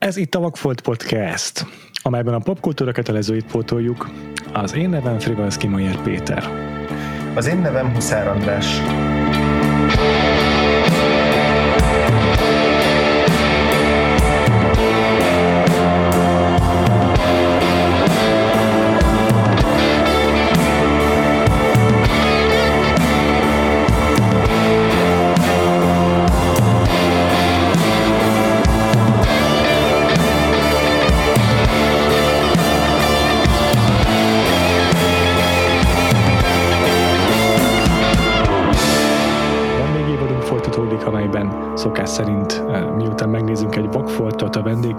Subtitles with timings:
[0.00, 1.66] Ez itt a Vagfolt Podcast,
[2.02, 4.10] amelyben a popkultúra kötelezőit pótoljuk.
[4.52, 6.44] Az én nevem Frivalszki Mayer Péter.
[7.34, 8.66] Az én nevem Huszár András.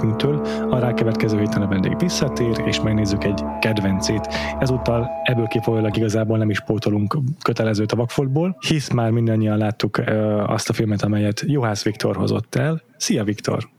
[0.01, 4.27] Vendégünktől, a rákövetkező héten a vendég visszatér, és megnézzük egy kedvencét.
[4.59, 9.97] Ezúttal ebből kifolyólag igazából nem is pótolunk kötelezőt a vakfoltból, hisz már mindannyian láttuk
[10.45, 12.81] azt a filmet, amelyet Juhász Viktor hozott el.
[12.97, 13.69] Szia Viktor!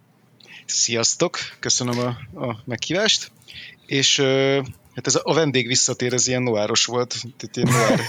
[0.66, 1.38] Sziasztok!
[1.60, 3.30] Köszönöm a, a meghívást.
[3.86, 4.22] És
[4.94, 7.14] Hát ez a vendég visszatér, ez ilyen noáros volt.
[7.36, 8.00] Tehát ilyen noár.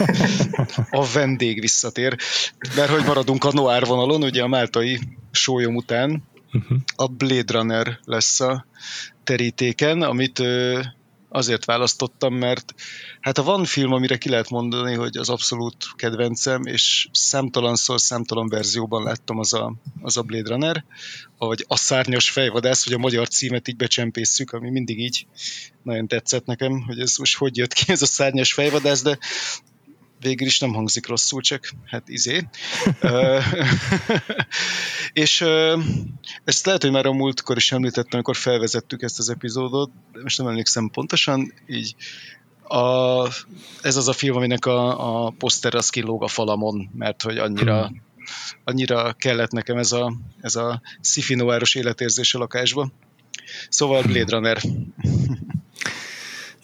[1.02, 2.17] A vendég visszatér.
[2.75, 5.00] Mert hogy maradunk a noár vonalon, ugye a máltai
[5.31, 6.23] sólyom után
[6.54, 6.78] uh-huh.
[6.96, 8.66] a Blade Runner lesz a
[9.23, 10.42] terítéken, amit
[11.34, 12.73] azért választottam, mert
[13.22, 18.48] hát ha van film, amire ki lehet mondani, hogy az abszolút kedvencem, és számtalanszor, számtalan
[18.48, 20.86] verzióban láttam az a, az a Blade Runner,
[21.38, 25.28] vagy a szárnyas fejvadász, hogy a magyar címet így becsempészük, ami mindig így
[25.84, 29.17] nagyon tetszett nekem, hogy ez most hogy jött ki ez a szárnyas fejvadász, de
[30.24, 32.48] végül is nem hangzik rosszul, csak hát izé.
[35.14, 35.42] és
[36.44, 40.38] ezt lehet, hogy már a múltkor is említettem, amikor felvezettük ezt az epizódot, de most
[40.38, 41.96] nem emlékszem pontosan, így
[42.64, 43.28] a,
[43.82, 47.88] ez az a film, aminek a, a poszter az kilóg a falamon, mert hogy annyira
[47.88, 48.02] hmm.
[48.64, 51.36] annyira kellett nekem ez a, ez a sci
[51.74, 52.92] életérzés a lakásba.
[53.70, 54.62] Szóval Blade Runner.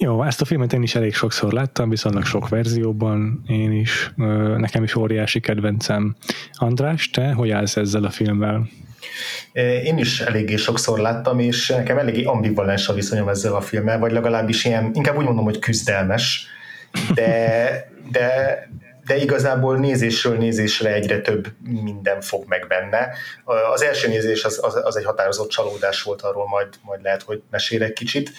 [0.02, 4.12] Jó, ezt a filmet én is elég sokszor láttam, viszonylag sok verzióban, én is,
[4.58, 6.16] nekem is óriási kedvencem.
[6.54, 8.70] András, te hogy állsz ezzel a filmmel?
[9.84, 14.12] Én is eléggé sokszor láttam, és nekem eléggé ambivalens a viszonyom ezzel a filmmel, vagy
[14.12, 16.48] legalábbis ilyen, inkább úgy mondom, hogy küzdelmes,
[17.14, 18.58] de, de,
[19.06, 21.48] de igazából nézésről nézésre egyre több
[21.84, 23.10] minden fog meg benne.
[23.74, 27.42] Az első nézés az, az, az egy határozott csalódás volt, arról majd, majd lehet, hogy
[27.50, 28.32] mesélek kicsit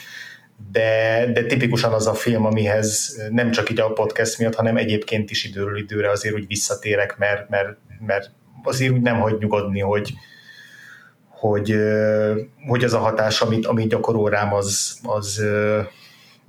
[0.73, 5.31] de, de tipikusan az a film, amihez nem csak így a podcast miatt, hanem egyébként
[5.31, 7.77] is időről időre azért úgy visszatérek, mert, mert,
[8.07, 8.31] mert
[8.63, 10.13] azért úgy nem hagy nyugodni, hogy,
[11.29, 11.75] hogy,
[12.67, 15.43] hogy az a hatás, amit, amit gyakorol rám, az, az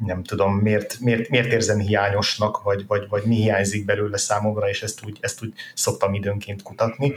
[0.05, 4.83] nem tudom, miért, miért, miért érzem hiányosnak, vagy, vagy, vagy mi hiányzik belőle számomra, és
[4.83, 7.13] ezt úgy, ezt úgy szoktam időnként kutatni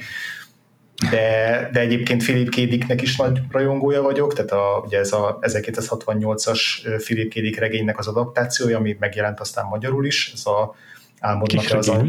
[1.10, 6.60] de, de egyébként Philip Kédiknek is nagy rajongója vagyok, tehát a, ugye ez a 1968-as
[7.04, 10.74] Philip Kédik regénynek az adaptációja, ami megjelent aztán magyarul is, ez a
[11.20, 12.04] álmodnak az a...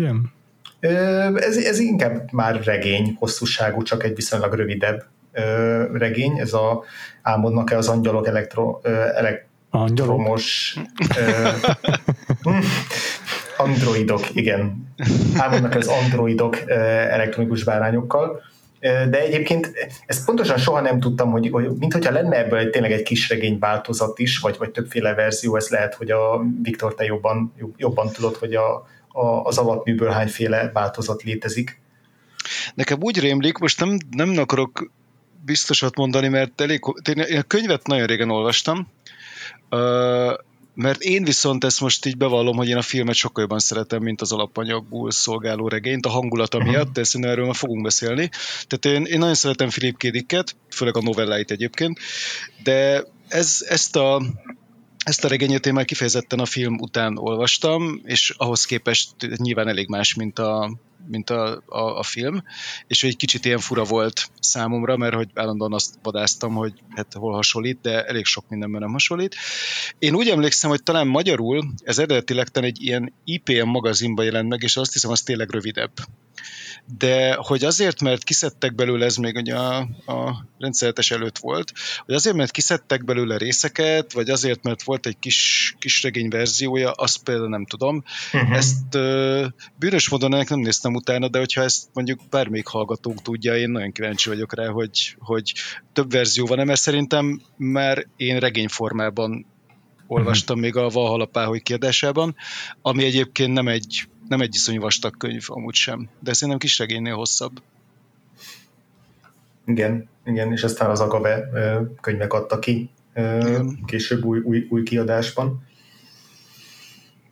[1.35, 5.03] Ez, ez inkább már regény, hosszúságú, csak egy viszonylag rövidebb
[5.93, 6.83] regény, ez a
[7.21, 8.79] álmodnak-e az angyalok elektro,
[9.15, 10.75] elektromos
[13.57, 14.93] androidok, igen.
[15.37, 18.41] Álmodnak az androidok elektronikus bárányokkal
[18.85, 19.71] de egyébként
[20.05, 23.29] ezt pontosan soha nem tudtam, hogy, hogy mint hogyha lenne ebből egy, tényleg egy kis
[23.29, 28.11] regény változat is, vagy, vagy többféle verzió, ez lehet, hogy a Viktor, te jobban, jobban
[28.11, 31.81] tudod, hogy a, a, az alapműből hányféle változat létezik.
[32.75, 34.91] Nekem úgy rémlik, most nem, nem akarok
[35.45, 36.81] biztosat mondani, mert elég,
[37.27, 38.87] én a könyvet nagyon régen olvastam,
[40.75, 44.21] mert én viszont ezt most így bevallom, hogy én a filmet sokkal jobban szeretem, mint
[44.21, 46.71] az alapanyagból szolgáló regényt, a hangulata uh-huh.
[46.71, 48.29] miatt, de szerintem erről már fogunk beszélni.
[48.67, 51.99] Tehát én, én nagyon szeretem Philip Kédiket, főleg a novelláit egyébként,
[52.63, 54.21] de ez, ezt a
[55.05, 59.87] ezt a regényet én már kifejezetten a film után olvastam, és ahhoz képest nyilván elég
[59.87, 60.77] más, mint a,
[61.07, 62.43] mint a, a, a film,
[62.87, 67.33] és egy kicsit ilyen fura volt számomra, mert hogy állandóan azt vadáztam, hogy hát hol
[67.33, 69.35] hasonlít, de elég sok mindenben nem hasonlít.
[69.99, 74.77] Én úgy emlékszem, hogy talán magyarul ez eredetileg egy ilyen IPM magazinban jelent meg, és
[74.77, 75.91] azt hiszem, az tényleg rövidebb
[76.97, 81.73] de hogy azért, mert kiszedtek belőle, ez még ugye a, a rendszeretes előtt volt,
[82.05, 86.91] hogy azért, mert kiszedtek belőle részeket, vagy azért, mert volt egy kis, kis regény verziója,
[86.91, 88.03] azt például nem tudom.
[88.33, 88.57] Uh-huh.
[88.57, 89.45] Ezt uh,
[89.79, 93.91] bűnös módon ennek nem néztem utána, de hogyha ezt mondjuk bármelyik hallgatónk tudja, én nagyon
[93.91, 95.53] kíváncsi vagyok rá, hogy, hogy
[95.93, 99.45] több verzió van, mert szerintem már én regényformában
[100.07, 102.35] olvastam még a Valhalla Páholy kiadásában,
[102.81, 107.15] ami egyébként nem egy nem egy iszonyú vastag könyv amúgy sem, de szerintem kis regénynél
[107.15, 107.61] hosszabb.
[109.65, 110.09] Igen.
[110.25, 111.49] igen, és aztán az Agave
[112.01, 113.79] könyvek adta ki igen.
[113.85, 115.63] később új, új, új kiadásban.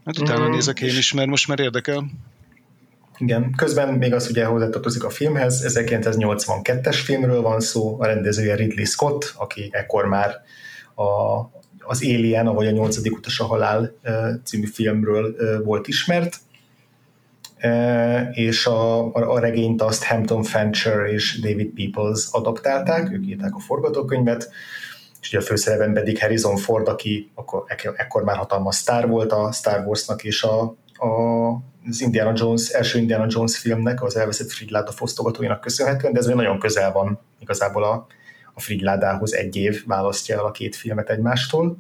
[0.06, 0.52] Hát utána mm.
[0.52, 2.06] nézek én is, mert most már érdekel.
[3.18, 8.86] Igen, közben még az ugye hozzátartozik a filmhez, 1982-es filmről van szó, a rendezője Ridley
[8.86, 10.42] Scott, aki ekkor már
[10.96, 11.40] a,
[11.86, 13.92] az Alien, vagy a nyolcadik utas a halál
[14.44, 16.40] című filmről volt ismert,
[18.32, 23.60] és a, a, a regényt azt Hampton Fancher és David Peoples adaptálták, ők írták a
[23.60, 24.50] forgatókönyvet,
[25.22, 27.64] és ugye a főszerepben pedig Harrison Ford, aki akkor,
[27.96, 30.62] ekkor már hatalmas sztár volt a Star Warsnak és a,
[30.94, 31.08] a,
[31.88, 36.60] az Indiana Jones, első Indiana Jones filmnek, az elveszett Fridláda fosztogatóinak köszönhetően, de ez nagyon
[36.60, 38.08] közel van igazából a,
[38.54, 41.78] a Fridládához egy év választja el a két filmet egymástól.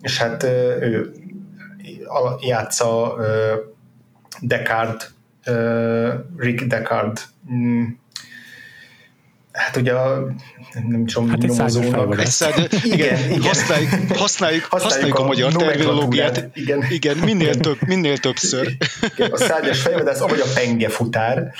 [0.00, 0.42] És hát
[0.80, 1.12] ő
[2.40, 3.16] játsza
[4.40, 5.10] Descartes,
[6.36, 7.84] Rick Descartes mm,
[9.52, 10.34] Hát ugye a,
[10.88, 12.20] nem tudom, hát nyomozónak.
[12.20, 13.42] Egy szád, igen, igen, igen.
[13.42, 16.48] Használjuk, használjuk, használjuk, a, a magyar terminológiát.
[16.54, 16.84] Igen.
[16.88, 18.76] igen, minél, több, minél többször.
[19.16, 21.52] Igen, a szárnyas fejvadász, ahogy a penge futár.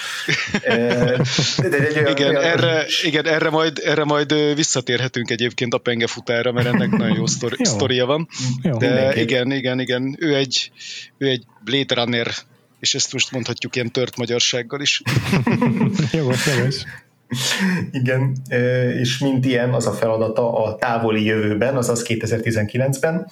[0.62, 5.78] De, de egy olyan, igen, olyan, erre, igen erre, majd, erre majd visszatérhetünk egyébként a
[5.78, 7.70] penge futára, mert ennek nagyon jó, sztori, jó.
[7.70, 8.28] sztoria van.
[8.62, 9.20] Jó, de mindenki.
[9.20, 10.16] igen, igen, igen.
[10.18, 10.70] Ő egy,
[11.18, 12.34] ő egy Blade Runner
[12.82, 15.02] és ezt most mondhatjuk ilyen tört magyarsággal is.
[16.12, 16.66] jó, jó.
[18.00, 18.36] Igen,
[18.98, 23.26] és mint ilyen az a feladata a távoli jövőben, azaz 2019-ben,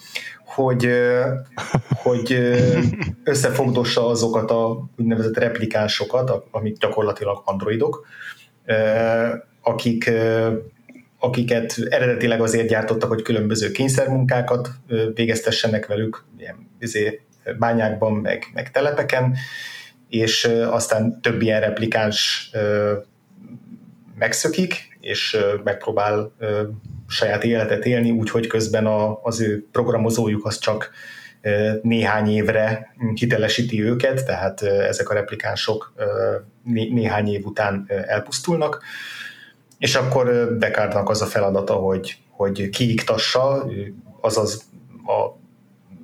[0.45, 0.89] hogy,
[1.89, 2.37] hogy
[3.23, 8.05] összefogdossa azokat a úgynevezett replikánsokat, amik gyakorlatilag androidok,
[9.61, 10.11] akik
[11.23, 14.69] akiket eredetileg azért gyártottak, hogy különböző kényszermunkákat
[15.13, 17.21] végeztessenek velük, ilyen izé,
[17.59, 19.35] bányákban, meg, meg telepeken,
[20.09, 22.51] és aztán több ilyen replikáns
[24.21, 26.31] megszökik, és megpróbál
[27.07, 30.91] saját életet élni, úgyhogy közben a, az ő programozójuk az csak
[31.81, 35.93] néhány évre hitelesíti őket, tehát ezek a replikánsok
[36.63, 38.83] néhány év után elpusztulnak,
[39.77, 43.71] és akkor Descartesnak az a feladata, hogy, hogy kiiktassa,
[44.21, 44.63] azaz
[45.05, 45.39] a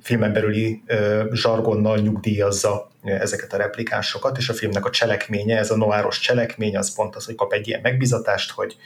[0.00, 0.82] filmen belüli
[1.32, 6.94] zsargonnal nyugdíjazza ezeket a replikánsokat, és a filmnek a cselekménye, ez a noáros cselekmény, az
[6.94, 8.76] pont az, hogy kap egy ilyen megbizatást, hogy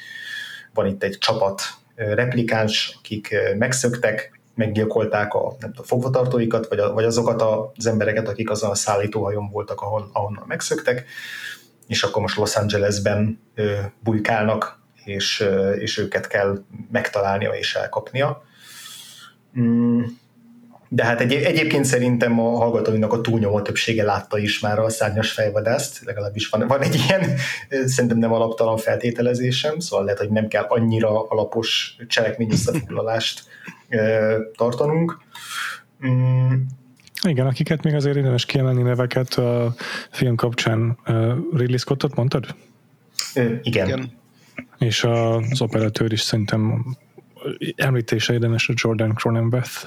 [0.74, 1.62] van itt egy csapat
[1.94, 7.42] replikáns, akik megszöktek, meggyilkolták a nem tudom, fogvatartóikat, vagy, a, vagy azokat
[7.76, 11.04] az embereket, akik azon a szállítóhajón voltak, ahol, ahonnan megszöktek,
[11.86, 18.42] és akkor most Los Angelesben ö, bujkálnak, és, ö, és őket kell megtalálnia és elkapnia.
[19.58, 20.02] Mm
[20.94, 25.32] de hát egy, egyébként szerintem a hallgatóinak a túlnyomó többsége látta is már a szárnyas
[25.32, 27.36] fejvadászt, legalábbis van, van egy ilyen,
[27.86, 33.44] szerintem nem alaptalan feltételezésem, szóval lehet, hogy nem kell annyira alapos cselekmény összefoglalást
[34.56, 35.20] tartanunk.
[36.06, 36.54] Mm.
[37.28, 39.74] Igen, akiket még azért érdemes kiemelni neveket a
[40.10, 40.98] film kapcsán.
[41.52, 42.54] Ridley Scottot mondtad?
[43.62, 43.86] igen.
[43.86, 44.12] igen.
[44.78, 46.84] És az operatőr is szerintem
[47.76, 49.86] említése érdemes a Jordan Cronenberth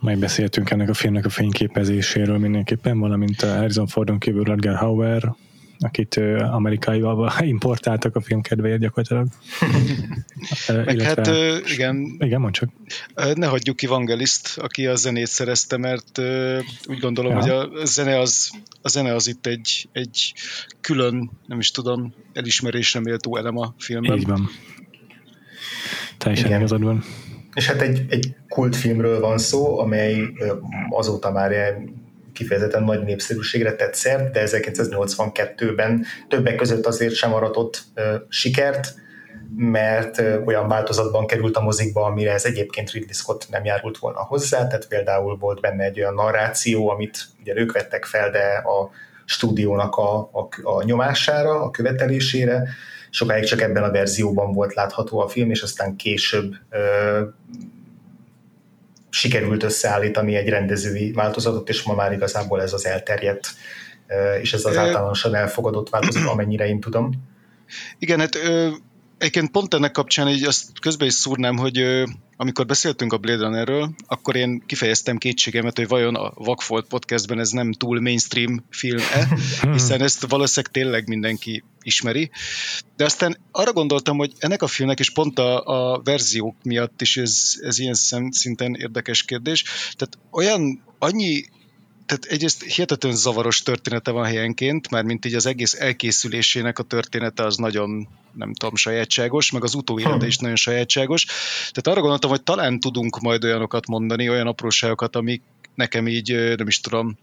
[0.00, 5.34] megbeszéltünk ennek a filmnek a fényképezéséről mindenképpen, valamint a Harrison Fordon kívül Rutger Hauer,
[5.78, 6.16] akit
[6.50, 9.26] amerikaival importáltak a film kedvéért gyakorlatilag.
[10.68, 12.16] Meg Illetve, hát igen.
[12.18, 12.70] Igen, mondj csak.
[13.34, 16.18] Ne hagyjuk ki Vangelist, aki a zenét szerezte, mert
[16.86, 17.38] úgy gondolom, ja.
[17.38, 18.50] hogy a zene az,
[18.82, 20.34] a zene az itt egy, egy
[20.80, 24.18] külön, nem is tudom, elismerésre méltó elem a filmben.
[24.18, 24.50] Így van.
[26.18, 27.04] Teljesen igazad van.
[27.54, 30.16] És hát egy, egy kultfilmről van szó, amely
[30.90, 31.76] azóta már
[32.32, 37.82] kifejezetten nagy népszerűségre tett szert, de 1982-ben többek között azért sem aratott
[38.28, 38.94] sikert,
[39.56, 44.66] mert olyan változatban került a mozikba, amire ez egyébként Ridley Scott nem járult volna hozzá,
[44.66, 48.90] tehát például volt benne egy olyan narráció, amit ugye ők vettek fel, de a
[49.24, 52.68] stúdiónak a, a, a nyomására, a követelésére,
[53.10, 57.22] sokáig csak ebben a verzióban volt látható a film, és aztán később ö,
[59.10, 63.46] sikerült összeállítani egy rendezői változatot, és ma már igazából ez az elterjedt,
[64.06, 67.10] ö, és ez az általánosan elfogadott változat, amennyire én tudom.
[67.98, 68.68] Igen, hát ö,
[69.20, 72.04] Egyébként pont ennek kapcsán így azt közben is szúrnám, hogy
[72.36, 77.50] amikor beszéltünk a Blade Runnerről, akkor én kifejeztem kétségemet, hogy vajon a Vagfolt podcastben ez
[77.50, 79.28] nem túl mainstream film-e,
[79.72, 82.30] hiszen ezt valószínűleg tényleg mindenki ismeri.
[82.96, 87.16] De aztán arra gondoltam, hogy ennek a filmnek, és pont a, a verziók miatt is
[87.16, 87.94] ez, ez ilyen
[88.30, 89.64] szinten érdekes kérdés,
[89.96, 91.44] tehát olyan annyi
[92.10, 97.44] tehát egyrészt hihetetlen zavaros története van helyenként, mert mint így az egész elkészülésének a története
[97.44, 101.24] az nagyon, nem tudom, sajátságos, meg az utóélete is nagyon sajátságos.
[101.58, 105.42] Tehát arra gondoltam, hogy talán tudunk majd olyanokat mondani, olyan apróságokat, amik
[105.74, 107.18] nekem így, nem is tudom,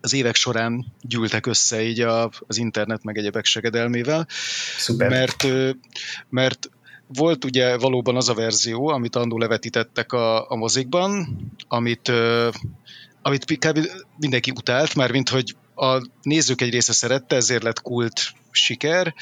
[0.00, 4.26] az évek során gyűltek össze így a, az internet meg egyebek segedelmével,
[4.78, 5.08] Szuper.
[5.08, 5.46] mert,
[6.28, 6.70] mert
[7.06, 11.36] volt ugye valóban az a verzió, amit annó levetítettek a, a mozikban,
[11.68, 12.12] amit,
[13.22, 13.78] amit kb.
[14.18, 19.14] mindenki utált, már mint hogy a nézők egy része szerette, ezért lett kult siker,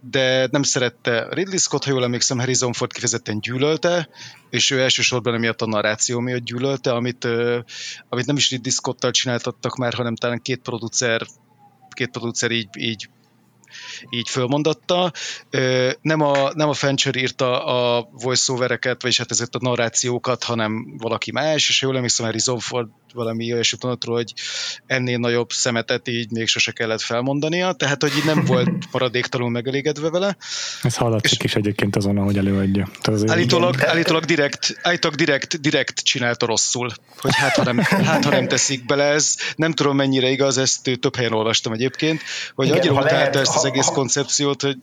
[0.00, 4.08] de nem szerette Ridley Scott, ha jól emlékszem, Harrison Ford kifejezetten gyűlölte,
[4.50, 7.24] és ő elsősorban emiatt a narráció miatt gyűlölte, amit,
[8.08, 11.26] amit nem is Ridley Scott-tal csináltattak már, hanem talán két producer
[11.98, 13.08] két producer így, így
[14.10, 15.12] így fölmondatta.
[16.00, 21.32] Nem a, nem a Fancher írta a voice-overeket, vagyis hát ezért a narrációkat, hanem valaki
[21.32, 24.32] más, és jól emlékszem, Harrison Ford valami olyasmit mondott hogy
[24.86, 30.10] ennél nagyobb szemetet így még sose kellett felmondania, tehát hogy így nem volt maradéktalanul megelégedve
[30.10, 30.36] vele.
[30.82, 32.88] Ez hallatszik is egyébként azon, hogy előadja.
[33.26, 33.88] Állítólag, igen.
[33.88, 38.86] állítólag direkt, állítólag direkt, direkt csinálta rosszul, hogy hát ha, nem, hát ha nem teszik
[38.86, 42.22] bele, ez nem tudom mennyire igaz, ezt több helyen olvastam egyébként,
[42.54, 44.76] hogy igen, annyira utálta ezt az egész koncepciót, hogy...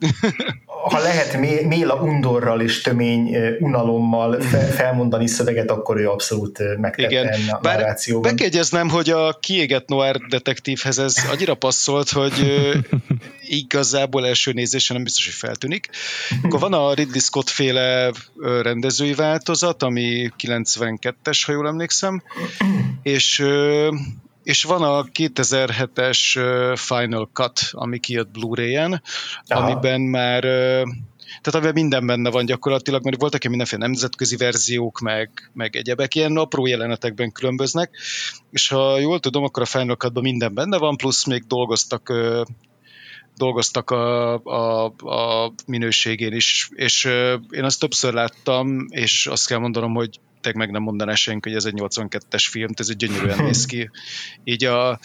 [0.66, 1.36] Ha lehet
[1.66, 8.88] Méla undorral és tömény unalommal felmondani szöveget, akkor ő abszolút megtette a narráció be Bekegyeznem,
[8.88, 12.32] hogy a kiégett noir detektívhez ez annyira passzolt, hogy
[13.40, 15.88] igazából első nézésen nem biztos, hogy feltűnik.
[16.42, 18.12] Akkor van a Ridley Scott féle
[18.62, 22.22] rendezői változat, ami 92-es, ha jól emlékszem,
[23.02, 23.44] és
[24.46, 26.18] és van a 2007-es
[26.76, 29.02] Final Cut, ami kijött Blu-ray-en,
[29.46, 30.42] amiben már
[31.40, 36.14] tehát amiben minden benne van gyakorlatilag, mert voltak ilyen mindenféle nemzetközi verziók, meg, meg egyebek,
[36.14, 37.90] ilyen apró jelenetekben különböznek,
[38.50, 42.12] és ha jól tudom, akkor a Final cut minden benne van, plusz még dolgoztak
[43.36, 47.04] dolgoztak a, a, a minőségén is, és
[47.50, 50.20] én azt többször láttam, és azt kell mondanom, hogy
[50.54, 53.90] meg nem mondaná senki, hogy ez egy 82-es film, ez egy gyönyörűen néz ki.
[54.44, 54.98] Így a,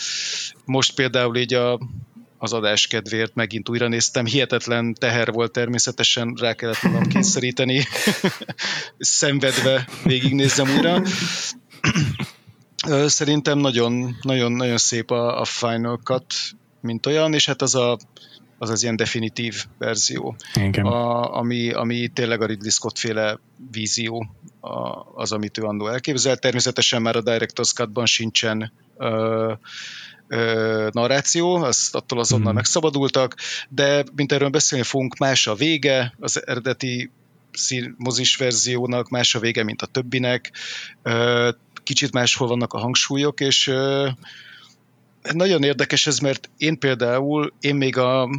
[0.66, 1.80] most például így a
[2.44, 4.26] az adás kedvéért megint újra néztem.
[4.26, 7.84] Hihetetlen teher volt természetesen, rá kellett magam kényszeríteni,
[8.98, 11.02] szenvedve végignézzem újra.
[13.08, 16.34] Szerintem nagyon, nagyon, nagyon szép a, a Final Cut,
[16.80, 17.98] mint olyan, és hát az a,
[18.58, 20.36] az az ilyen definitív verzió,
[20.82, 23.40] A, ami, ami tényleg a Ridley Scott féle
[23.72, 26.38] vízió, a, az, amit ő andó elképzel.
[26.38, 29.54] Természetesen már a Director's Cut-ban sincsen uh,
[30.92, 32.56] narráció, azt attól azonnal hmm.
[32.56, 33.36] megszabadultak,
[33.70, 37.12] de mint erről beszélni fogunk, más a vége, az eredeti
[37.98, 40.52] mozis verziónak, más a vége, mint a többinek,
[41.84, 43.74] kicsit máshol vannak a hangsúlyok, és
[45.22, 48.30] nagyon érdekes ez, mert én például, én még a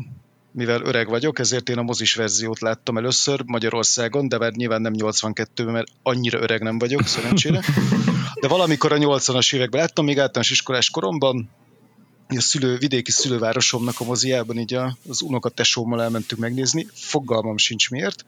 [0.53, 4.93] mivel öreg vagyok, ezért én a mozis verziót láttam először Magyarországon, de már nyilván nem
[4.93, 7.61] 82 mert annyira öreg nem vagyok, szerencsére.
[8.41, 11.51] De valamikor a 80-as években láttam, még általános iskolás koromban,
[12.37, 14.75] a szülő, vidéki szülővárosomnak a moziában így
[15.09, 18.25] az unokatesómmal elmentünk megnézni, fogalmam sincs miért,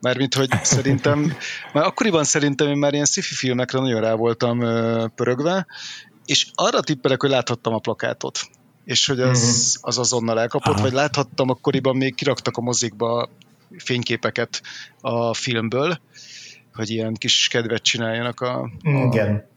[0.00, 1.36] mármint, hogy szerintem,
[1.72, 4.58] már akkoriban szerintem én már ilyen sci filmekre nagyon rá voltam
[5.14, 5.66] pörögve,
[6.24, 8.40] és arra tippelek, hogy láthattam a plakátot,
[8.84, 9.88] és hogy az, mhm.
[9.88, 10.82] az azonnal elkapott, Aha.
[10.82, 13.28] vagy láthattam akkoriban még kiraktak a mozikba
[13.76, 14.62] fényképeket
[15.00, 16.00] a filmből,
[16.74, 19.50] hogy ilyen kis kedvet csináljanak a, a, Igen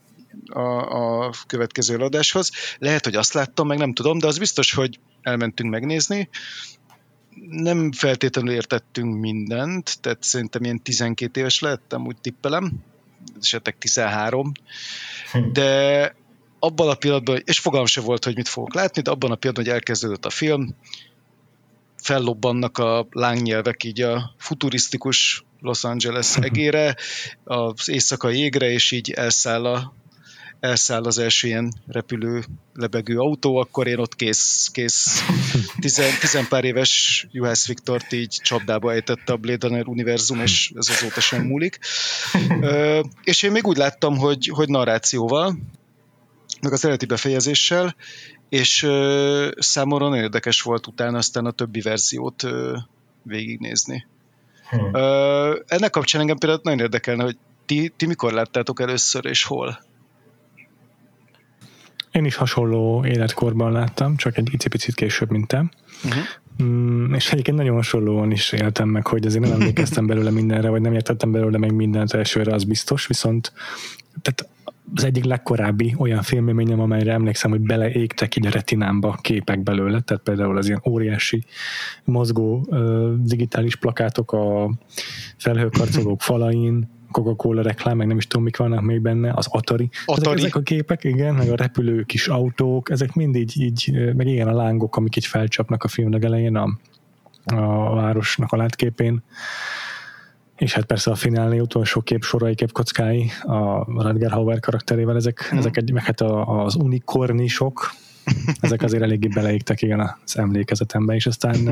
[0.49, 2.51] a, a következő adáshoz.
[2.77, 6.29] Lehet, hogy azt láttam, meg nem tudom, de az biztos, hogy elmentünk megnézni.
[7.49, 12.71] Nem feltétlenül értettünk mindent, tehát szerintem ilyen 12 éves lehettem, úgy tippelem,
[13.41, 14.51] esetleg 13,
[15.31, 15.51] hm.
[15.57, 16.15] de
[16.65, 19.65] abban a pillanatban, és fogalmam se volt, hogy mit fogok látni, de abban a pillanatban,
[19.65, 20.75] hogy elkezdődött a film,
[21.97, 26.95] fellobbannak a lángnyelvek így a futurisztikus Los Angeles egére,
[27.43, 29.93] az éjszakai égre, és így elszáll a
[30.59, 32.43] elszáll az első ilyen repülő,
[32.73, 35.23] lebegő autó, akkor én ott kész, kész
[35.81, 40.89] tizen, tizen pár éves Juhász Viktort így csapdába ejtette a Blade Runner univerzum, és ez
[40.89, 41.79] azóta sem múlik.
[42.61, 45.57] Ö, és én még úgy láttam, hogy, hogy narrációval,
[46.61, 47.95] meg az eredeti befejezéssel,
[48.49, 52.77] és ö, számomra nagyon érdekes volt utána aztán a többi verziót ö,
[53.23, 54.05] végignézni.
[54.69, 54.93] Hmm.
[54.93, 59.79] Ö, ennek kapcsán engem például nagyon érdekelne, hogy ti, ti mikor láttátok először, és hol?
[62.11, 65.71] Én is hasonló életkorban láttam, csak egy icipicit később, mint te.
[66.03, 66.23] Uh-huh.
[66.63, 70.81] Mm, és egyébként nagyon hasonlóan is éltem meg, hogy azért nem emlékeztem belőle mindenre, vagy
[70.81, 73.53] nem értettem belőle meg mindent elsőre, az biztos, viszont
[74.21, 74.54] tehát
[74.93, 80.57] az egyik legkorábbi olyan filmélményem, amelyre emlékszem, hogy beleégtek a retinámba képek belőle, tehát például
[80.57, 81.43] az ilyen óriási
[82.03, 84.71] mozgó uh, digitális plakátok a
[85.37, 89.89] felhőkarcolók falain, Coca-Cola reklám, meg nem is tudom, mik vannak még benne, az Atari.
[90.05, 90.27] Atari.
[90.27, 94.27] Ezek, ezek a képek, igen, meg a repülő kis autók, ezek mind így, így, meg
[94.27, 96.77] igen, a lángok, amik így felcsapnak a film elején a,
[97.45, 99.23] a városnak a látképén
[100.57, 105.57] és hát persze a finálni utolsó kép sorai képkockái a Radger Hauer karakterével, ezek, mm.
[105.57, 107.91] ezek egy, meg hát a, az unikornisok,
[108.61, 111.63] ezek azért eléggé beleégtek igen az emlékezetembe, és aztán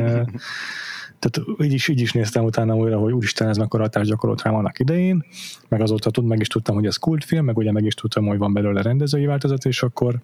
[1.19, 4.55] tehát így is, így is néztem utána újra, hogy úristen, ez mekkora hatást gyakorolt rám
[4.55, 5.25] annak idején,
[5.67, 8.37] meg azóta tud, meg is tudtam, hogy ez kultfilm, meg ugye meg is tudtam, hogy
[8.37, 10.19] van belőle rendezői változat, és akkor,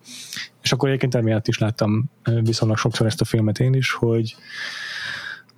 [0.61, 2.09] és akkor egyébként emiatt is láttam
[2.41, 4.35] viszonylag sokszor ezt a filmet én is, hogy,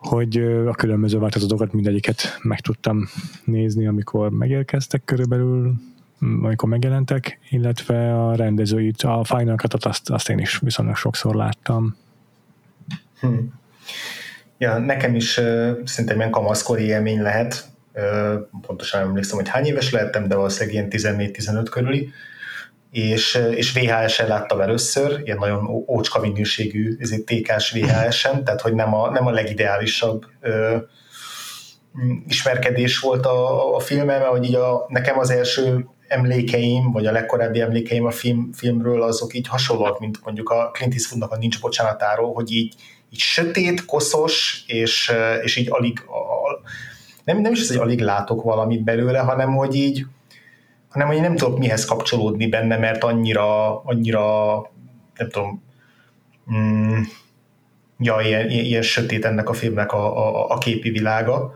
[0.01, 3.07] hogy a különböző változatokat mindegyiket meg tudtam
[3.45, 5.73] nézni, amikor megérkeztek körülbelül,
[6.19, 11.95] amikor megjelentek, illetve a rendezőit, a Final cut azt, azt én is viszonylag sokszor láttam.
[13.19, 13.53] Hmm.
[14.57, 17.65] Ja, nekem is uh, szinte ilyen kamaszkori élmény lehet.
[17.93, 22.09] Uh, pontosan emlékszem, hogy hány éves lehettem, de valószínűleg ilyen 14-15 körüli
[22.91, 29.09] és, és VHS-en láttam először, ilyen nagyon ócska minőségű TK-s VHS-en, tehát hogy nem a,
[29.09, 30.77] nem a legideálisabb ö,
[32.27, 37.11] ismerkedés volt a, a filmem, mert hogy így a, nekem az első emlékeim, vagy a
[37.11, 41.61] legkorábbi emlékeim a film, filmről azok így hasonlóak, mint mondjuk a Clint Eastwoodnak a Nincs
[41.61, 42.75] bocsánatáról, hogy így,
[43.09, 46.69] így sötét, koszos, és, és így alig, a,
[47.23, 50.05] nem, nem is az, hogy alig látok valamit belőle, hanem hogy így,
[50.91, 54.55] hanem hogy nem tudok mihez kapcsolódni benne, mert annyira, annyira
[55.15, 55.63] nem tudom,
[56.53, 57.01] mm,
[57.99, 61.53] ja, ilyen, ilyen sötét ennek a filmnek a, a, a képi világa.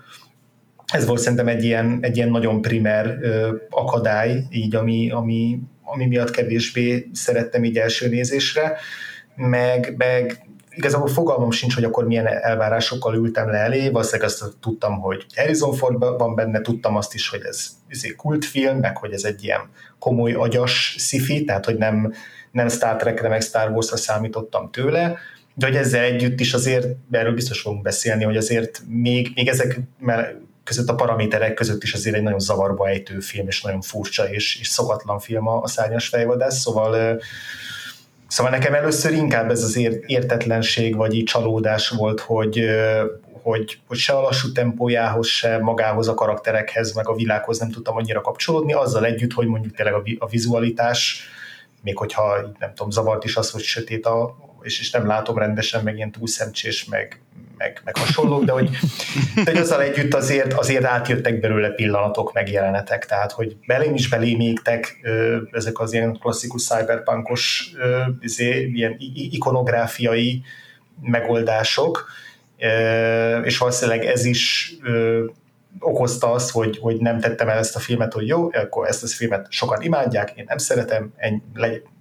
[0.94, 6.06] Ez volt szerintem egy ilyen, egy ilyen nagyon primer ö, akadály, így ami, ami, ami
[6.06, 8.78] miatt kevésbé szerettem így első nézésre,
[9.36, 10.45] meg, meg
[10.76, 15.74] igazából fogalmam sincs, hogy akkor milyen elvárásokkal ültem le elé, valószínűleg azt tudtam, hogy Harrison
[15.74, 19.44] Ford van benne, tudtam azt is, hogy ez, ez egy kultfilm, meg hogy ez egy
[19.44, 19.62] ilyen
[20.00, 22.14] komoly agyas sci tehát hogy nem,
[22.52, 25.18] nem Star Trekre, meg Star Wars-ra számítottam tőle,
[25.54, 29.80] de hogy ezzel együtt is azért, erről biztos fogunk beszélni, hogy azért még, még ezek
[30.64, 34.60] között a paraméterek között is azért egy nagyon zavarba ejtő film, és nagyon furcsa és,
[34.60, 37.22] és szokatlan film a, a szárnyas fejvadász, szóval
[38.36, 42.66] Szóval nekem először inkább ez az értetlenség, vagy így csalódás volt, hogy,
[43.42, 47.96] hogy, hogy se a lassú tempójához, se magához a karakterekhez, meg a világhoz nem tudtam
[47.96, 51.28] annyira kapcsolódni, azzal együtt, hogy mondjuk tényleg a, a vizualitás,
[51.82, 55.84] még hogyha nem tudom, zavart is az, hogy sötét a, és, és nem látom rendesen,
[55.84, 57.20] meg ilyen túlszemcsés, meg,
[57.58, 58.70] meg, meg hasonlók, de hogy,
[59.44, 62.50] de hogy azzal együtt azért, azért átjöttek belőle pillanatok, meg
[63.06, 65.00] tehát hogy belém is belém égtek
[65.52, 67.72] ezek az ilyen klasszikus cyberpunkos
[68.20, 70.42] izé, ilyen ikonográfiai
[71.02, 72.10] megoldások,
[73.44, 74.74] és valószínűleg ez is
[75.80, 79.08] okozta azt, hogy, hogy nem tettem el ezt a filmet, hogy jó, akkor ezt a
[79.08, 81.95] filmet sokan imádják, én nem szeretem, ennyi, ezért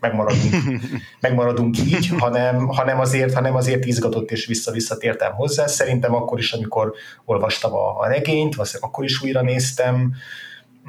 [0.00, 0.54] megmaradunk,
[1.20, 5.66] megmaradunk így, hanem, hanem, azért, hanem azért izgatott és vissza-visszatértem hozzá.
[5.66, 6.92] Szerintem akkor is, amikor
[7.24, 10.14] olvastam a, a regényt, akkor is újra néztem,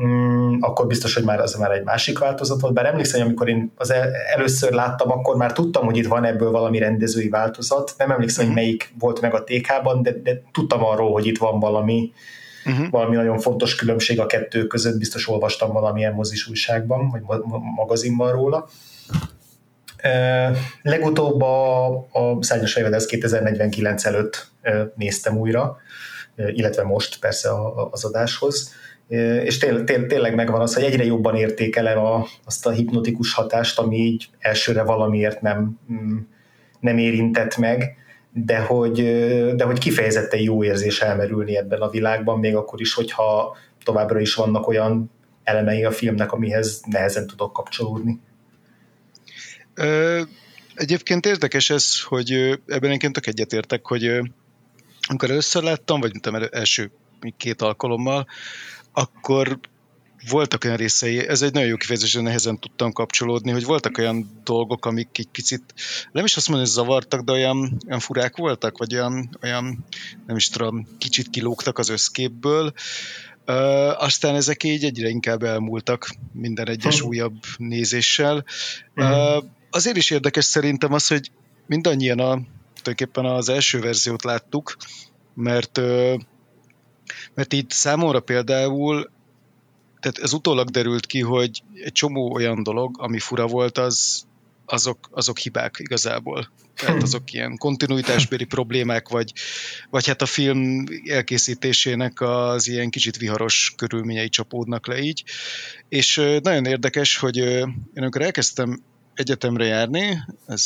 [0.03, 2.73] mm, akkor biztos, hogy már az már egy másik változat volt.
[2.73, 6.51] Bár emlékszem, amikor én az el, először láttam, akkor már tudtam, hogy itt van ebből
[6.51, 7.93] valami rendezői változat.
[7.97, 8.53] Nem emlékszem, mm-hmm.
[8.53, 8.69] hogy mhm.
[8.69, 12.11] melyik volt meg a TK-ban, de, de tudtam arról, hogy itt van valami,
[12.71, 12.89] uh-huh.
[12.89, 17.21] valami nagyon fontos különbség a kettő között, biztos olvastam valamilyen mozis újságban, vagy
[17.75, 18.69] magazinban róla.
[20.81, 24.51] Legutóbb a, a Szárnyas Fejvadász 2049 előtt
[24.95, 25.77] néztem újra,
[26.35, 27.49] illetve most persze
[27.91, 28.73] az adáshoz,
[29.43, 33.79] és tél, tél, tényleg megvan az, hogy egyre jobban értékelem a, azt a hipnotikus hatást,
[33.79, 36.17] ami így elsőre valamiért nem, mm,
[36.79, 37.97] nem érintett meg,
[38.33, 39.01] de hogy,
[39.55, 44.35] de hogy kifejezetten jó érzés elmerülni ebben a világban, még akkor is, hogyha továbbra is
[44.35, 45.11] vannak olyan
[45.43, 48.19] elemei a filmnek, amihez nehezen tudok kapcsolódni.
[49.73, 50.21] Ö,
[50.75, 54.21] egyébként érdekes ez, hogy ebben én tök egyetértek, hogy
[55.07, 56.91] amikor először láttam, vagy mint első
[57.37, 58.27] két alkalommal,
[58.91, 59.59] akkor
[60.27, 64.41] voltak olyan részei, ez egy nagyon jó kifejezés, hogy nehezen tudtam kapcsolódni, hogy voltak olyan
[64.43, 65.73] dolgok, amik egy picit,
[66.11, 69.85] nem is azt mondom, hogy zavartak, de olyan, olyan furák voltak, vagy olyan, olyan,
[70.27, 72.73] nem is tudom, kicsit kilógtak az összképből.
[73.47, 77.07] Uh, aztán ezek így egyre inkább elmúltak minden egyes hm.
[77.07, 78.45] újabb nézéssel.
[78.95, 81.31] Uh, azért is érdekes szerintem az, hogy
[81.67, 82.33] mindannyian a,
[82.81, 84.77] tulajdonképpen az első verziót láttuk,
[85.33, 86.19] mert, uh,
[87.33, 89.09] mert így számomra például
[89.99, 94.23] tehát ez utólag derült ki, hogy egy csomó olyan dolog, ami fura volt, az,
[94.65, 96.51] azok, azok hibák igazából.
[96.75, 99.33] Tehát azok ilyen kontinuitásbéli problémák, vagy,
[99.89, 105.23] vagy hát a film elkészítésének az ilyen kicsit viharos körülményei csapódnak le így.
[105.89, 108.83] És nagyon érdekes, hogy én amikor elkezdtem
[109.19, 110.63] egyetemre járni, ez,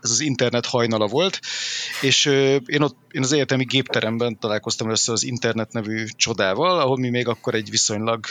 [0.00, 1.40] ez az internet hajnala volt,
[2.00, 2.24] és
[2.66, 7.28] én, ott, én az egyetemi gépteremben találkoztam össze az internet nevű csodával, ahol mi még
[7.28, 8.26] akkor egy viszonylag,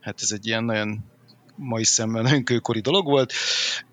[0.00, 1.04] hát ez egy ilyen nagyon
[1.56, 3.32] mai szemmel nagyon kőkori dolog volt,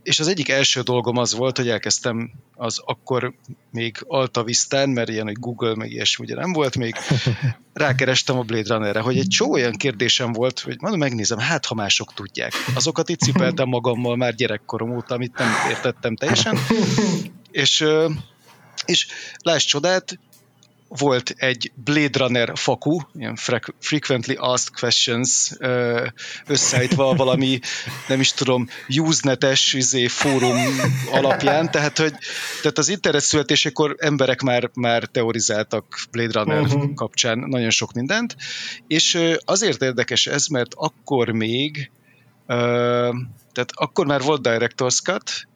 [0.03, 3.33] és az egyik első dolgom az volt, hogy elkezdtem az akkor
[3.71, 6.95] még Alta Vistán, mert ilyen, hogy Google, meg ilyesmi ugye nem volt még,
[7.73, 11.75] rákerestem a Blade Runnerre, hogy egy csó olyan kérdésem volt, hogy mondom, megnézem, hát ha
[11.75, 12.53] mások tudják.
[12.75, 16.57] Azokat itt cipeltem magammal már gyerekkorom óta, amit nem értettem teljesen,
[17.51, 17.85] és
[18.85, 19.07] és
[19.41, 20.19] láss csodát,
[20.97, 23.35] volt egy Blade Runner faku, ilyen
[23.79, 25.51] frequently asked questions
[26.47, 27.59] összeállítva valami,
[28.07, 30.57] nem is tudom, Usenet-es izé, fórum
[31.11, 32.13] alapján, tehát, hogy
[32.61, 36.93] tehát az internet születésekor emberek már, már teorizáltak Blade Runner uh-huh.
[36.93, 38.35] kapcsán nagyon sok mindent,
[38.87, 41.91] és azért érdekes ez, mert akkor még
[43.53, 45.47] tehát akkor már volt Director's Cut,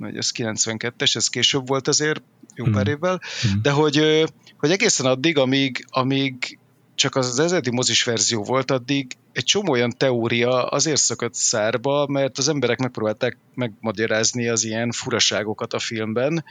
[0.00, 2.22] hogy ez 92-es, ez később volt azért,
[2.54, 2.94] jó pár hmm.
[2.94, 3.62] évvel, hmm.
[3.62, 4.24] de hogy,
[4.62, 6.58] hogy egészen addig, amíg, amíg
[6.94, 12.06] csak az, az eredeti mozis verzió volt, addig egy csomó olyan teória azért szökött szárba,
[12.06, 16.44] mert az emberek megpróbálták megmagyarázni az ilyen furaságokat a filmben,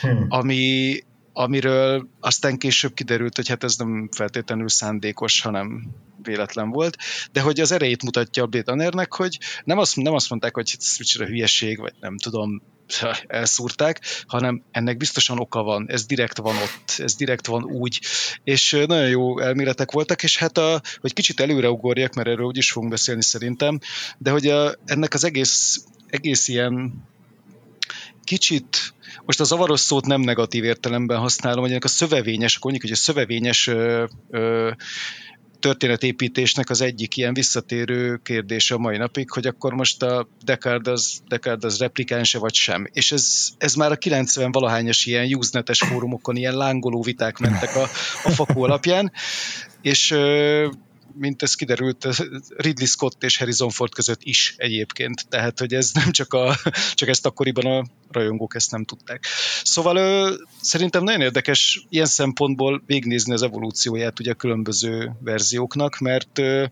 [0.00, 0.26] hmm.
[0.28, 0.94] ami,
[1.38, 5.90] amiről aztán később kiderült, hogy hát ez nem feltétlenül szándékos, hanem
[6.22, 6.96] véletlen volt,
[7.32, 11.12] de hogy az erejét mutatja a Blade hogy nem azt, nem azt mondták, hogy ez
[11.12, 12.62] hülyeség, vagy nem tudom,
[13.26, 18.00] elszúrták, hanem ennek biztosan oka van, ez direkt van ott, ez direkt van úgy,
[18.44, 22.72] és nagyon jó elméletek voltak, és hát a, hogy kicsit előre ugorjak, mert erről úgyis
[22.72, 23.78] fogunk beszélni szerintem,
[24.18, 27.06] de hogy a, ennek az egész, egész ilyen
[28.24, 32.90] kicsit, most a zavaros szót nem negatív értelemben használom, hogy ennek a szövevényes, akkor mondjuk,
[32.90, 34.70] hogy a szövevényes ö, ö,
[35.58, 41.20] történetépítésnek az egyik ilyen visszatérő kérdése a mai napig, hogy akkor most a Descartes az,
[41.28, 42.88] Descartes az replikánse vagy sem.
[42.92, 47.82] És ez, ez már a 90 valahányas ilyen Usenetes fórumokon ilyen lángoló viták mentek a,
[48.24, 49.12] a fakó alapján,
[49.82, 50.10] és
[51.14, 52.08] mint ez kiderült,
[52.56, 55.28] Ridley Scott és Harrison Ford között is egyébként.
[55.28, 56.56] Tehát, hogy ez nem csak, a,
[56.94, 59.26] csak ezt akkoriban a rajongók ezt nem tudták.
[59.62, 66.38] Szóval ö, szerintem nagyon érdekes ilyen szempontból végnézni az evolúcióját ugye a különböző verzióknak, mert,
[66.38, 66.64] ö,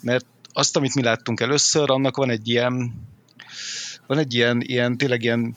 [0.00, 3.06] mert azt, amit mi láttunk először, annak van egy ilyen
[4.06, 5.56] van egy ilyen, ilyen tényleg ilyen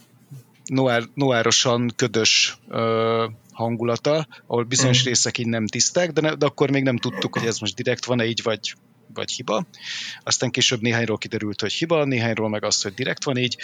[0.66, 3.26] noár, noárosan ködös ö,
[3.62, 5.06] hangulata, ahol bizonyos mm.
[5.06, 8.06] részek így nem tiszták, de, ne, de akkor még nem tudtuk, hogy ez most direkt
[8.06, 8.74] van-e így, vagy,
[9.14, 9.66] vagy hiba.
[10.24, 13.58] Aztán később néhányról kiderült, hogy hiba, néhányról meg az, hogy direkt van így.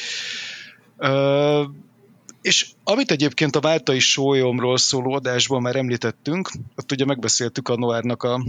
[0.98, 1.64] Ö,
[2.42, 8.24] és amit egyébként a Váltai sólyomról szóló adásban már említettünk, ott ugye megbeszéltük a Noárnak
[8.24, 8.46] a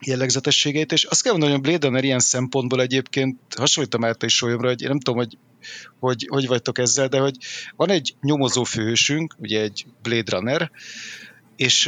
[0.00, 4.68] jellegzetességét, és azt kell mondani, hogy Blade Runner ilyen szempontból egyébként hasonlít a Mártai sólyomra,
[4.68, 5.38] hogy én nem tudom, hogy
[5.98, 7.36] hogy, hogy vagytok ezzel, de hogy
[7.76, 10.70] van egy nyomozó főhősünk, ugye egy Blade Runner,
[11.56, 11.86] és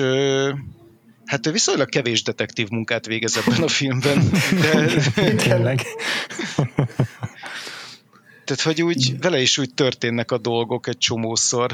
[1.24, 4.30] hát ő viszonylag kevés detektív munkát végez ebben a filmben.
[4.60, 4.86] De...
[5.44, 5.80] Tényleg.
[8.44, 11.72] Tehát, hogy úgy vele is úgy történnek a dolgok egy csomószor.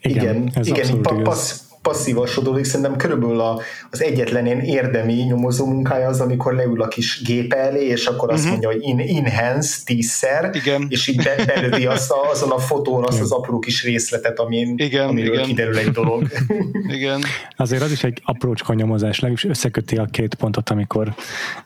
[0.00, 3.60] Igen, igen, ez igen passz, passzívasodódik, szerintem körülbelül a,
[3.90, 8.30] az egyetlen ilyen érdemi nyomozó munkája az, amikor leül a kis gép elé, és akkor
[8.32, 8.60] azt uh-huh.
[8.60, 10.86] mondja, hogy in, enhance tízszer, igen.
[10.88, 14.74] és így be, belövi azt a, azon a fotón azt az apró kis részletet, amin,
[14.76, 15.46] igen, amiről igen.
[15.46, 16.28] kiderül egy dolog.
[16.96, 17.22] igen.
[17.56, 21.14] Azért az is egy aprócska nyomozás, legalábbis összeköti a két pontot, amikor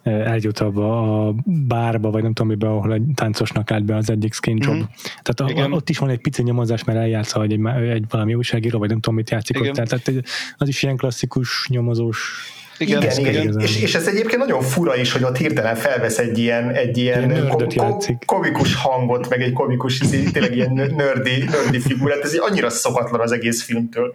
[0.03, 4.33] eljut abba a bárba, vagy nem tudom mibe, ahol egy táncosnak állt be az egyik
[4.33, 4.75] skin job.
[4.75, 4.89] Uh-huh.
[5.23, 8.79] Tehát a, ott is van egy pici nyomozás, mert eljátsza, hogy egy, egy valami újságíró,
[8.79, 9.69] vagy nem tudom mit játszik igen.
[9.69, 9.75] ott.
[9.75, 10.12] Tehát
[10.57, 12.47] az is ilyen klasszikus nyomozós
[12.83, 13.61] igen, igen, igen.
[13.61, 17.31] És, és ez egyébként nagyon fura is, hogy ott hirtelen felvesz egy ilyen, egy ilyen,
[17.31, 19.99] ilyen ko- ko- komikus hangot, meg egy komikus,
[20.33, 24.15] tényleg ilyen nördi, nördi figurát, ez annyira szokatlan az egész filmtől.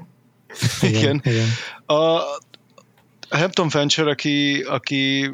[0.82, 1.22] Igen.
[1.26, 1.48] igen.
[1.86, 1.94] A,
[3.30, 5.32] a Hampton Fancher, aki, aki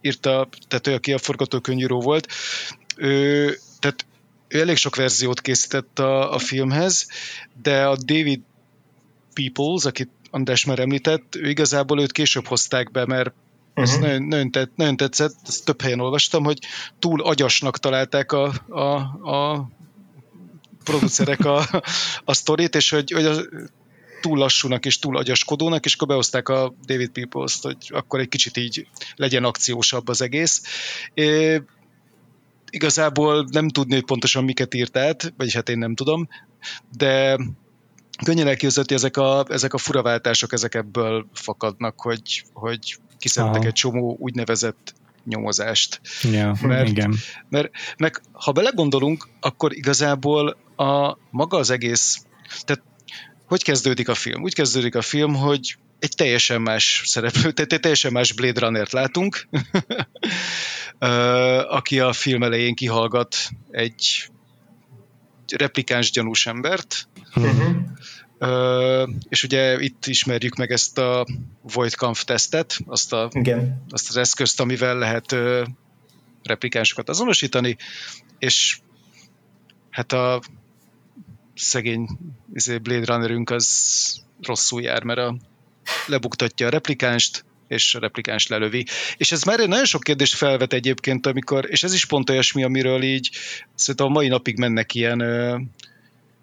[0.00, 2.28] írta, tehát ő, aki a forgatókönyvíró volt,
[2.96, 3.44] ő,
[3.78, 4.06] tehát
[4.48, 7.08] ő elég sok verziót készített a, a filmhez,
[7.62, 8.40] de a David
[9.34, 13.32] Peoples, akit András már említett, ő igazából őt később hozták be, mert
[13.74, 13.94] uh-huh.
[13.94, 16.58] ez nagyon, nagyon, tett, nagyon tetszett, ezt több helyen olvastam, hogy
[16.98, 18.94] túl agyasnak találták a, a,
[19.30, 19.68] a
[20.84, 21.66] producerek a,
[22.24, 23.48] a sztorit, és hogy, hogy az,
[24.20, 28.56] túl lassúnak és túl agyaskodónak, és akkor behozták a David Peoples-t, hogy akkor egy kicsit
[28.56, 30.62] így legyen akciósabb az egész.
[31.14, 31.62] É,
[32.70, 36.28] igazából nem tudni, hogy pontosan miket írt át, vagyis hát én nem tudom,
[36.96, 37.38] de
[38.24, 44.16] könnyen elképzelhető, ezek a, ezek a furaváltások ezek ebből fakadnak, hogy, hogy kiszedtek egy csomó
[44.18, 46.00] úgynevezett nyomozást.
[46.22, 47.14] Ja, mert, igen.
[47.48, 52.24] Mert, meg ha belegondolunk, akkor igazából a maga az egész,
[52.60, 52.82] tehát
[53.46, 54.42] hogy kezdődik a film?
[54.42, 58.92] Úgy kezdődik a film, hogy egy teljesen más szereplő, tehát egy teljesen más Blade Runner-t
[58.92, 59.48] látunk,
[61.78, 63.36] aki a film elején kihallgat
[63.70, 64.30] egy
[65.56, 67.76] replikáns gyanús embert, uh-huh.
[68.42, 71.26] Uh, és ugye itt ismerjük meg ezt a
[71.62, 73.84] Voidkampf tesztet, azt, a, Igen.
[73.90, 75.66] azt az eszközt, amivel lehet uh,
[76.42, 77.76] replikánsokat azonosítani,
[78.38, 78.80] és
[79.90, 80.40] hát a
[81.54, 82.08] szegény
[82.52, 83.66] izé, Blade Runnerünk az
[84.42, 85.36] rosszul jár, mert a,
[86.06, 88.86] lebuktatja a replikánst, és replikáns lelövi.
[89.16, 93.02] És ez már nagyon sok kérdést felvet egyébként, amikor, és ez is pont olyasmi, amiről
[93.02, 93.30] így
[93.74, 95.18] szerintem a mai napig mennek ilyen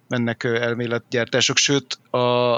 [0.08, 2.56] mennek elméletgyártások, sőt a,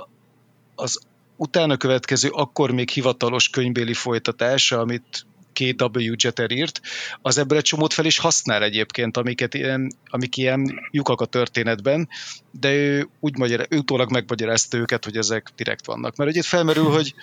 [0.76, 1.00] az
[1.36, 6.14] utána következő, akkor még hivatalos könyvbéli folytatása, amit K.W.
[6.24, 6.82] Jeter írt,
[7.22, 12.10] az ebből egy csomót fel is használ egyébként, amiket ilyen, amik ilyen lyukak a történetben,
[12.52, 16.16] de ő úgy magyar, ő utólag megmagyarázta őket, hogy ezek direkt vannak.
[16.16, 17.14] Mert ugye felmerül, hogy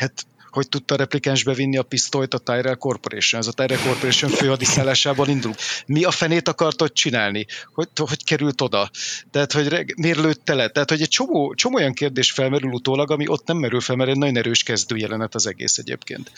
[0.00, 3.40] hát hogy tudta a replikáns bevinni a pisztolyt a Tyrell Corporation.
[3.40, 5.54] Ez a Tyrell Corporation főhadiszállásában indul.
[5.86, 7.46] Mi a fenét akart ott csinálni?
[7.74, 8.90] Hogy, hogy került oda?
[9.30, 10.68] Tehát, hogy miért lőtte le?
[10.68, 14.10] Tehát, hogy egy csomó, csomó olyan kérdés felmerül utólag, ami ott nem merül fel, mert
[14.10, 16.32] egy nagyon erős kezdőjelenet az egész egyébként.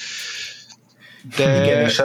[1.37, 1.65] De...
[1.65, 2.05] Igen, és a,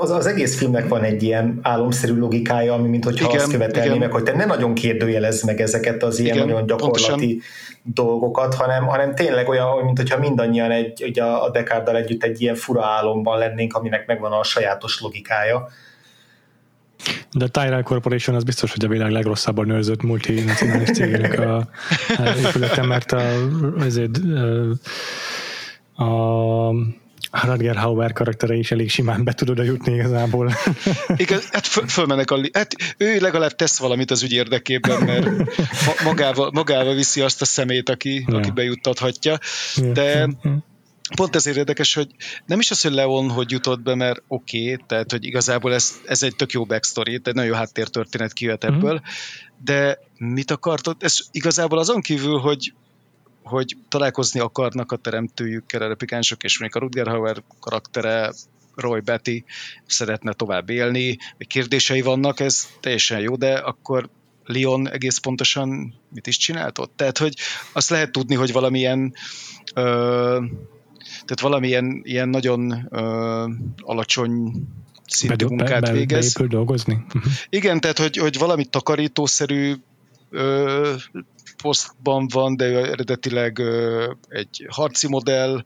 [0.00, 3.86] az, az egész filmnek van egy ilyen álomszerű logikája, ami mint hogyha igen, azt követelné
[3.86, 3.98] igen.
[3.98, 7.42] meg, hogy te ne nagyon kérdőjelez meg ezeket az ilyen igen, nagyon gyakorlati pontosan.
[7.82, 12.54] dolgokat, hanem, hanem tényleg olyan, mint hogyha mindannyian egy, ugye a Dekárdal együtt egy ilyen
[12.54, 15.68] fura álomban lennénk, aminek megvan a sajátos logikája.
[17.32, 21.66] De a Tyrell Corporation az biztos, hogy a világ legrosszabban nőrzött multinacionális cégének a, a
[22.46, 23.22] épülete, mert a,
[23.78, 24.18] azért,
[25.94, 26.72] a, a
[27.30, 30.52] Radger Hauer karaktere is elég simán be tudod jutni igazából.
[31.16, 32.40] Igen, hát föl, fölmennek a...
[32.52, 35.28] Hát ő legalább tesz valamit az ügy érdekében, mert
[36.04, 38.36] magával, magával viszi azt a szemét, aki, ja.
[38.36, 39.38] aki bejuttathatja.
[39.92, 40.28] De
[41.14, 42.08] pont ezért érdekes, hogy
[42.46, 46.00] nem is az, hogy Leon hogy jutott be, mert oké, okay, tehát hogy igazából ez,
[46.04, 49.08] ez egy tök jó backstory, tehát nagyon jó háttértörténet kijöhet ebből, mm.
[49.64, 51.02] de mit akartott?
[51.02, 52.72] Ez igazából azon kívül, hogy
[53.46, 58.32] hogy találkozni akarnak a teremtőjükkel a replikánsok, és még a Rutger Hauer karaktere
[58.74, 59.44] Roy Betty
[59.86, 64.08] szeretne tovább élni, vagy kérdései vannak, ez teljesen jó, de akkor
[64.44, 66.92] Leon egész pontosan mit is csinált ott?
[66.96, 67.34] Tehát, hogy
[67.72, 69.14] azt lehet tudni, hogy valamilyen
[69.74, 70.44] ö,
[71.08, 73.44] tehát valamilyen ilyen nagyon ö,
[73.76, 74.52] alacsony
[75.06, 76.32] szintű be, munkát be, be, végez.
[76.32, 76.94] dolgozni.
[76.94, 77.32] Uh-huh.
[77.48, 79.74] Igen, tehát, hogy, hogy valami takarítószerű
[80.30, 80.94] ö,
[81.66, 83.62] posztban van, de ő eredetileg
[84.28, 85.62] egy harci modell,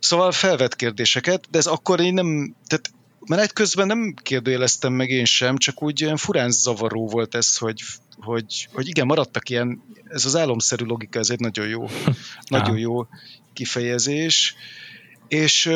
[0.00, 2.90] szóval felvet kérdéseket, de ez akkor én nem, tehát
[3.26, 7.82] menet közben nem kérdőjeleztem meg én sem, csak úgy olyan furán zavaró volt ez, hogy,
[8.16, 11.86] hogy, hogy igen, maradtak ilyen, ez az álomszerű logika, ez egy nagyon jó,
[12.56, 13.06] nagyon jó
[13.52, 14.54] kifejezés,
[15.28, 15.70] és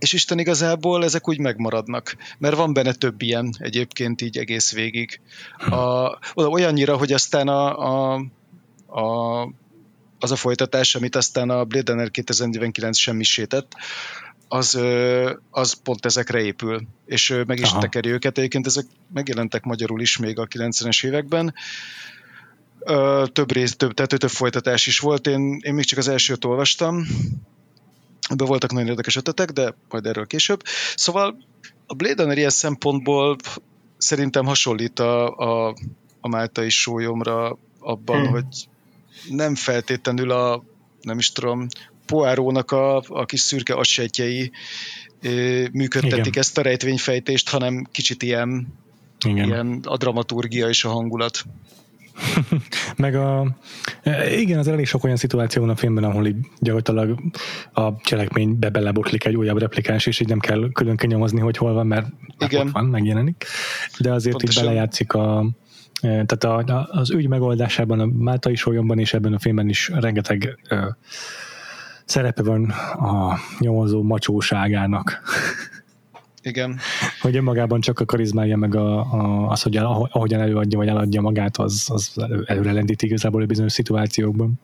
[0.00, 5.20] és Isten igazából ezek úgy megmaradnak, mert van benne több ilyen egyébként így egész végig.
[5.70, 8.14] A, olyannyira, hogy aztán a, a,
[8.86, 9.42] a,
[10.18, 13.72] az a folytatás, amit aztán a Blade Runner 2049 semmisített,
[14.48, 14.80] az,
[15.50, 17.80] az pont ezekre épül, és meg is Aha.
[17.80, 18.38] tekeri őket.
[18.38, 21.54] Egyébként ezek megjelentek magyarul is még a 90-es években.
[23.32, 25.26] Több rész, több, tehát több folytatás is volt.
[25.26, 27.06] Én, én még csak az elsőt olvastam,
[28.30, 30.62] Ebben voltak nagyon érdekes ötletek, de majd erről később.
[30.94, 31.36] Szóval
[31.86, 33.36] a Blade Runner ilyen szempontból
[33.96, 35.74] szerintem hasonlít a, a,
[36.20, 38.30] a Máltai sólyomra abban, hmm.
[38.30, 38.68] hogy
[39.28, 40.64] nem feltétlenül a,
[41.02, 41.66] nem is tudom,
[42.06, 44.50] Poárónak a, a kis szürke agysejtjei
[45.72, 46.42] működtetik Igen.
[46.42, 48.66] ezt a rejtvényfejtést, hanem kicsit ilyen,
[49.26, 49.46] Igen.
[49.46, 51.44] ilyen a dramaturgia és a hangulat.
[52.96, 53.56] Meg a,
[54.02, 57.20] e, igen, az elég sok olyan szituáció van a filmben, ahol így gyakorlatilag
[57.72, 61.86] a cselekménybe belebotlik egy újabb replikáns, és így nem kell külön kinyomozni, hogy hol van,
[61.86, 62.06] mert
[62.38, 62.66] igen.
[62.66, 63.44] ott van, megjelenik.
[63.98, 64.62] De azért Pontosan.
[64.62, 65.46] így belejátszik a,
[66.00, 70.58] e, tehát a, az ügy megoldásában, a Máltai sólyomban és ebben a filmben is rengeteg
[70.68, 70.86] ö,
[72.04, 75.18] szerepe van a nyomozó macsóságának.
[76.42, 76.78] Igen.
[77.20, 81.20] Hogy önmagában csak a karizmája, meg a, a, az, hogy el, ahogyan előadja, vagy eladja
[81.20, 82.12] magát, az, az
[82.44, 84.60] előre lendít igazából a bizonyos szituációkban.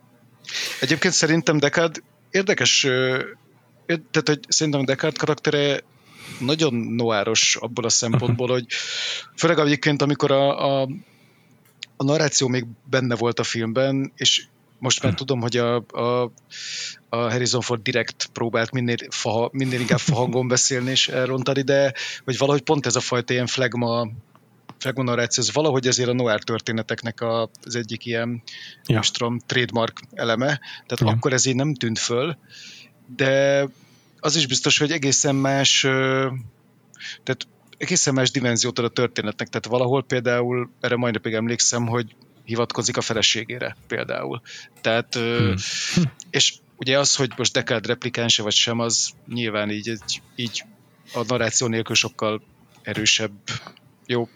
[0.80, 2.80] Egyébként szerintem Dekard érdekes,
[3.86, 5.80] tehát hogy szerintem Dekard karaktere
[6.40, 8.66] nagyon noáros abból a szempontból, hogy
[9.36, 10.88] főleg egyébként, amikor a, a,
[11.96, 14.46] a narráció még benne volt a filmben, és
[14.78, 16.32] most már tudom, hogy a, a,
[17.08, 21.92] a Harrison Ford direkt próbált minél, fa, minél inkább fahangon beszélni és elrontani, de
[22.24, 24.08] hogy valahogy pont ez a fajta ilyen flagma
[24.94, 28.42] narráció, ez valahogy ezért a noir történeteknek a, az egyik ilyen,
[28.86, 29.00] ja.
[29.12, 31.06] tudom, trademark eleme, tehát ja.
[31.06, 32.36] akkor ez így nem tűnt föl,
[33.16, 33.64] de
[34.18, 35.80] az is biztos, hogy egészen más
[37.22, 42.16] tehát egészen más dimenziót ad a történetnek, tehát valahol például, erre majd napig emlékszem, hogy
[42.46, 44.40] hivatkozik a feleségére például.
[44.80, 45.54] Tehát, hmm.
[46.30, 49.98] és ugye az, hogy most Deckard replikánse vagy sem, az nyilván így,
[50.34, 50.64] így
[51.12, 52.42] a narráció nélkül sokkal
[52.82, 53.32] erősebb.
[54.06, 54.28] Jó,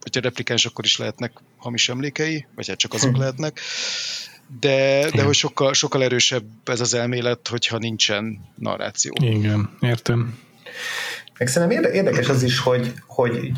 [0.00, 3.20] hogyha replikáns, akkor is lehetnek hamis emlékei, vagy hát csak azok hmm.
[3.20, 3.60] lehetnek,
[4.60, 9.12] de, de hogy sokkal, sokkal erősebb ez az elmélet, hogyha nincsen narráció.
[9.20, 10.38] Igen, értem.
[11.40, 13.50] Meg szerintem érdekes az is, hogy, hogy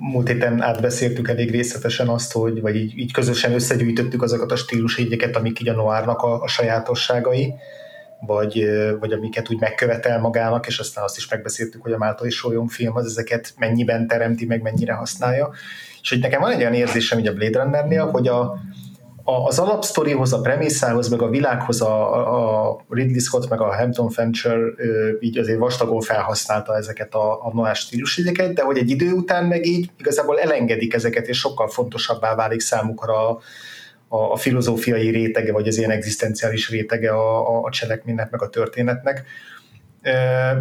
[0.00, 5.36] múlt héten átbeszéltük elég részletesen azt, hogy, vagy így, így közösen összegyűjtöttük azokat a stílusjegyeket,
[5.36, 7.54] amik így a noárnak a, a sajátosságai,
[8.26, 8.64] vagy,
[9.00, 12.96] vagy amiket úgy megkövetel magának, és aztán azt is megbeszéltük, hogy a Máltai Sólyom film
[12.96, 15.50] az ezeket mennyiben teremti, meg mennyire használja.
[16.02, 18.58] És hogy nekem van egy olyan érzésem, hogy a Blade Runnernél, hogy a,
[19.24, 24.58] az alapsztorihoz, a premisszához, meg a világhoz a, a Ridley Scott, meg a Hampton Fancher
[25.20, 29.66] így azért vastagon felhasználta ezeket a, a noás stílusjegyeket, de hogy egy idő után meg
[29.66, 33.38] így igazából elengedik ezeket, és sokkal fontosabbá válik számukra a,
[34.08, 38.48] a, a filozófiai rétege, vagy az ilyen egzisztenciális rétege a, a, a cselekménynek, meg a
[38.48, 39.24] történetnek.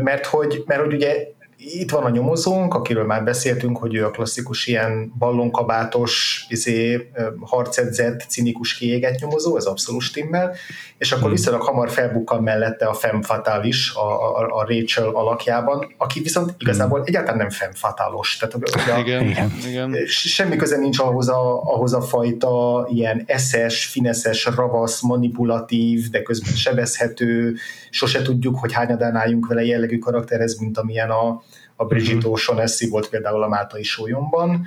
[0.04, 1.28] Mert hogy, mert hogy ugye
[1.63, 8.26] itt van a nyomozónk, akiről már beszéltünk, hogy ő a klasszikus ilyen ballonkabátos, izé, harcedzett,
[8.28, 10.56] cinikus kiégett nyomozó, ez abszolút stimmel,
[10.97, 11.32] és akkor hmm.
[11.32, 16.56] viszonylag hamar felbukkan mellette a femme fatal is a, a, a Rachel alakjában, aki viszont
[16.58, 17.08] igazából hmm.
[17.08, 18.38] egyáltalán nem femme fatalos.
[18.38, 20.06] Tehát, a, igen, igen, igen.
[20.06, 26.54] Semmi köze nincs ahhoz a, ahhoz a fajta ilyen eszes, fineszes, ravasz, manipulatív, de közben
[26.54, 27.56] sebezhető,
[27.89, 31.41] sose tudjuk, hogy hányadán álljunk vele jellegű karakterhez, mint amilyen a,
[31.82, 32.36] a Brigitte mhm.
[32.36, 34.65] O'Shaughnessy volt például a Máltai sólyomban.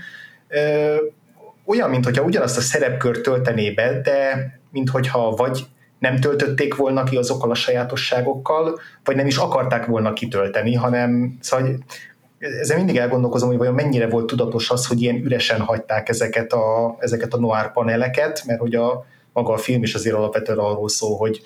[1.67, 5.67] Olyan, mintha ugyanazt a szerepkört töltené be, de mintha vagy
[5.99, 11.79] nem töltötték volna ki azokkal a sajátosságokkal, vagy nem is akarták volna kitölteni, hanem szóval
[12.39, 16.97] ezzel mindig elgondolkozom, hogy vajon mennyire volt tudatos az, hogy ilyen üresen hagyták ezeket a,
[16.99, 21.17] ezeket a noir paneleket, mert hogy a, maga a film is azért alapvetően arról szól,
[21.17, 21.41] hogy,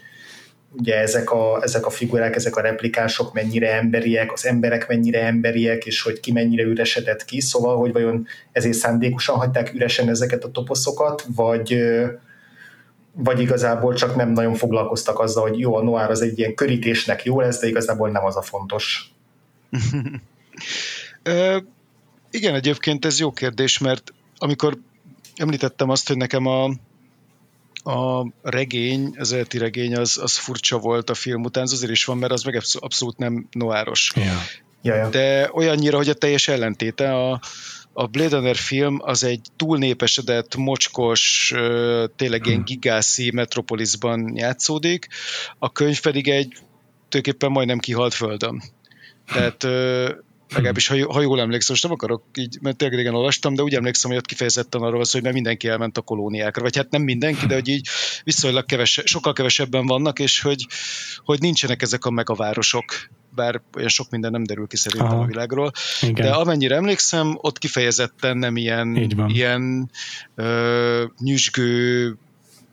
[0.71, 5.87] ugye ezek a, ezek a figurák, ezek a replikánsok mennyire emberiek, az emberek mennyire emberiek,
[5.87, 10.51] és hogy ki mennyire üresedett ki, szóval, hogy vajon ezért szándékosan hagyták üresen ezeket a
[10.51, 11.85] toposzokat, vagy,
[13.13, 17.25] vagy igazából csak nem nagyon foglalkoztak azzal, hogy jó, a noir az egy ilyen körítésnek
[17.25, 19.13] jó lesz, de igazából nem az a fontos.
[21.23, 21.59] Ö,
[22.31, 24.79] igen, egyébként ez jó kérdés, mert amikor
[25.37, 26.71] említettem azt, hogy nekem a,
[27.89, 32.05] a regény, az eredeti regény az, az furcsa volt a film után, az azért is
[32.05, 34.13] van, mert az meg abszolút nem noáros.
[34.15, 34.43] Ja.
[34.83, 35.09] Ja, ja.
[35.09, 37.41] De olyannyira, hogy a teljes ellentéte, a,
[37.93, 41.53] a Blade Runner film az egy túlnépesedett, mocskos,
[42.17, 42.65] tényleg ilyen hm.
[42.65, 45.09] gigászi metropolisban játszódik,
[45.59, 46.57] a könyv pedig egy
[47.09, 48.63] tulajdonképpen majdnem kihalt földön.
[49.33, 49.67] Tehát
[50.55, 53.75] legalábbis ha, ha jól emlékszem, most nem akarok így, mert tényleg régen olvastam, de úgy
[53.75, 57.03] emlékszem, hogy ott kifejezetten arról az, hogy nem mindenki elment a kolóniákra, vagy hát nem
[57.03, 57.89] mindenki, de hogy így
[58.25, 60.67] viszonylag keves, sokkal kevesebben vannak, és hogy,
[61.25, 62.85] hogy nincsenek ezek a megavárosok,
[63.35, 65.23] bár olyan sok minden nem derül ki szerintem Aha.
[65.23, 65.73] a világról.
[66.01, 66.15] Igen.
[66.15, 68.97] De amennyire emlékszem, ott kifejezetten nem ilyen,
[69.29, 69.91] ilyen
[70.35, 72.17] ö, nyüzsgő,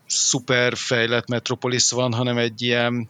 [0.08, 3.10] szuper fejlett metropolis van, hanem egy ilyen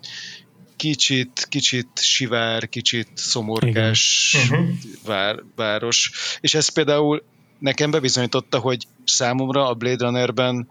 [0.86, 4.68] kicsit, kicsit sivár, kicsit szomorkás uh-huh.
[5.06, 6.12] vár, város.
[6.40, 7.24] És ez például
[7.60, 10.68] nekem bebizonyította, hogy számomra a Blade Runnerben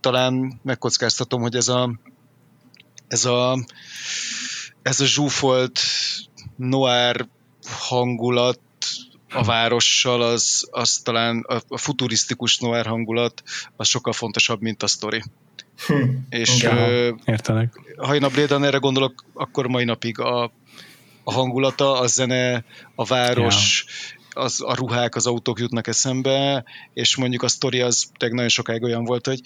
[0.00, 2.00] talán megkockáztatom, hogy ez a
[3.08, 3.64] ez a
[4.82, 5.80] ez a zsúfolt
[6.56, 7.28] noir
[7.62, 8.60] hangulat
[9.32, 13.42] a várossal, az, az talán a, futurisztikus noir hangulat,
[13.76, 15.22] az sokkal fontosabb, mint a sztori.
[15.86, 16.02] Hm.
[16.28, 17.80] És ja, értelek.
[17.96, 20.42] ha én a Blade Runnerre gondolok, akkor mai napig a,
[21.24, 22.64] a hangulata, a zene,
[22.94, 23.86] a város,
[24.34, 24.42] ja.
[24.42, 26.64] az, a ruhák, az autók jutnak eszembe,
[26.94, 29.40] és mondjuk a sztori az tényleg nagyon sokáig olyan volt, hogy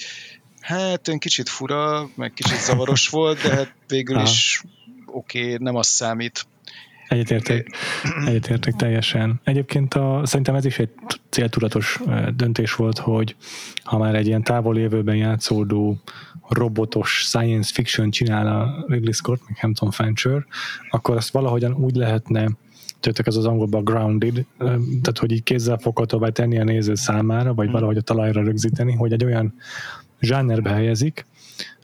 [0.61, 4.63] hát ön kicsit fura, meg kicsit zavaros volt, de hát végül is
[5.07, 6.47] oké, okay, nem az számít.
[7.09, 7.71] Egyetértek,
[8.29, 9.41] egyetértek teljesen.
[9.45, 10.91] Egyébként a, szerintem ez is egy
[11.29, 12.01] céltudatos
[12.37, 13.37] döntés volt, hogy
[13.83, 15.99] ha már egy ilyen távol jövőben játszódó
[16.49, 20.47] robotos science fiction csinál a Ridley Scott, meg Hampton Fancher,
[20.91, 22.49] akkor azt valahogyan úgy lehetne
[23.01, 24.45] tőtek ez az angolban grounded,
[24.77, 27.75] tehát hogy így kézzel foghatóvá tenni a néző számára, vagy hmm.
[27.75, 29.55] valahogy a talajra rögzíteni, hogy egy olyan
[30.21, 31.27] zsánerbe helyezik,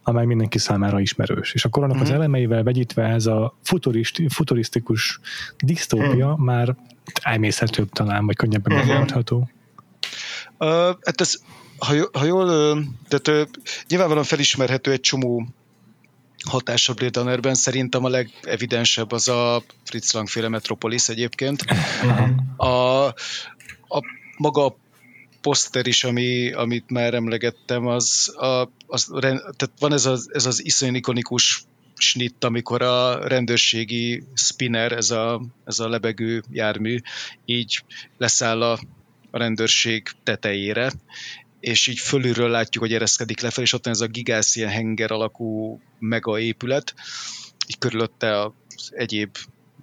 [0.03, 1.55] amely mindenki számára ismerős.
[1.55, 2.05] És akkor annak mm-hmm.
[2.05, 2.19] az mhm.
[2.19, 5.21] elemeivel vegyítve ez a futurist, futurisztikus
[5.59, 6.45] disztópia mm.
[6.45, 6.77] már
[7.23, 8.89] elmészhetőbb talán, vagy könnyebben mm-hmm.
[8.89, 9.51] megoldható.
[10.59, 11.35] Uh, hát ez,
[11.79, 12.47] ha, ha jól,
[13.09, 13.49] tehát uh,
[13.89, 15.47] nyilvánvalóan felismerhető egy csomó
[16.49, 17.55] hatás a Blade Runnerben.
[17.55, 21.65] Szerintem a legevidensebb az a Fritz Lang féle Metropolis egyébként.
[22.03, 22.29] Uh-huh.
[22.57, 23.07] A,
[23.89, 24.03] a
[24.37, 24.77] maga a
[25.41, 30.65] poszter is, ami, amit már emlegettem, az, a, az tehát van ez az, ez az
[30.65, 31.65] iszonyú ikonikus
[31.97, 36.99] snitt, amikor a rendőrségi spinner, ez a, ez a lebegő jármű,
[37.45, 37.85] így
[38.19, 38.73] leszáll a,
[39.31, 40.93] a rendőrség tetejére,
[41.61, 45.11] és így fölülről látjuk, hogy ereszkedik lefelé, és ott van ez a gigász ilyen henger
[45.11, 46.95] alakú mega épület,
[47.67, 49.37] így körülötte az egyéb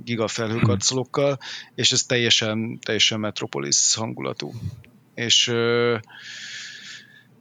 [0.04, 1.40] gigafelhőkarcolókkal,
[1.76, 4.54] és ez teljesen, teljesen Metropolis hangulatú
[5.18, 5.54] és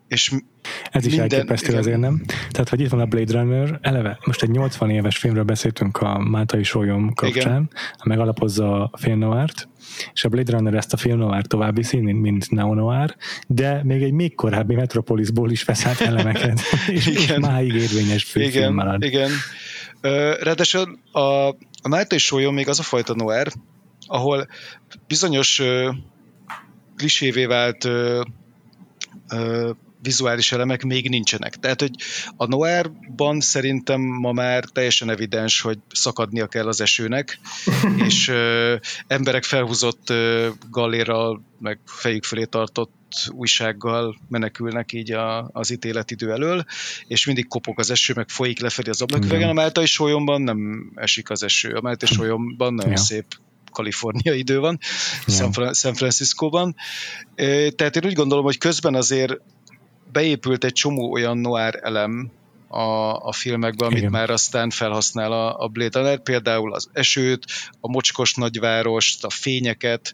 [0.08, 0.32] és
[0.90, 1.78] ez is minden, elképesztő igen.
[1.78, 2.22] azért, nem?
[2.50, 6.18] Tehát, hogy itt van a Blade Runner, eleve, most egy 80 éves filmről beszéltünk a
[6.18, 7.70] Máltai Sólyom kapcsán, igen.
[8.04, 9.68] megalapozza a film noárt,
[10.12, 13.16] és a Blade Runner ezt a film noir tovább viszi, mint neo noir,
[13.46, 17.22] de még egy még korábbi Metropolisból is vesz át elemeket, és, igen.
[17.22, 19.02] és máig érvényes főfilm igen, marad.
[19.02, 19.30] Igen,
[20.40, 21.48] Ráadásul a,
[21.82, 23.52] a Máltai Sólyom még az a fajta noir,
[24.06, 24.46] ahol
[25.06, 25.62] bizonyos
[26.96, 28.22] klisévé vált ö,
[29.28, 29.70] ö,
[30.02, 31.56] vizuális elemek még nincsenek.
[31.56, 31.94] Tehát, hogy
[32.36, 37.38] a Noirban szerintem ma már teljesen evidens, hogy szakadnia kell az esőnek,
[38.06, 38.74] és ö,
[39.06, 42.94] emberek felhúzott ö, galérral, meg fejük felé tartott
[43.28, 46.64] újsággal menekülnek így a, az ítéletidő elől,
[47.06, 49.48] és mindig kopog az eső, meg folyik lefelé az ablaküvegen.
[49.48, 51.72] A Máltai sólyomban nem esik az eső.
[51.74, 52.96] A Máltai sólyomban nagyon ja.
[52.96, 53.24] szép
[53.76, 54.78] Kalifornia idő van,
[55.26, 55.72] yeah.
[55.72, 56.74] San Franciscóban.
[57.76, 59.40] Tehát én úgy gondolom, hogy közben azért
[60.12, 62.30] beépült egy csomó olyan noir elem
[62.68, 64.10] a, a filmekben, amit Igen.
[64.10, 67.44] már aztán felhasznál a, a Blade Runner, például az esőt,
[67.80, 70.12] a mocskos nagyvárost, a fényeket,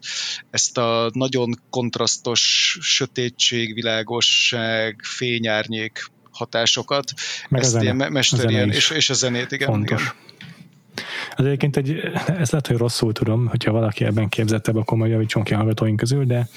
[0.49, 7.13] ezt a nagyon kontrasztos sötétség, világosság, fényárnyék hatásokat,
[7.49, 9.67] Meg ezt ilyen mesterien, és, és a zenét, igen.
[9.67, 10.01] Fontos.
[10.01, 10.32] igen.
[11.35, 15.43] Az egyébként egy, ez lehet, hogy rosszul tudom, hogyha valaki ebben képzettebb, akkor majd javítson
[15.43, 16.47] ki a hallgatóink közül, de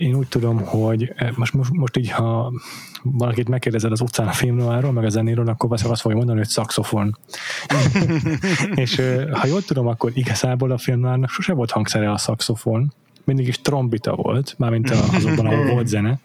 [0.00, 2.52] én úgy tudom, hogy eh, most, most, most így, ha
[3.02, 6.48] valakit megkérdezed az utcán a filmnoáról, meg a zenéről, akkor valószínűleg azt fogja mondani, hogy
[6.48, 7.18] szaxofon.
[8.74, 9.02] és
[9.32, 12.92] ha jól tudom, akkor igazából a filmnoárnak sose volt hangszere a szaxofon,
[13.24, 16.20] mindig is trombita volt, mármint azokban, ahol volt zene,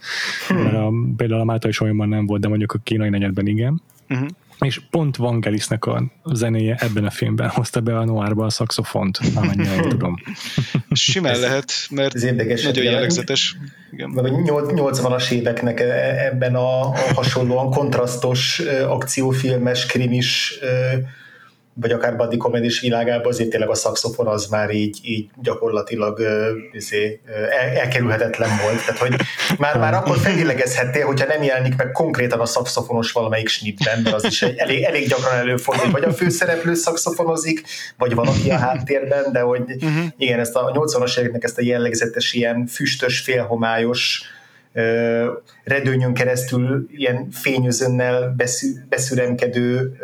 [0.50, 3.82] mert a, például a Mátai Solyomban nem volt, de mondjuk a kínai negyedben igen.
[4.10, 4.28] Uh-huh
[4.60, 6.03] és pont Vangelisnek a
[6.34, 10.16] zenéje ebben a filmben hozta be a noárba a szaxofont, amennyire én tudom.
[10.91, 13.58] Simán lehet, mert ez érdekes, nagyon jellegzetes.
[13.91, 14.10] Igen.
[14.10, 20.60] Meg a 80-as éveknek e- ebben a, a hasonlóan kontrasztos akciófilmes, krimis
[21.82, 26.22] vagy akár body comedy világában azért tényleg a szakszofon az már így, így gyakorlatilag
[26.72, 27.22] izé,
[27.60, 28.86] el, elkerülhetetlen volt.
[28.86, 29.16] Tehát, hogy
[29.58, 34.24] már, már akkor felillegezhettél, hogyha nem jelenik meg konkrétan a szakszofonos valamelyik snitben, mert az
[34.24, 37.62] is elég, elég gyakran előfordul, vagy a főszereplő szakszofonozik,
[37.98, 40.06] vagy valaki a háttérben, de hogy uh-huh.
[40.18, 44.24] igen, ezt a 80-as éveknek ezt a jellegzetes ilyen füstös, félhomályos
[45.64, 49.98] redőnyön keresztül ilyen fényözönnel beszü, beszüremkedő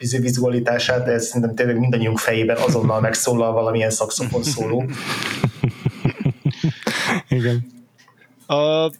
[0.00, 4.84] vizualitását, de ez szerintem tényleg mindannyiunk fejében azonnal megszólal valamilyen szakszofon szóló.
[7.28, 7.66] Igen.
[8.46, 8.92] A,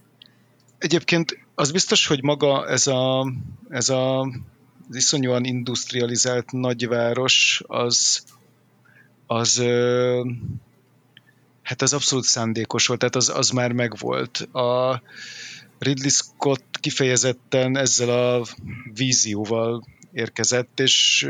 [0.79, 3.33] egyébként az biztos, hogy maga ez a,
[3.69, 4.29] ez a
[4.91, 8.25] az iszonyúan industrializált nagyváros, az,
[9.27, 9.63] az
[11.63, 14.39] hát az abszolút szándékos volt, tehát az, az már megvolt.
[14.39, 15.03] A
[15.79, 18.47] Ridley Scott kifejezetten ezzel a
[18.95, 21.29] vízióval érkezett, és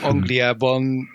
[0.00, 1.08] Angliában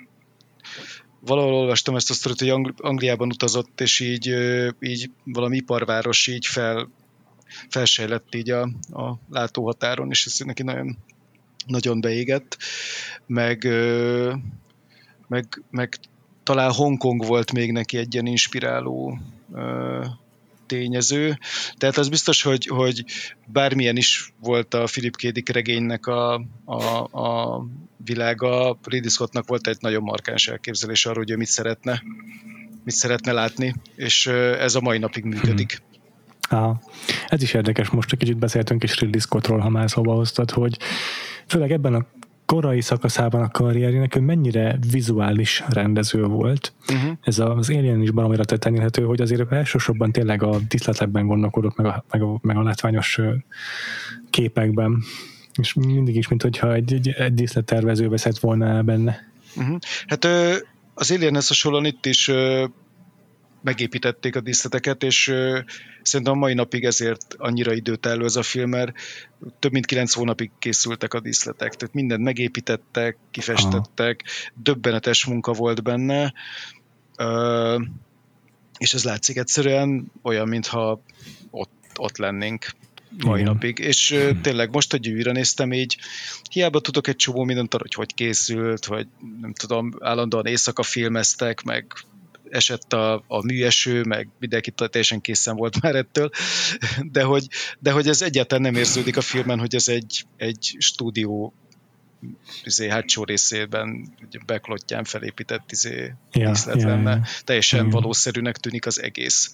[1.20, 4.36] valahol olvastam ezt a sztorit, hogy Angliában utazott, és így,
[4.80, 6.90] így valami iparváros így fel,
[7.70, 8.62] felsejlett így a,
[8.92, 10.98] a látóhatáron, és ez neki nagyon,
[11.68, 12.58] nagyon beégett,
[13.26, 13.68] meg,
[15.28, 16.00] meg, meg
[16.44, 19.20] talán Hongkong volt még neki egy ilyen inspiráló
[20.72, 21.38] tényező.
[21.78, 23.04] Tehát az biztos, hogy, hogy
[23.48, 25.28] bármilyen is volt a Philip K.
[25.28, 26.34] Dick regénynek a,
[26.66, 27.66] a, a
[28.06, 28.80] világa.
[28.84, 32.04] Ridley Scottnak volt egy nagyon markáns elképzelés arról, hogy ő mit szeretne,
[32.84, 34.28] mit szeretne látni, és
[34.60, 35.82] ez a mai napig működik.
[36.50, 36.82] Aha.
[37.28, 40.78] Ez is érdekes, most egy kicsit beszéltünk is Ridley Scottról, ha már szóba hoztad, hogy
[41.48, 42.06] főleg ebben a
[42.52, 46.74] korai szakaszában a karrierjének ő mennyire vizuális rendező volt.
[46.90, 47.12] Uh-huh.
[47.22, 52.04] Ez az Alien is baromira tetten hogy azért elsősorban tényleg a diszletekben gondolkodott, meg a,
[52.12, 53.20] meg a, meg a látványos
[54.30, 55.04] képekben.
[55.60, 59.32] És mindig is, mint hogyha egy, egy, egy díszlettervező veszett volna el benne.
[59.56, 59.78] Uh-huh.
[60.08, 60.26] Hát
[60.94, 62.32] az Alienhez hasonlóan itt is
[63.62, 65.34] megépítették a díszleteket, és
[66.02, 68.94] szerintem a mai napig ezért annyira időtálló ez a film, mert
[69.60, 74.62] több mint kilenc hónapig készültek a díszletek, tehát mindent megépítettek, kifestettek, Aha.
[74.64, 76.34] döbbenetes munka volt benne,
[78.78, 81.02] és ez látszik egyszerűen olyan, mintha
[81.50, 82.66] ott, ott lennénk
[83.18, 83.54] mai Igen.
[83.54, 83.80] napig.
[83.80, 85.98] És uh, tényleg most, hogy újra néztem így,
[86.50, 89.08] hiába tudok egy csomó mindent arra, hogy hogy készült, vagy
[89.42, 91.94] nem tudom, állandóan éjszaka filmeztek, meg
[92.52, 96.30] esett a, a műeső, meg mindenki teljesen készen volt már ettől,
[97.12, 97.48] de hogy,
[97.80, 101.54] de hogy ez egyáltalán nem érződik a filmen, hogy ez egy, egy stúdió
[102.64, 104.14] izé, hátsó részében
[104.46, 107.12] beklottján felépített izé, ja, díszlet ja, lenne.
[107.12, 107.22] Ja.
[107.44, 107.92] Teljesen ja.
[107.92, 109.54] valószerűnek tűnik az egész.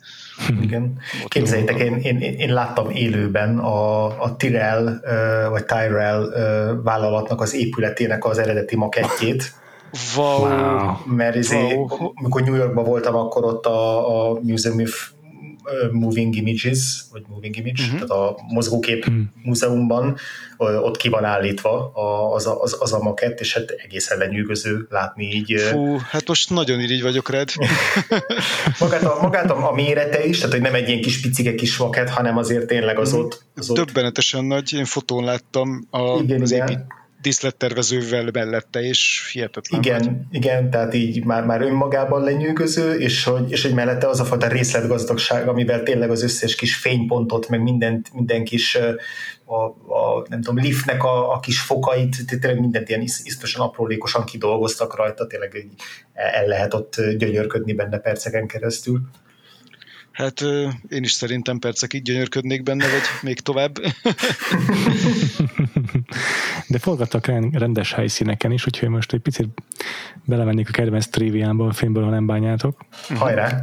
[0.61, 0.99] Igen.
[1.27, 4.99] Képzeljétek, én, én, én, láttam élőben a, a Tyrell,
[5.49, 6.29] vagy Tyrell
[6.83, 9.53] vállalatnak az épületének az eredeti makettjét,
[10.15, 10.39] Wow.
[10.39, 10.95] wow.
[11.05, 12.11] Mert izé, wow.
[12.15, 15.11] amikor New Yorkban voltam, akkor ott a, a Museum of
[15.91, 17.93] Moving Images, vagy Moving Image, uh-huh.
[17.93, 19.23] tehát a mozgókép uh-huh.
[19.43, 20.17] múzeumban,
[20.57, 21.91] ott ki van állítva
[22.33, 25.61] az a, az, az a makett, és hát egészen lenyűgöző látni így.
[25.61, 27.49] Fú, hát most nagyon irigy vagyok rád.
[28.79, 31.77] magát, a, magát a, a mérete is, tehát hogy nem egy ilyen kis picike kis
[31.77, 33.21] makett, hanem azért tényleg az mhm.
[33.21, 33.43] ott.
[33.55, 34.41] Az ott...
[34.41, 36.67] nagy, én fotón láttam a, igen, az igen.
[36.67, 36.85] épít
[37.21, 39.81] díszlettervezővel mellette, és hihetetlen.
[39.81, 40.15] Igen, vagy.
[40.31, 44.47] igen, tehát így már, már önmagában lenyűgöző, és hogy, és hogy mellette az a fajta
[44.47, 48.77] részletgazdagság, amivel tényleg az összes kis fénypontot, meg mindent, minden kis
[49.45, 49.63] a,
[49.93, 55.27] a, nem tudom, liftnek a, a kis fokait, tényleg mindent ilyen isztosan aprólékosan kidolgoztak rajta,
[55.27, 55.67] tényleg
[56.13, 59.01] el lehet ott gyönyörködni benne perceken keresztül.
[60.17, 60.41] Hát
[60.89, 63.75] én is szerintem percekig gyönyörködnék benne, vagy még tovább.
[66.67, 69.47] De forgattak rendes helyszíneken is, úgyhogy most egy picit
[70.25, 72.85] belemennék a kedvenc triviámba a filmből, ha nem bányátok.
[73.15, 73.59] Hajrá!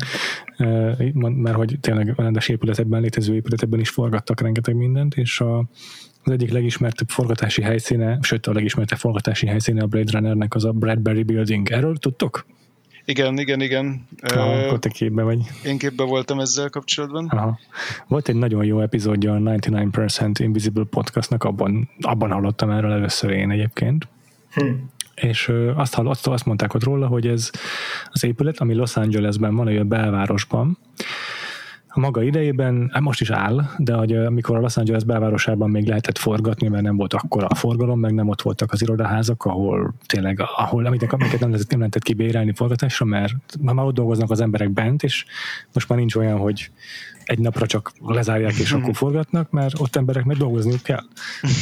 [1.15, 5.59] Mert hogy tényleg a rendes épületekben, létező épületekben is forgattak rengeteg mindent, és a,
[6.23, 10.73] az egyik legismertebb forgatási helyszíne, sőt a legismertebb forgatási helyszíne a Blade Runnernek az a
[10.73, 11.71] Bradbury Building.
[11.71, 12.47] Erről tudtok?
[13.05, 14.07] Igen, igen, igen.
[14.23, 15.39] Ah, akkor te képbe vagy.
[15.65, 17.27] Én képbe voltam ezzel kapcsolatban.
[17.27, 17.59] Aha.
[18.07, 23.51] Volt egy nagyon jó epizódja a 99% Invisible podcastnak, abban, abban hallottam erről először én
[23.51, 24.09] egyébként.
[24.51, 24.67] Hm.
[25.15, 27.51] És azt, hallott, azt mondták ott róla, hogy ez
[28.11, 30.79] az épület, ami Los Angelesben van, a belvárosban,
[31.97, 35.87] a maga idejében, hát most is áll, de hogy amikor a Los Angeles belvárosában még
[35.87, 39.95] lehetett forgatni, mert nem volt akkor a forgalom, meg nem ott voltak az irodaházak, ahol
[40.07, 44.41] tényleg, ahol, amiket, amiket nem lehetett, nem lehetett kibérelni forgatásra, mert már ott dolgoznak az
[44.41, 45.25] emberek bent, és
[45.73, 46.71] most már nincs olyan, hogy
[47.25, 51.03] egy napra csak lezárják és akkor forgatnak, mert ott embereknek dolgozniuk kell.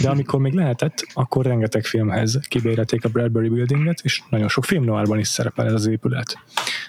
[0.03, 4.85] De amikor még lehetett, akkor rengeteg filmhez kibérelték a Bradbury Buildinget, és nagyon sok film
[4.85, 6.39] noárban is szerepel ez az épület.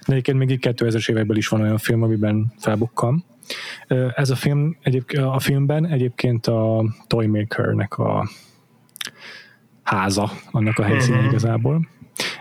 [0.05, 3.23] De egyébként még itt 2000-es években is van olyan film, amiben felbukkam,
[4.15, 8.29] ez a film, egyébként, a filmben egyébként a Toymaker-nek a
[9.83, 11.31] háza, annak a helyszíne uh-huh.
[11.31, 11.87] igazából.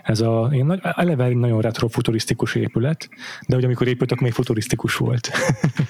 [0.03, 3.09] Ez a én nagy, eleve egy nagyon retrofuturisztikus épület,
[3.48, 5.30] de hogy amikor épült, akkor még futurisztikus volt.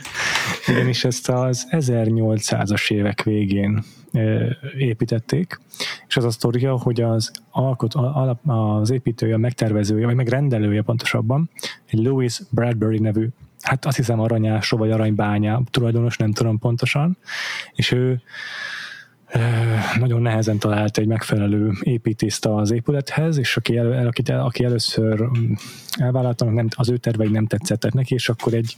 [0.69, 3.83] Ugyanis ezt az 1800-as évek végén
[4.79, 5.61] építették,
[6.09, 7.95] és az a sztoria, hogy az, alkot,
[8.47, 11.51] az építője, a megtervezője, vagy megrendelője pontosabban,
[11.87, 13.29] egy Louis Bradbury nevű
[13.63, 17.19] hát azt hiszem aranyásó vagy aranybánya tulajdonos, nem tudom pontosan,
[17.73, 18.23] és ő
[19.99, 25.53] nagyon nehezen talált egy megfelelő építészt az épülethez, és aki, el, aki, aki először mm,
[25.99, 28.77] elvállalta, nem, az ő tervei nem tetszettek neki, és akkor egy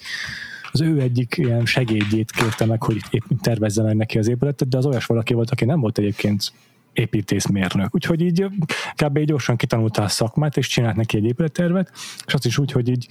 [0.72, 4.76] az ő egyik ilyen segédjét kérte meg, hogy épp tervezze meg neki az épületet, de
[4.76, 6.52] az olyas valaki volt, aki nem volt egyébként
[6.92, 7.94] építészmérnök.
[7.94, 8.46] Úgyhogy így
[8.94, 9.18] kb.
[9.18, 11.90] gyorsan kitanulta a szakmát, és csinált neki egy épülettervet,
[12.26, 13.08] és azt is úgy, hogy így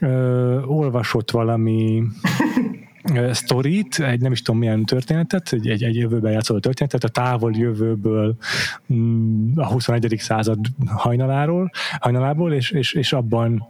[0.00, 2.02] ö, olvasott valami
[3.32, 7.52] sztorit, egy nem is tudom milyen történetet, egy, egy, egy jövőben játszó történetet, a távol
[7.54, 8.36] jövőből
[8.92, 10.16] mm, a 21.
[10.18, 13.66] század hajnaláról, hajnalából, és, és, és abban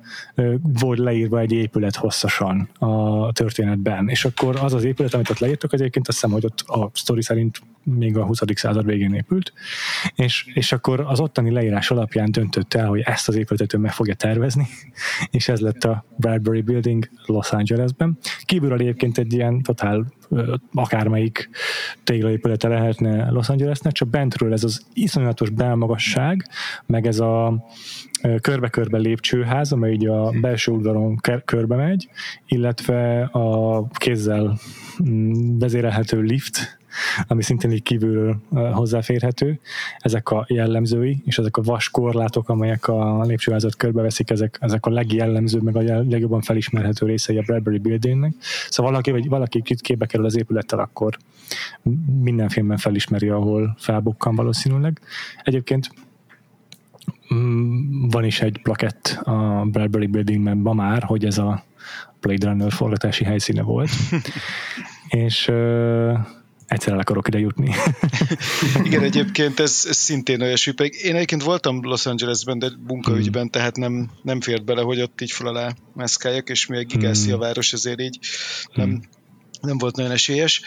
[0.81, 4.09] volt leírva egy épület hosszasan a történetben.
[4.09, 6.91] És akkor az az épület, amit ott leírtak, az egyébként azt hiszem, hogy ott a
[6.93, 8.41] sztori szerint még a 20.
[8.55, 9.53] század végén épült,
[10.15, 13.93] és, és akkor az ottani leírás alapján döntött el, hogy ezt az épületet ő meg
[13.93, 14.67] fogja tervezni,
[15.31, 18.19] és ez lett a Bradbury Building Los Angelesben.
[18.45, 20.07] Kívülről egyébként egy ilyen totál
[20.73, 21.49] akármelyik
[22.05, 26.49] téglaépülete lehetne Los Angelesnek, csak bentről ez az iszonyatos belmagasság,
[26.87, 27.65] meg ez a
[28.41, 32.09] körbe-körbe lépcsőház, amely így a belső udvaron körbe megy,
[32.47, 34.59] illetve a kézzel
[35.09, 36.79] mm, vezérelhető lift,
[37.27, 38.37] ami szintén így kívülről
[38.73, 39.61] hozzáférhető.
[39.99, 45.63] Ezek a jellemzői, és ezek a vaskorlátok, amelyek a lépcsőházat körbeveszik, ezek, ezek a legjellemzőbb,
[45.63, 48.33] meg a legjobban felismerhető részei a Bradbury Buildingnek.
[48.69, 51.17] Szóval valaki, vagy valaki képbe kerül az épülettel, akkor
[52.21, 55.01] minden filmben felismeri, ahol felbukkan valószínűleg.
[55.43, 55.91] Egyébként
[57.35, 61.65] mm, van is egy plakett a Bradbury Buildingben ma már, hogy ez a
[62.21, 63.91] Blade Runner forgatási helyszíne volt.
[65.09, 65.53] és
[66.67, 67.75] egyszer el akarok ide jutni.
[68.85, 70.73] Igen, egyébként ez, ez szintén olyasmi.
[71.03, 73.51] Én egyébként voltam Los Angelesben, de munkaügyben, hmm.
[73.51, 77.35] tehát nem, nem fért bele, hogy ott így fel alá mászkáljak, és még gigászi hmm.
[77.35, 78.19] a város, ezért így
[78.75, 79.03] nem, hmm.
[79.61, 80.63] nem volt nagyon esélyes,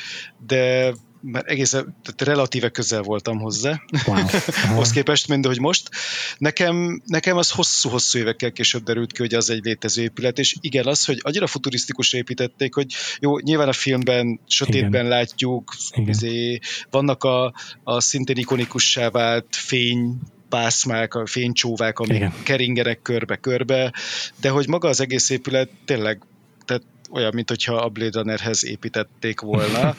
[0.48, 4.26] de mert egész tehát relatíve közel voltam hozzá, wow.
[4.76, 5.90] hoz képest, mint hogy most.
[6.38, 10.88] Nekem, nekem az hosszú-hosszú évekkel később derült ki, hogy az egy létező épület, és igen,
[10.88, 15.08] az, hogy annyira futurisztikus építették, hogy jó, nyilván a filmben sötétben igen.
[15.08, 16.10] látjuk, igen.
[16.10, 16.60] Izé,
[16.90, 17.54] vannak a,
[17.84, 22.34] a szintén ikonikussá vált fény pászmák, a fénycsóvák, amik Igen.
[22.44, 23.94] keringenek körbe-körbe,
[24.42, 26.22] de hogy maga az egész épület tényleg
[26.66, 29.96] tehát olyan, mint hogyha a Blade Runnerhez építették volna.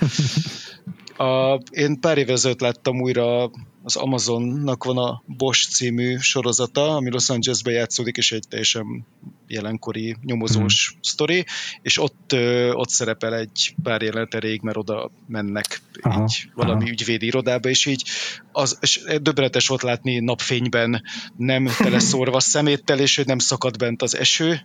[1.20, 3.50] A, én pár évvel ezelőtt láttam újra
[3.82, 9.06] az Amazonnak van a Bosch című sorozata, ami Los Angelesben játszódik, és egy teljesen
[9.50, 10.98] jelenkori nyomozós mm.
[11.02, 11.46] sztori,
[11.82, 12.34] és ott,
[12.72, 16.90] ott szerepel egy pár jelenet elég, mert oda mennek aha, így valami aha.
[16.90, 18.04] ügyvédi irodába, és így
[18.52, 21.02] az, és döbbenetes volt látni napfényben,
[21.36, 24.60] nem teleszórva szeméttel, és hogy nem szakad bent az eső.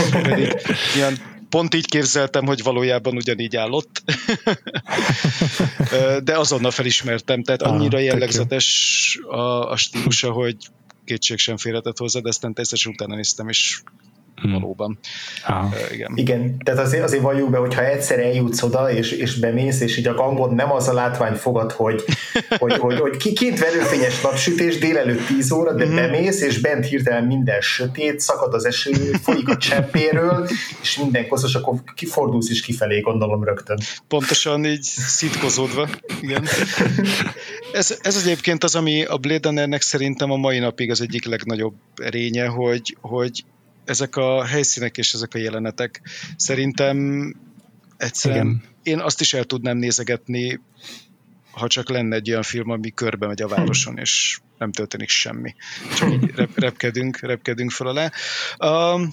[0.96, 4.02] ilyen pont így képzeltem, hogy valójában ugyanígy állott.
[6.24, 10.56] De azonnal felismertem, tehát annyira ah, jellegzetes a, a stílusa, hogy
[11.10, 13.82] kétség sem félhetett hozzá, de aztán természetesen utána néztem, és
[14.40, 14.52] hmm.
[14.52, 14.98] valóban.
[15.46, 15.64] Ah.
[15.64, 16.12] Uh, igen.
[16.14, 20.06] igen, tehát azért, azért valljuk be, hogyha egyszer eljutsz oda, és, és bemész, és így
[20.06, 22.04] a gangon nem az a látvány fogad, hogy,
[22.58, 25.94] hogy, hogy, hogy ki, két verőfényes napsütés délelőtt 10 óra, de mm.
[25.94, 30.48] bemész, és bent hirtelen minden sötét, szakad az eső, folyik a cseppéről,
[30.82, 33.78] és minden koszos, akkor kifordulsz is kifelé, gondolom rögtön.
[34.08, 35.88] Pontosan így szitkozódva,
[36.20, 36.46] igen.
[37.72, 41.74] Ez, ez egyébként az, ami a Blade Runnernek szerintem a mai napig az egyik legnagyobb
[41.96, 43.44] erénye, hogy, hogy
[43.90, 46.00] ezek a helyszínek és ezek a jelenetek
[46.36, 46.96] szerintem
[47.96, 48.62] egyszerűen Igen.
[48.82, 50.60] én azt is el tudnám nézegetni,
[51.50, 55.54] ha csak lenne egy olyan film, ami körbe megy a városon, és nem történik semmi.
[55.96, 58.12] Csak így rep- repkedünk, repkedünk fel alá.
[58.58, 59.12] Um,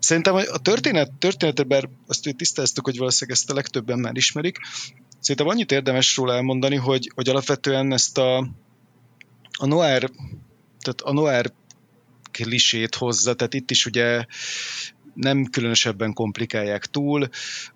[0.00, 4.58] Szerintem a történet, történetet, bár azt hogy tisztáztuk, hogy valószínűleg ezt a legtöbben már ismerik,
[5.20, 8.36] szerintem annyit érdemes róla elmondani, hogy, hogy alapvetően ezt a,
[9.58, 10.10] a noir,
[10.80, 11.52] tehát a noir
[12.42, 14.24] klisét hozza, tehát itt is ugye
[15.14, 17.28] nem különösebben komplikálják túl.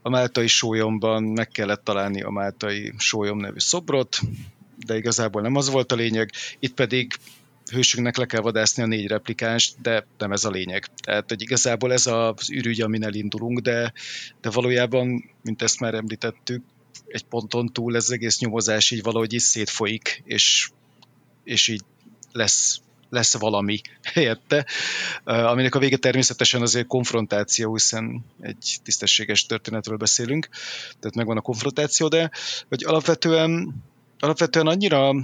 [0.02, 4.18] A máltai sólyomban meg kellett találni a máltai sólyom nevű szobrot,
[4.86, 6.30] de igazából nem az volt a lényeg.
[6.58, 7.12] Itt pedig
[7.72, 10.86] hősünknek le kell vadászni a négy replikánst, de nem ez a lényeg.
[10.94, 13.92] Tehát, hogy igazából ez az ürügy, amin elindulunk, de,
[14.40, 16.62] de valójában, mint ezt már említettük,
[17.06, 20.70] egy ponton túl ez egész nyomozás így valahogy is szétfolyik, és,
[21.44, 21.82] és így
[22.32, 22.80] lesz
[23.12, 24.66] lesz valami helyette,
[25.24, 30.48] aminek a vége természetesen azért konfrontáció, hiszen egy tisztességes történetről beszélünk,
[31.00, 32.30] tehát megvan a konfrontáció, de
[32.68, 33.74] hogy alapvetően,
[34.18, 35.14] alapvetően annyira,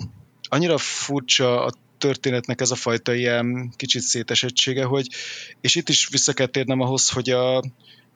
[0.49, 5.07] annyira furcsa a történetnek ez a fajta ilyen kicsit szétesettsége, hogy,
[5.61, 7.63] és itt is vissza kell térnem ahhoz, hogy, a,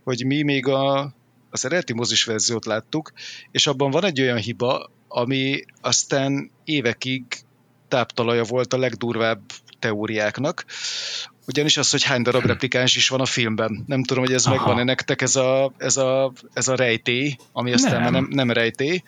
[0.05, 1.15] hogy mi még a,
[1.51, 3.13] az eredeti mozis verziót láttuk,
[3.51, 7.25] és abban van egy olyan hiba, ami aztán évekig
[7.93, 9.41] táptalaja volt a legdurvább
[9.79, 10.65] teóriáknak,
[11.47, 13.85] ugyanis az, hogy hány darab replikáns is van a filmben.
[13.87, 14.55] Nem tudom, hogy ez Aha.
[14.55, 18.13] megvan-e nektek ez a, ez a, ez a rejtély, ami aztán nem.
[18.13, 19.03] nem, nem rejtély,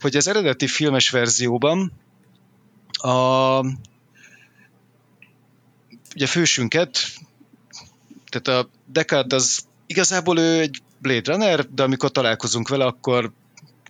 [0.00, 1.92] hogy az eredeti filmes verzióban
[2.92, 3.58] a
[6.14, 6.98] ugye fősünket,
[8.28, 13.32] tehát a Descartes az igazából ő egy Blade Runner, de amikor találkozunk vele, akkor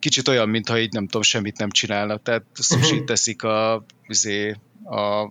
[0.02, 2.16] kicsit olyan, mintha így nem tudom, semmit nem csinálna.
[2.16, 5.30] Tehát sushi teszik a, azért, a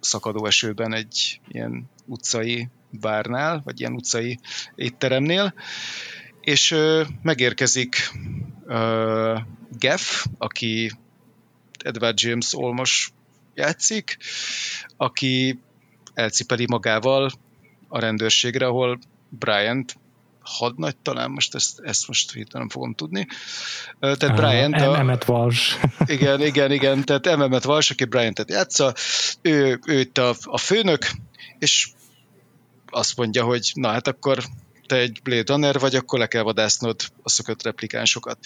[0.00, 4.38] szakadó esőben egy ilyen utcai bárnál, vagy ilyen utcai
[4.74, 5.54] étteremnél,
[6.40, 7.96] és ö, megérkezik
[8.66, 9.38] ö,
[9.78, 10.90] Geff, aki
[11.78, 13.12] Edward James Olmos
[13.54, 14.16] játszik,
[14.96, 15.58] aki
[16.14, 17.30] elcipeli magával
[17.88, 19.96] a rendőrségre, ahol Bryant
[20.44, 23.26] hadnagy talán, most ezt, ezt most hirtelen nem fogom tudni.
[24.00, 24.74] Tehát uh, Bryant...
[24.74, 25.78] A, Emmet Vals.
[26.06, 28.94] Igen, igen, igen, tehát Emmet Vals, aki Bryant-et játsza,
[29.42, 31.10] ő, ő itt a, a főnök,
[31.58, 31.88] és
[32.86, 34.38] azt mondja, hogy na hát akkor
[34.86, 38.38] te egy Blade Runner vagy, akkor le kell vadásznod a szökött replikánsokat.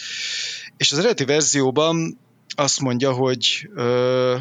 [0.77, 2.19] És az eredeti verzióban
[2.57, 4.37] azt mondja, hogy ö,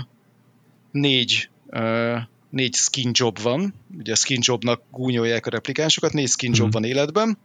[0.92, 2.18] négy ö,
[2.50, 6.70] négy skin job van, ugye a skin jobnak gúnyolják a replikánsokat, négy skin job hmm.
[6.72, 7.38] van életben,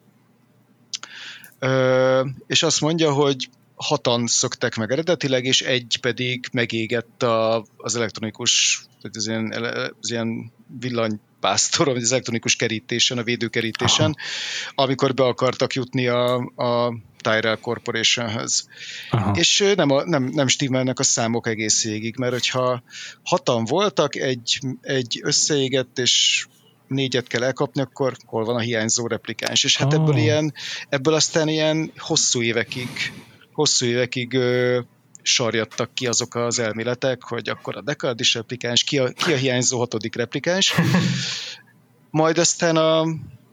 [1.58, 7.96] ö, és azt mondja, hogy hatan szöktek meg eredetileg, és egy pedig megégett a, az
[7.96, 9.52] elektronikus, tehát az ilyen,
[10.00, 14.82] az ilyen villanypásztoron, vagy az elektronikus kerítésen, a védőkerítésen, Aha.
[14.82, 18.68] amikor be akartak jutni a, a Tyrell Corporationhöz.
[19.10, 19.36] Aha.
[19.36, 22.82] És nem, a, nem, nem stimmelnek a számok egész végig, mert hogyha
[23.22, 26.46] hatan voltak, egy, egy összeégett, és
[26.86, 29.64] négyet kell elkapni, akkor hol van a hiányzó replikáns.
[29.64, 30.00] És hát oh.
[30.00, 30.54] ebből ilyen,
[30.88, 32.88] ebből aztán ilyen hosszú évekig
[33.52, 34.80] hosszú évekig ö,
[35.22, 39.78] sarjadtak ki azok az elméletek, hogy akkor a dekardis replikáns, ki a, ki a hiányzó
[39.78, 40.74] hatodik replikáns.
[42.10, 43.04] Majd aztán a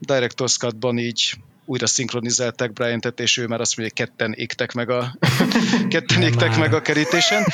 [0.06, 1.34] Director's Cut-ban így
[1.64, 5.16] újra szinkronizálták Bryant-et, és ő már azt mondja, hogy ketten égtek meg a,
[5.88, 7.46] ketten égtek meg a kerítésen.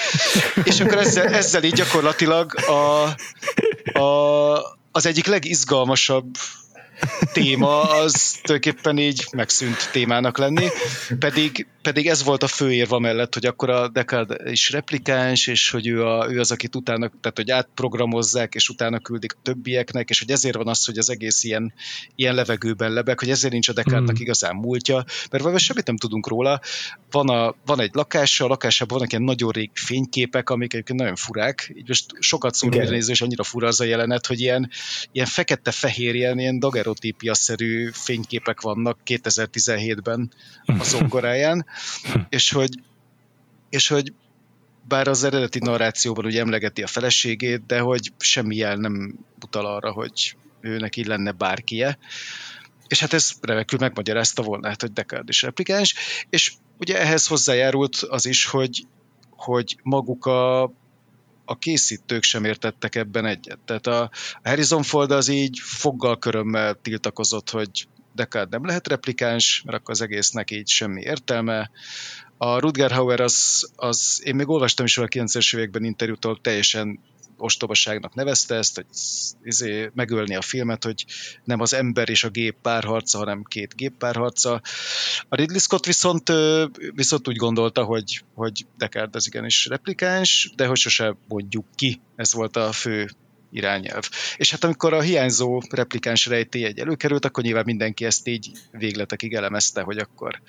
[0.64, 3.02] És akkor ezzel, ezzel így gyakorlatilag a,
[3.98, 4.56] a,
[4.90, 6.36] az egyik legizgalmasabb
[7.32, 10.66] téma az tulajdonképpen így megszűnt témának lenni,
[11.18, 15.70] pedig, pedig ez volt a fő érva mellett, hogy akkor a Deckard is replikáns, és
[15.70, 20.10] hogy ő, a, ő az, akit utána, tehát hogy átprogramozzák, és utána küldik a többieknek,
[20.10, 21.72] és hogy ezért van az, hogy az egész ilyen,
[22.14, 24.22] ilyen levegőben lebeg, hogy ezért nincs a Deckardnak mm.
[24.22, 26.60] igazán múltja, mert valami semmit nem tudunk róla.
[27.10, 31.16] Van, a, van egy lakása, a lakásában vannak ilyen nagyon rég fényképek, amik egyébként nagyon
[31.16, 34.70] furák, így most sokat szól néző, és annyira fura az a jelenet, hogy ilyen,
[35.12, 40.32] ilyen fekete-fehér, ilyen, ilyen dagerotípia-szerű fényképek vannak 2017-ben
[40.66, 41.66] a zongoráján,
[42.28, 42.70] és hogy,
[43.68, 44.12] és hogy
[44.88, 49.92] bár az eredeti narrációban ugye emlegeti a feleségét, de hogy semmi jel nem utal arra,
[49.92, 51.98] hogy ő neki lenne bárkie.
[52.88, 55.94] És hát ez remekül megmagyarázta volna, hát, hogy Deckard is replikáns,
[56.30, 58.86] és ugye ehhez hozzájárult az is, hogy,
[59.30, 60.72] hogy maguk a,
[61.46, 63.58] a készítők sem értettek ebben egyet.
[63.64, 64.10] Tehát a,
[64.42, 70.00] Harrison Ford az így foggal körömmel tiltakozott, hogy Deckard nem lehet replikáns, mert akkor az
[70.00, 71.70] egésznek így semmi értelme.
[72.36, 77.00] A Rutger Hauer az, az én még olvastam is a 90-es években interjútól, teljesen
[77.36, 78.86] ostobaságnak nevezte ezt, hogy
[79.42, 81.04] izé, megölni a filmet, hogy
[81.44, 84.60] nem az ember és a gép párharca, hanem két gép párharca.
[85.28, 86.32] A Ridley Scott viszont,
[86.94, 92.00] viszont úgy gondolta, hogy, hogy Deckard az igenis replikáns, de hogy sose mondjuk ki.
[92.16, 93.08] Ez volt a fő
[93.50, 94.08] irányelv.
[94.36, 99.82] És hát amikor a hiányzó replikáns rejtély előkerült, akkor nyilván mindenki ezt így végletekig elemezte,
[99.82, 100.40] hogy akkor,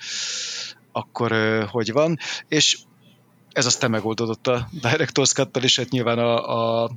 [0.92, 1.32] akkor
[1.70, 2.18] hogy van.
[2.48, 2.78] És
[3.52, 6.90] ez aztán megoldódott a Director's cut és hát nyilván a, a,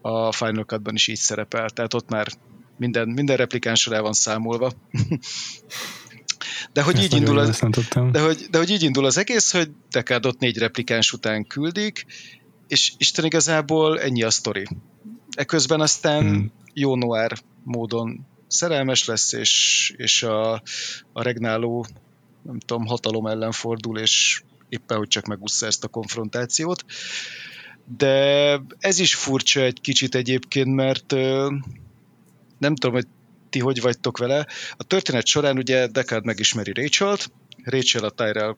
[0.00, 2.26] a Final Cut-ban is így szerepel, tehát ott már
[2.76, 4.72] minden, minden replikánsra el van számolva.
[6.72, 7.62] De hogy, így indul az,
[8.10, 12.06] de, hogy, de hogy így indul az egész, hogy Dekádot négy replikáns után küldik,
[12.68, 14.66] és Isten igazából ennyi a sztori.
[15.36, 16.52] Eközben aztán hmm.
[16.72, 17.32] jó noir
[17.62, 20.52] módon szerelmes lesz, és, és a,
[21.12, 21.86] a regnáló
[22.42, 24.42] nem tudom, hatalom ellen fordul, és
[24.74, 26.84] éppen, hogy csak megúszza ezt a konfrontációt.
[27.98, 31.12] De ez is furcsa egy kicsit egyébként, mert
[32.58, 33.06] nem tudom, hogy
[33.50, 34.46] ti hogy vagytok vele.
[34.76, 37.30] A történet során ugye Deckard megismeri Rachel-t,
[37.64, 38.56] Rachel a Tyrell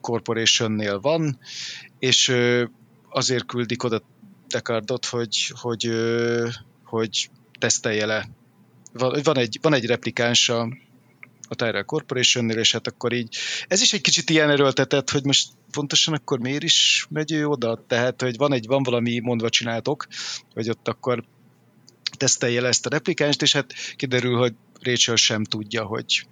[0.00, 1.38] Corporation-nél van,
[1.98, 2.34] és
[3.08, 4.02] azért küldik oda
[4.48, 5.90] Deckardot, hogy, hogy,
[6.84, 8.28] hogy tesztelje le.
[8.92, 10.52] Van, egy, van egy replikáns
[11.48, 13.36] a, Tyrell Corporation-nél, és hát akkor így,
[13.68, 17.84] ez is egy kicsit ilyen erőltetett, hogy most pontosan akkor miért is megy ő oda,
[17.86, 20.06] tehát, hogy van egy, van valami mondva csináltok,
[20.54, 21.24] hogy ott akkor
[22.16, 26.26] tesztelje le ezt a replikánst, és hát kiderül, hogy Rachel sem tudja, hogy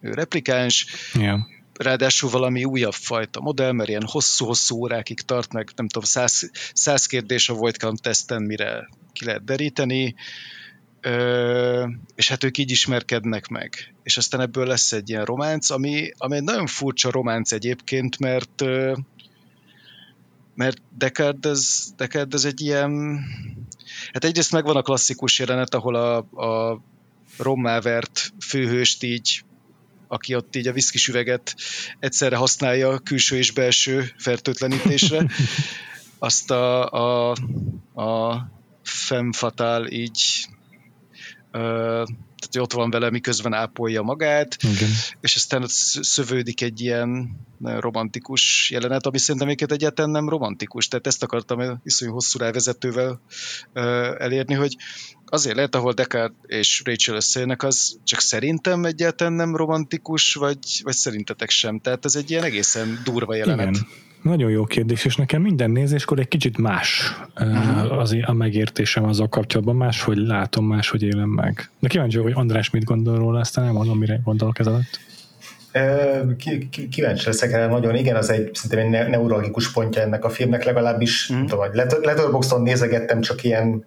[0.00, 1.40] ő replikáns, yeah.
[1.74, 7.06] ráadásul valami újabb fajta modell, mert ilyen hosszú-hosszú órákig tart, meg nem tudom, száz, száz
[7.06, 10.14] kérdés a Voidcount teszten, mire ki lehet deríteni,
[11.00, 13.94] Ö, és hát ők így ismerkednek meg.
[14.02, 18.64] És aztán ebből lesz egy ilyen románc, ami, ami egy nagyon furcsa románc egyébként, mert
[20.54, 23.20] mert Deckard ez, Deckard ez egy ilyen...
[24.12, 26.82] Hát egyrészt megvan a klasszikus jelenet, ahol a, a
[27.36, 29.42] rommávert főhőst így
[30.08, 31.54] aki ott így a viszkis üveget
[31.98, 35.26] egyszerre használja külső és belső fertőtlenítésre.
[36.18, 37.30] Azt a, a,
[37.94, 38.36] a
[38.82, 40.48] femme fatale így
[41.50, 44.88] tehát ott van vele, miközben ápolja magát, Igen.
[45.20, 45.70] és aztán ott
[46.00, 52.12] szövődik egy ilyen romantikus jelenet, ami szerintem egyébként egyáltalán nem romantikus, tehát ezt akartam iszonyú
[52.12, 53.20] hosszú rávezetővel
[54.18, 54.76] elérni, hogy
[55.26, 60.94] azért lehet, ahol Deckard és Rachel összejönnek, az csak szerintem egyáltalán nem romantikus, vagy, vagy
[60.94, 61.80] szerintetek sem.
[61.80, 63.68] Tehát ez egy ilyen egészen durva jelenet.
[63.68, 63.86] Igen.
[64.22, 67.98] Nagyon jó kérdés, és nekem minden nézéskor egy kicsit más uh-huh.
[67.98, 71.70] az a megértésem azzal kapcsolatban, máshogy látom, máshogy élem meg.
[71.78, 75.00] De kíváncsi hogy András mit gondol róla, aztán elmondom, mire gondolok ez alatt.
[76.90, 77.94] Kíváncsi leszek erre nagyon.
[77.94, 81.48] Igen, az egy szerintem egy neurologikus pontja ennek a filmnek, legalábbis uh-huh.
[81.48, 81.64] tudom,
[82.02, 83.86] Letterboxdon nézegettem csak ilyen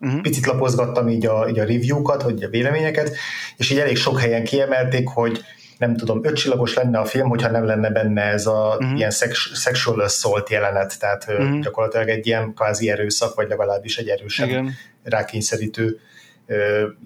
[0.00, 0.20] uh-huh.
[0.20, 3.16] picit lapozgattam így a, így a review-kat, vagy a véleményeket,
[3.56, 5.40] és így elég sok helyen kiemelték, hogy
[5.82, 8.98] nem tudom, ötcsillagos lenne a film, hogyha nem lenne benne ez a uh-huh.
[8.98, 11.60] ilyen szex, sexual assault jelenet, tehát uh-huh.
[11.60, 14.70] gyakorlatilag egy ilyen kvázi erőszak, vagy legalábbis egy erősen Igen.
[15.04, 15.98] rákényszerítő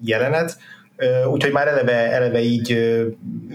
[0.03, 0.57] jelenet.
[1.31, 2.71] Úgyhogy már eleve, eleve így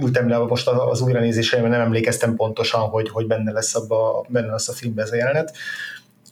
[0.01, 4.51] ültem le most az újranézésre, mert nem emlékeztem pontosan, hogy, hogy benne, lesz abba, benne
[4.51, 5.57] lesz a filmben ez a jelenet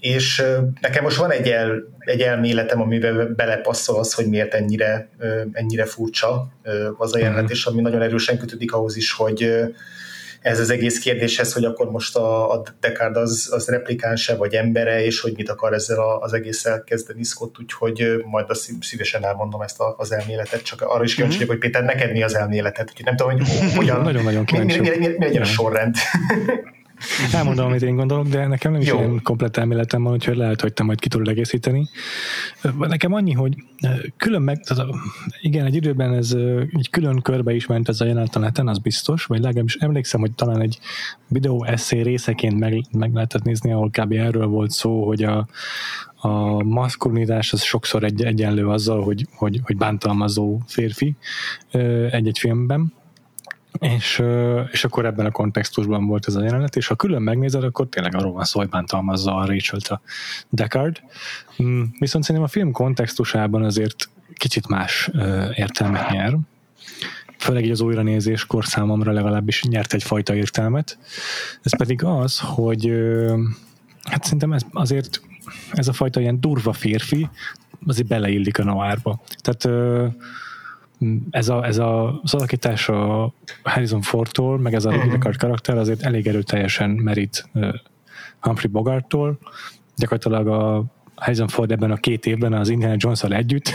[0.00, 0.42] és
[0.80, 5.08] nekem most van egy, el, egy elméletem, amiben belepasszol az, hogy miért ennyire,
[5.52, 6.52] ennyire furcsa
[6.98, 7.26] az a mhm.
[7.26, 9.70] jelenet, és ami nagyon erősen kötődik ahhoz is, hogy
[10.40, 15.04] ez az egész kérdéshez, hogy akkor most a, a Descartes az, az replikánse vagy embere,
[15.04, 19.82] és hogy mit akar ezzel az egésszel kezdeni Scott, úgyhogy majd azt szívesen elmondom ezt
[19.96, 21.46] az elméletet, csak arra is kíváncsi mm-hmm.
[21.46, 24.88] hogy Péter, neked mi az elméleted, úgyhogy nem tudom, hogy hogyan, nagyon-nagyon mi, mi, mi,
[24.88, 25.94] mi, mi, legyen a sorrend.
[27.32, 28.98] Elmondom, amit én gondolok, de nekem nem is Jó.
[28.98, 31.88] ilyen komplet elméletem van, úgyhogy lehet, hogy te majd ki tudod egészíteni.
[32.78, 33.54] Nekem annyi, hogy
[34.16, 34.86] külön meg, tehát
[35.40, 36.32] igen, egy időben ez
[36.72, 40.20] egy külön körbe is ment ez a jelenet a neten, az biztos, vagy legalábbis emlékszem,
[40.20, 40.78] hogy talán egy
[41.28, 44.12] videó eszé részeként meg, meg lehetett nézni, ahol kb.
[44.12, 45.46] erről volt szó, hogy a,
[46.16, 51.16] a maszkulinitás az sokszor egy, egyenlő azzal, hogy, hogy, hogy bántalmazó férfi
[52.10, 52.92] egy-egy filmben,
[53.80, 54.22] és,
[54.72, 58.14] és akkor ebben a kontextusban volt ez a jelenet, és ha külön megnézed, akkor tényleg
[58.14, 60.00] arról van szó, hogy bántalmazza a Rachel-t a
[60.48, 61.02] Deckard.
[61.62, 65.10] Mm, viszont szerintem a film kontextusában azért kicsit más
[65.54, 66.36] értelmet nyer.
[67.38, 70.98] Főleg így az újranézéskor számomra legalábbis nyert egyfajta értelmet.
[71.62, 72.92] Ez pedig az, hogy
[74.02, 75.20] hát szerintem ez azért
[75.72, 77.28] ez a fajta ilyen durva férfi
[77.86, 79.20] azért beleillik a noárba.
[79.38, 79.68] Tehát
[81.30, 83.32] ez a, ez a, az alakítás a
[83.62, 85.10] Harrison Fordtól, meg ez a uh-huh.
[85.10, 87.48] Deckard karakter azért elég erőteljesen merít
[88.40, 89.38] Humphrey Bogarttól.
[89.96, 90.84] Gyakorlatilag a
[91.20, 93.72] Harrison Ford ebben a két évben az Indiana jones együtt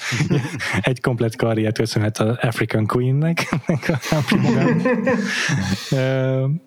[0.80, 3.54] egy komplet karriert köszönhet az African Queen-nek,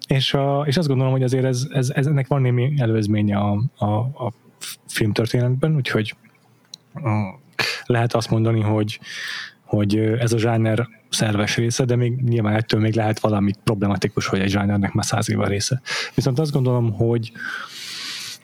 [0.08, 3.64] és, a, és azt gondolom, hogy azért ez, ez, ez ennek van némi előzménye a,
[3.76, 4.34] a, a
[4.88, 6.16] filmtörténetben, úgyhogy
[7.86, 9.00] lehet azt mondani, hogy
[9.70, 14.40] hogy ez a zsáner szerves része, de még nyilván ettől még lehet valami problematikus, hogy
[14.40, 15.82] egy zsánernek már száz éve része.
[16.16, 17.32] Viszont azt gondolom, hogy,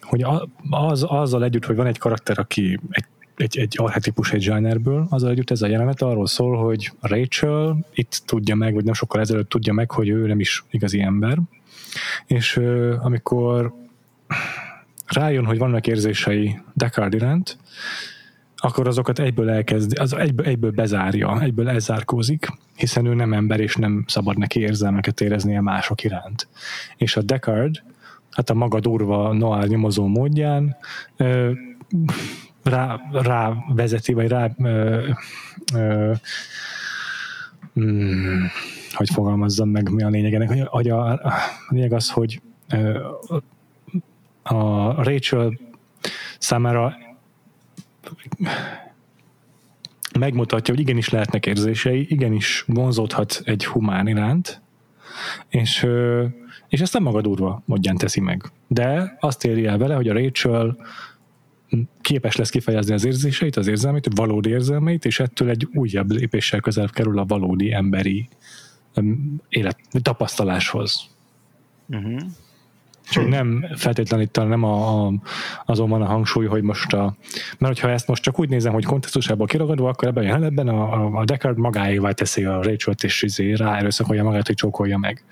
[0.02, 0.26] hogy
[0.70, 3.06] az, azzal együtt, hogy van egy karakter, aki egy
[3.38, 8.22] egy, egy arhetipus egy zsánerből, azzal együtt ez a jelenet arról szól, hogy Rachel itt
[8.26, 11.38] tudja meg, vagy nem sokkal ezelőtt tudja meg, hogy ő nem is igazi ember,
[12.26, 12.60] és
[13.00, 13.74] amikor
[15.06, 17.58] rájön, hogy vannak érzései Deckard iránt,
[18.66, 23.76] akkor azokat egyből elkezd, az egyből, egyből bezárja, egyből elzárkózik, hiszen ő nem ember, és
[23.76, 26.48] nem szabad neki érzelmeket éreznie mások iránt.
[26.98, 27.84] És a Deckard,
[28.32, 30.78] hát a maga durva noir nyomozó módján
[32.64, 35.08] rá, rá vezeti, vagy rá ö,
[35.74, 36.14] ö,
[37.74, 38.48] hmm,
[38.92, 41.34] hogy fogalmazzam meg, mi a lényegenek, hogy, hogy a, a
[41.70, 43.00] lényeg az, hogy ö,
[44.44, 45.60] a Rachel
[46.40, 47.05] számára
[50.20, 54.62] megmutatja, hogy igenis lehetnek érzései, igenis vonzódhat egy humán iránt,
[55.50, 55.88] és,
[56.68, 58.52] és ezt nem maga durva módján teszi meg.
[58.68, 60.78] De azt éri el vele, hogy a Rachel
[62.02, 66.92] képes lesz kifejezni az érzéseit, az érzelmeit, valódi érzelmeit, és ettől egy újabb lépéssel közelebb
[66.92, 68.28] kerül a valódi emberi
[69.50, 71.10] élet, tapasztaláshoz.
[71.88, 72.22] Uh-huh.
[73.10, 75.14] Csak nem feltétlenül itt nem a, a,
[75.66, 77.16] azon van a hangsúly, hogy most a,
[77.58, 81.18] mert hogyha ezt most csak úgy nézem, hogy kontextusából kiragadva, akkor ebben a jelenetben a,
[81.20, 85.24] a, Deckard magáévá teszi a Rachel-t, és izé rá erőszakolja magát, hogy csókolja meg.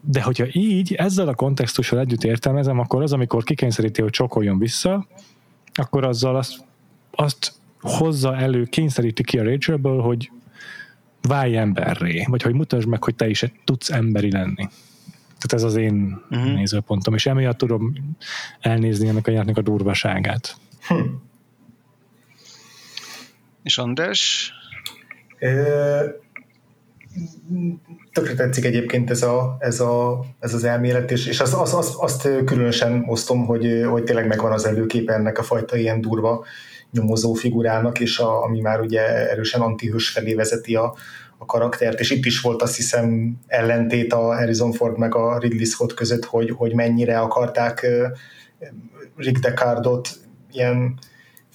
[0.00, 5.06] De hogyha így, ezzel a kontextussal együtt értelmezem, akkor az, amikor kikényszeríti, hogy csokoljon vissza,
[5.72, 6.64] akkor azzal azt,
[7.10, 10.30] azt hozza elő, kényszeríti ki a Rachelből, hogy
[11.22, 14.68] válj emberré, vagy hogy mutasd meg, hogy te is tudsz emberi lenni.
[15.38, 16.52] Tehát ez az én uh-huh.
[16.52, 17.92] nézőpontom, és emiatt tudom
[18.60, 20.56] elnézni ennek a játéknak a durvaságát.
[20.88, 20.94] Hm.
[23.62, 24.52] És András?
[28.12, 31.94] tökre tetszik egyébként ez, a, ez, a, ez az elmélet, és, és azt, azt, azt,
[31.96, 36.44] azt különösen osztom, hogy, hogy tényleg megvan az előképe ennek a fajta ilyen durva
[36.90, 40.94] nyomozó figurának, és a, ami már ugye erősen antihős felé vezeti a,
[41.38, 45.64] a karaktert, és itt is volt azt hiszem ellentét a Harrison Ford meg a Ridley
[45.64, 47.86] Scott között, hogy, hogy mennyire akarták
[49.16, 50.08] Rick Deckardot
[50.52, 50.98] ilyen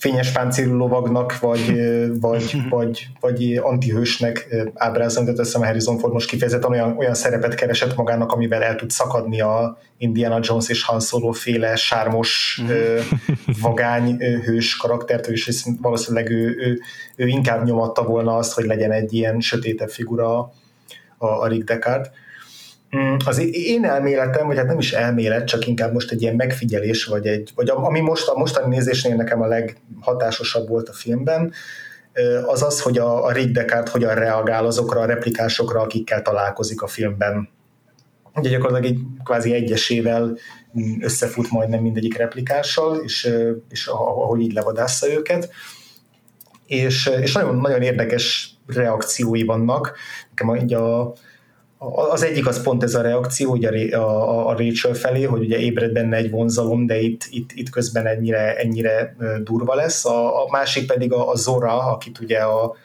[0.01, 1.75] fényes páncélú lovagnak, vagy,
[2.19, 7.55] vagy, vagy, vagy antihősnek ábrázolni, tehát azt hiszem Harrison Ford most kifejezetten olyan, olyan szerepet
[7.55, 12.61] keresett magának, amivel el tud szakadni a Indiana Jones és Han Solo féle sármos
[13.61, 16.79] vagány hős karaktert, és valószínűleg ő, ő,
[17.15, 20.39] ő inkább nyomatta volna azt, hogy legyen egy ilyen sötétebb figura
[21.17, 22.09] a, a Rick Deckard.
[22.97, 27.05] Mm, az én elméletem, vagy hát nem is elmélet, csak inkább most egy ilyen megfigyelés,
[27.05, 31.53] vagy, egy, vagy ami most a mostani nézésnél nekem a leghatásosabb volt a filmben,
[32.45, 36.87] az az, hogy a, a Rick Deckard hogyan reagál azokra a replikásokra, akikkel találkozik a
[36.87, 37.49] filmben.
[38.35, 40.37] Ugye gyakorlatilag egy kvázi egyesével
[40.99, 43.29] összefut majdnem mindegyik replikással, és,
[43.69, 45.49] és ahogy így levadásza őket.
[46.65, 49.97] És, és nagyon, nagyon érdekes reakciói vannak.
[50.29, 51.13] Nekem így a,
[51.83, 55.57] az egyik az pont ez a reakció ugye a, a, a Rachel felé, hogy ugye
[55.57, 60.05] ébred benne egy vonzalom, de itt, itt, itt közben ennyire, ennyire durva lesz.
[60.05, 62.75] A, a másik pedig a, a Zora, akit ugye a,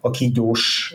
[0.00, 0.94] a kígyós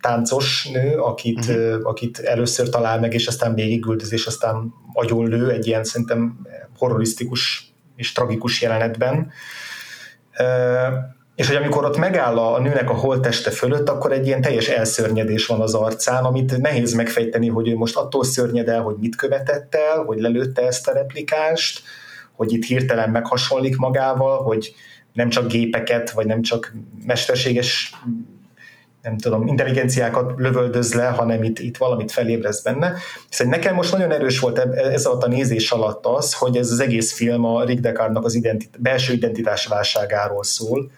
[0.00, 1.80] táncos nő, akit, uh-huh.
[1.82, 4.74] akit először talál meg, és aztán végigüldöz, és aztán
[5.08, 6.46] lő egy ilyen szerintem
[6.78, 9.30] horrorisztikus és tragikus jelenetben
[11.40, 15.46] és hogy amikor ott megáll a nőnek a holteste fölött, akkor egy ilyen teljes elszörnyedés
[15.46, 19.74] van az arcán, amit nehéz megfejteni, hogy ő most attól szörnyed el, hogy mit követett
[19.74, 21.82] el, hogy lelőtte ezt a replikást,
[22.32, 24.74] hogy itt hirtelen meghasonlik magával, hogy
[25.12, 26.74] nem csak gépeket, vagy nem csak
[27.06, 27.94] mesterséges
[29.02, 32.94] nem tudom, intelligenciákat lövöldöz le, hanem itt, itt valamit felébreszt benne.
[33.28, 36.80] Hiszen nekem most nagyon erős volt ez alatt a nézés alatt az, hogy ez az
[36.80, 40.90] egész film a Rick Deckardnak az identit- belső identitás válságáról szól,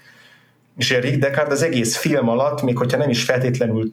[0.77, 3.91] és a Rick Deckard az egész film alatt, még hogyha nem is feltétlenül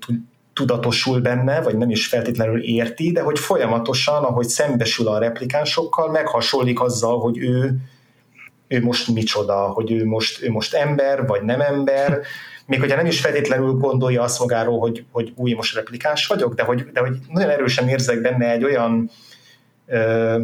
[0.54, 6.82] tudatosul benne, vagy nem is feltétlenül érti, de hogy folyamatosan, ahogy szembesül a replikánsokkal, meghasonlik
[6.82, 7.76] azzal, hogy ő,
[8.68, 12.22] ő most micsoda, hogy ő most, ő most ember, vagy nem ember,
[12.66, 16.64] még hogyha nem is feltétlenül gondolja azt magáról, hogy, hogy új, most replikáns vagyok, de
[16.64, 19.10] hogy, de hogy nagyon erősen érzek benne egy olyan
[19.88, 20.42] ö,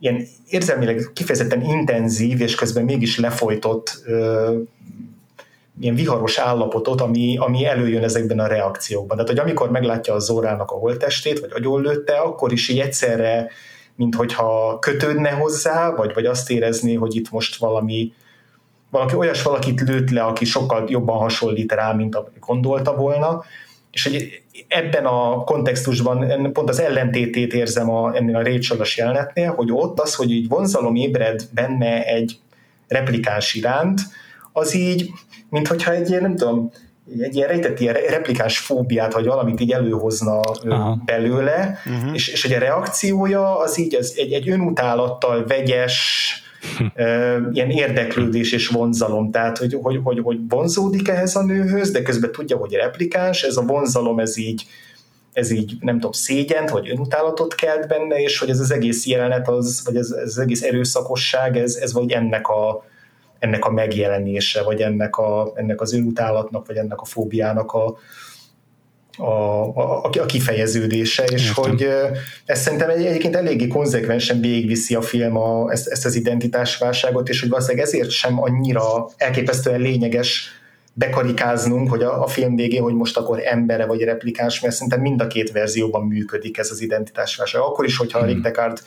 [0.00, 4.56] ilyen érzelmileg kifejezetten intenzív, és közben mégis lefolytott ö,
[5.80, 9.16] ilyen viharos állapotot, ami, ami előjön ezekben a reakciókban.
[9.16, 13.50] Tehát, hogy amikor meglátja a Zórának a holtestét, vagy agyonlőtte, akkor is így egyszerre,
[13.96, 18.12] mint hogyha kötődne hozzá, vagy, vagy azt érezné, hogy itt most valami,
[18.90, 23.44] valaki olyas valakit lőtt le, aki sokkal jobban hasonlít rá, mint amit gondolta volna,
[23.90, 29.72] és hogy ebben a kontextusban pont az ellentétét érzem a, ennél a rachel jelenetnél, hogy
[29.72, 32.38] ott az, hogy így vonzalom ébred benne egy
[32.88, 34.00] replikáns iránt,
[34.56, 35.10] az így,
[35.50, 36.70] mint hogyha egy ilyen, nem tudom,
[37.18, 41.02] egy ilyen rejtett ilyen replikáns fóbiát, vagy valamit így előhozna Aha.
[41.04, 42.14] belőle, uh-huh.
[42.14, 46.30] és, és hogy a reakciója az így az egy, egy önutálattal vegyes,
[47.52, 52.32] ilyen érdeklődés és vonzalom, tehát hogy, hogy, hogy, hogy vonzódik ehhez a nőhöz, de közben
[52.32, 54.66] tudja, hogy replikáns, ez a vonzalom ez így
[55.32, 59.48] ez így, nem tudom, szégyent, vagy önutálatot kelt benne, és hogy ez az egész jelenet,
[59.48, 62.84] az, vagy ez, ez az egész erőszakosság, ez, ez vagy ennek a,
[63.38, 67.98] ennek a megjelenése, vagy ennek, a, ennek az önutálatnak, vagy ennek a fóbiának a,
[69.18, 71.64] a, a, a kifejeződése, és Értem.
[71.64, 71.88] hogy
[72.44, 77.40] ez szerintem egy, egyébként eléggé konzekvensen végigviszi a film a, ezt, ezt az identitásválságot, és
[77.40, 80.50] hogy valószínűleg ezért sem annyira elképesztően lényeges
[80.92, 85.20] bekarikáznunk, hogy a, a film végén, hogy most akkor embere vagy replikáns, mert szerintem mind
[85.20, 87.60] a két verzióban működik ez az identitásválság.
[87.60, 88.28] Akkor is, hogyha hmm.
[88.28, 88.78] Rick Deckard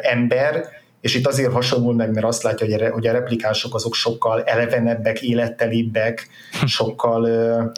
[0.00, 0.68] ember,
[1.04, 4.42] és itt azért hasonlul meg, mert azt látja, hogy a, hogy a replikánsok azok sokkal
[4.42, 6.28] elevenebbek, élettelibbek,
[6.66, 7.72] sokkal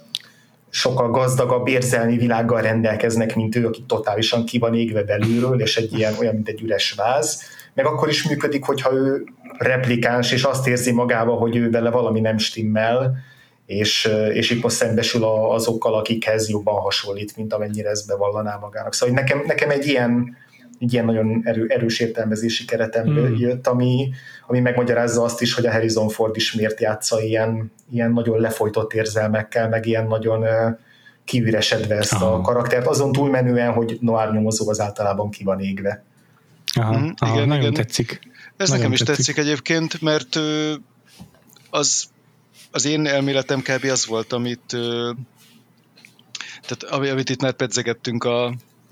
[0.70, 5.92] sokkal gazdagabb érzelmi világgal rendelkeznek, mint ő, aki totálisan ki van égve belülről, és egy
[5.98, 7.42] ilyen olyan, mint egy üres váz.
[7.74, 9.24] Meg akkor is működik, hogyha ő
[9.58, 13.16] replikáns, és azt érzi magába, hogy ő vele valami nem stimmel,
[13.66, 18.94] és, és itt most szembesül azokkal, akikhez jobban hasonlít, mint amennyire ezt bevallaná magának.
[18.94, 20.36] Szóval nekem, nekem egy ilyen,
[20.78, 23.34] egy ilyen nagyon erő, erős értelmezési keretem mm.
[23.34, 24.10] jött, ami,
[24.46, 28.92] ami megmagyarázza azt is, hogy a Harrison Ford is miért játsza ilyen, ilyen nagyon lefolytott
[28.92, 30.44] érzelmekkel, meg ilyen nagyon
[31.24, 32.32] kiüresedve ezt Aha.
[32.32, 36.04] a karaktert, azon túlmenően, hogy noir nyomozó az általában ki van égve.
[36.74, 37.74] Aha, mm, aha, igen, nagyon igen.
[37.74, 38.20] tetszik.
[38.56, 39.16] Ez nagyon nekem is tetszik.
[39.16, 40.38] tetszik egyébként, mert
[41.70, 42.04] az,
[42.70, 43.84] az én elméletem kb.
[43.90, 44.76] az volt, amit
[46.66, 48.44] tehát amit itt már pedzegettünk a,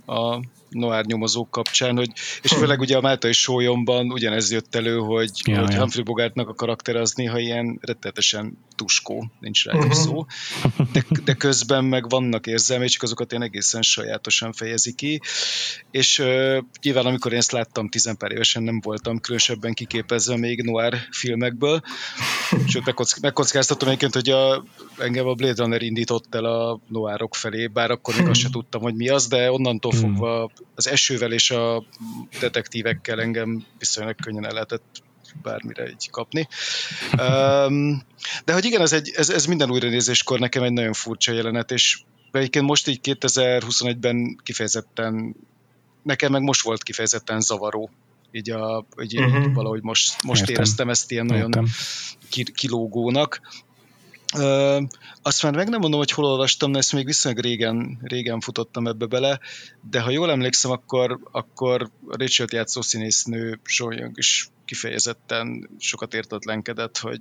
[0.07, 0.41] a
[0.75, 2.11] noir nyomozók kapcsán, hogy,
[2.43, 5.79] és főleg ugye a Máltai sólyomban ugyanez jött elő, hogy, ja, hogy ja.
[5.79, 9.93] Humphrey Bogartnak a karakter az néha ilyen rettetesen tuskó, nincs rá uh-huh.
[9.93, 10.27] szó,
[10.93, 15.20] de, de közben meg vannak érzelmei, csak azokat én egészen sajátosan fejezi ki,
[15.91, 20.99] és uh, nyilván amikor én ezt láttam tizenpár évesen nem voltam különösebben kiképezve még noir
[21.11, 21.83] filmekből,
[22.66, 24.64] sőt megkock, megkockáztatom egyébként, hogy a,
[24.99, 28.81] engem a Blade Runner indított el a noárok felé, bár akkor még azt se tudtam,
[28.81, 30.01] hogy mi az, de onnantól hmm.
[30.01, 31.84] fogva az esővel és a
[32.40, 35.02] detektívekkel engem viszonylag könnyen el lehetett
[35.42, 36.48] bármire így kapni.
[37.12, 38.02] Um,
[38.44, 42.00] de hogy igen, ez, egy, ez, ez minden újranézéskor nekem egy nagyon furcsa jelenet, és
[42.32, 45.36] egyébként most így 2021-ben kifejezetten,
[46.02, 47.90] nekem meg most volt kifejezetten zavaró,
[48.30, 49.52] így, a, így uh-huh.
[49.52, 51.66] valahogy most, most éreztem ezt ilyen nagyon Értem.
[52.54, 53.40] kilógónak.
[54.36, 54.82] Uh,
[55.27, 58.87] azt már meg nem mondom, hogy hol olvastam, de ezt még viszonylag régen, régen futottam
[58.87, 59.41] ebbe bele,
[59.91, 67.20] de ha jól emlékszem, akkor, akkor Rachel játszó színésznő Solyong is kifejezetten sokat értetlenkedett, hogy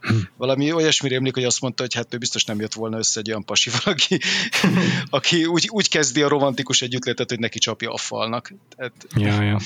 [0.36, 3.28] valami olyasmire emlék, hogy azt mondta, hogy hát ő biztos nem jött volna össze egy
[3.28, 4.20] olyan pasi valaki,
[5.10, 8.52] aki úgy, úgy kezdi a romantikus együttlétet, hogy neki csapja a falnak.
[8.76, 9.58] Tehát, ja, ja.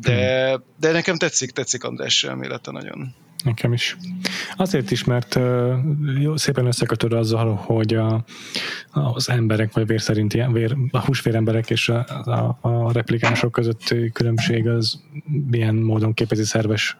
[0.00, 3.14] De, de nekem tetszik, tetszik András elmélete nagyon.
[3.44, 3.96] Nekem is.
[4.56, 5.38] Azért is, mert
[6.20, 8.24] jó, szépen összekötöd azzal, hogy a,
[8.90, 14.10] az emberek, vagy vér szerinti, vér, a húsvér emberek és a, a, a replikánsok közötti
[14.12, 15.00] különbség az
[15.50, 16.96] milyen módon képezi szerves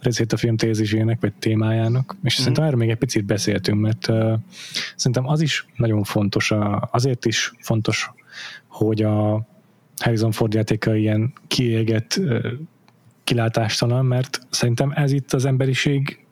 [0.00, 2.38] részét a film tézisének, vagy témájának, és mm.
[2.38, 4.32] szerintem erről még egy picit beszéltünk, mert uh,
[4.96, 8.10] szerintem az is nagyon fontos, a, azért is fontos,
[8.66, 9.46] hogy a
[9.96, 12.44] Harrison Ford játéka ilyen kiégett uh,
[13.28, 16.26] kilátástalan, mert szerintem ez itt az emberiség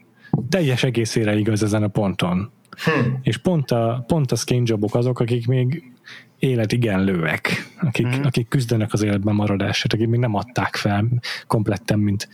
[0.49, 2.51] teljes egészére igaz ezen a ponton.
[2.85, 3.19] Hmm.
[3.23, 5.93] És pont a, pont a skin jobok azok, akik még
[6.39, 8.25] életigenlőek, akik, hmm.
[8.25, 11.09] akik küzdenek az életben maradásért, akik még nem adták fel
[11.47, 12.29] kompletten, mint,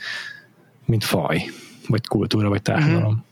[0.85, 1.45] mint faj,
[1.89, 3.13] vagy kultúra, vagy társadalom.
[3.13, 3.25] Hmm.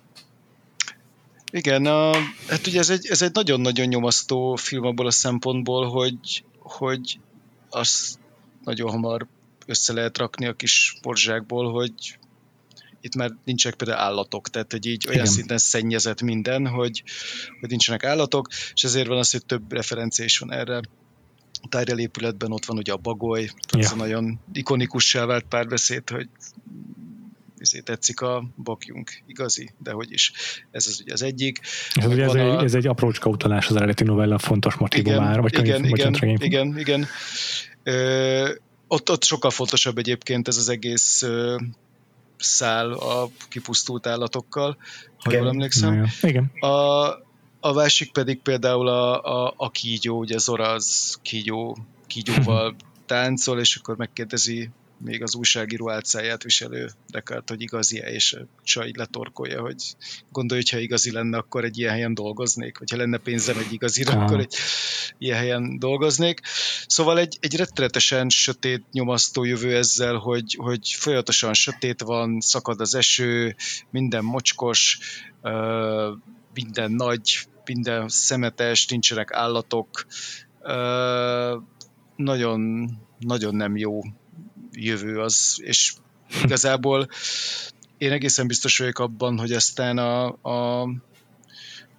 [1.52, 2.12] Igen, a,
[2.48, 7.18] hát ugye ez egy, ez egy nagyon-nagyon nyomasztó film abból a szempontból, hogy, hogy
[7.68, 8.18] az
[8.64, 9.26] nagyon hamar
[9.70, 12.18] össze lehet rakni a kis porzsákból, hogy
[13.00, 15.32] itt már nincsenek például állatok, tehát hogy így olyan Igen.
[15.32, 17.02] szinten szennyezett minden, hogy,
[17.60, 20.80] hogy nincsenek állatok, és ezért van az, hogy több referencia is van erre.
[21.62, 23.78] A Tyrell épületben ott van ugye a bagoly, ja.
[23.78, 26.28] ez a nagyon ikonikussá vált párbeszéd, hogy
[27.58, 30.32] ezért tetszik a bakjunk, igazi, de hogy is.
[30.70, 31.60] Ez az ugye az egyik.
[31.94, 32.38] Ez, ugye ez, a...
[32.38, 36.36] egy, ez egy aprócska utalás az eredeti novella fontos motivumára, vagy igen, könyv, igen, igen,
[36.40, 37.06] igen, igen.
[37.82, 38.50] Ö,
[38.92, 41.60] ott, ott sokkal fontosabb egyébként ez az egész ö,
[42.36, 44.76] szál a kipusztult állatokkal,
[45.18, 45.40] ha Igen.
[45.40, 46.06] jól emlékszem.
[46.22, 46.44] Igen.
[46.60, 47.08] A,
[47.60, 51.76] a másik pedig például a, a, a kígyó, ugye Zora az kígyó,
[52.06, 52.74] kígyóval
[53.06, 54.70] táncol, és akkor megkérdezi
[55.04, 59.94] még az újságíró álcáját viselő Dekart, hogy igazi-e, és a csaj letorkolja, hogy
[60.30, 64.12] gondolj, hogyha igazi lenne, akkor egy ilyen helyen dolgoznék, vagy ha lenne pénzem egy igazira,
[64.12, 64.22] ah.
[64.22, 64.54] akkor egy
[65.18, 66.40] ilyen helyen dolgoznék.
[66.86, 72.94] Szóval egy, egy rettenetesen sötét, nyomasztó jövő ezzel, hogy, hogy folyamatosan sötét van, szakad az
[72.94, 73.56] eső,
[73.90, 74.98] minden mocskos,
[76.54, 80.06] minden nagy, minden szemetes, nincsenek állatok,
[82.16, 84.00] nagyon, nagyon nem jó
[84.72, 85.92] jövő az, és
[86.42, 87.08] igazából
[87.98, 90.88] én egészen biztos vagyok abban, hogy aztán a, a,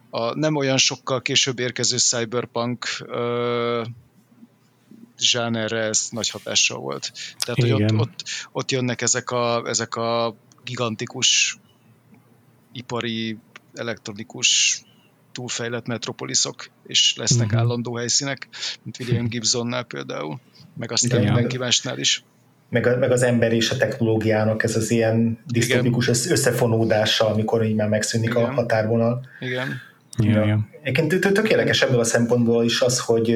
[0.10, 3.84] a nem olyan sokkal később érkező cyberpunk ö,
[5.18, 7.12] zsánerre ez nagy hatással volt.
[7.40, 7.72] Tehát, Igen.
[7.72, 11.58] hogy ott, ott, ott jönnek ezek a, ezek a gigantikus
[12.72, 13.38] ipari,
[13.74, 14.82] elektronikus
[15.32, 17.62] túlfejlett metropoliszok, és lesznek uh-huh.
[17.62, 18.48] állandó helyszínek,
[18.84, 20.40] mint William Gibsonnál például,
[20.78, 21.34] meg aztán Igen.
[21.34, 22.24] mindenki másnál is
[22.72, 27.76] meg, a, meg az ember és a technológiának ez az ilyen disztopikus összefonódása, amikor így
[27.76, 28.44] már megszűnik Igen.
[28.44, 29.26] a határvonal.
[29.40, 29.68] Igen.
[30.18, 30.68] Ja, ja.
[30.82, 33.36] Egyébként tökéletes ebből a szempontból is az, hogy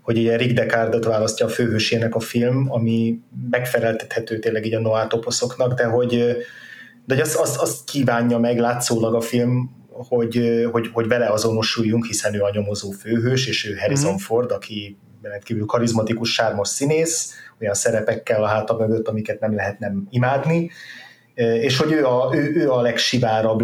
[0.00, 5.06] hogy ugye Rick Deckardot választja a főhősének a film, ami megfeleltethető tényleg így a noir
[5.06, 6.16] toposzoknak, de hogy,
[7.04, 12.04] de hogy azt, azt, azt kívánja meg látszólag a film, hogy, hogy, hogy vele azonosuljunk,
[12.04, 14.16] hiszen ő a nyomozó főhős, és ő Harrison mm.
[14.16, 20.06] Ford, aki rendkívül karizmatikus, sármos színész, olyan szerepekkel a háta mögött, amiket nem lehet nem
[20.10, 20.70] imádni,
[21.34, 23.62] és hogy ő a, ő, ő a legsivárabb,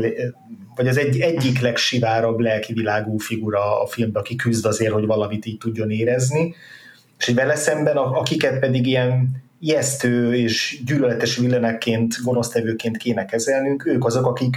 [0.74, 5.58] vagy az egy, egyik legsivárabb lelkivilágú figura a filmben, aki küzd azért, hogy valamit így
[5.58, 6.54] tudjon érezni,
[7.18, 14.04] és hogy vele szemben, akiket pedig ilyen ijesztő és gyűlöletes villenekként, gonosztevőként kéne kezelnünk, ők
[14.04, 14.56] azok, akik,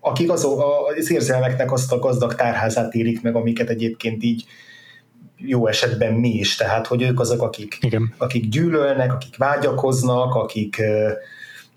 [0.00, 0.62] akik azok,
[0.96, 4.44] az érzelmeknek azt a gazdag tárházát érik meg, amiket egyébként így
[5.38, 8.14] jó esetben mi is, tehát hogy ők azok, akik, Igen.
[8.18, 10.82] akik gyűlölnek, akik vágyakoznak, akik,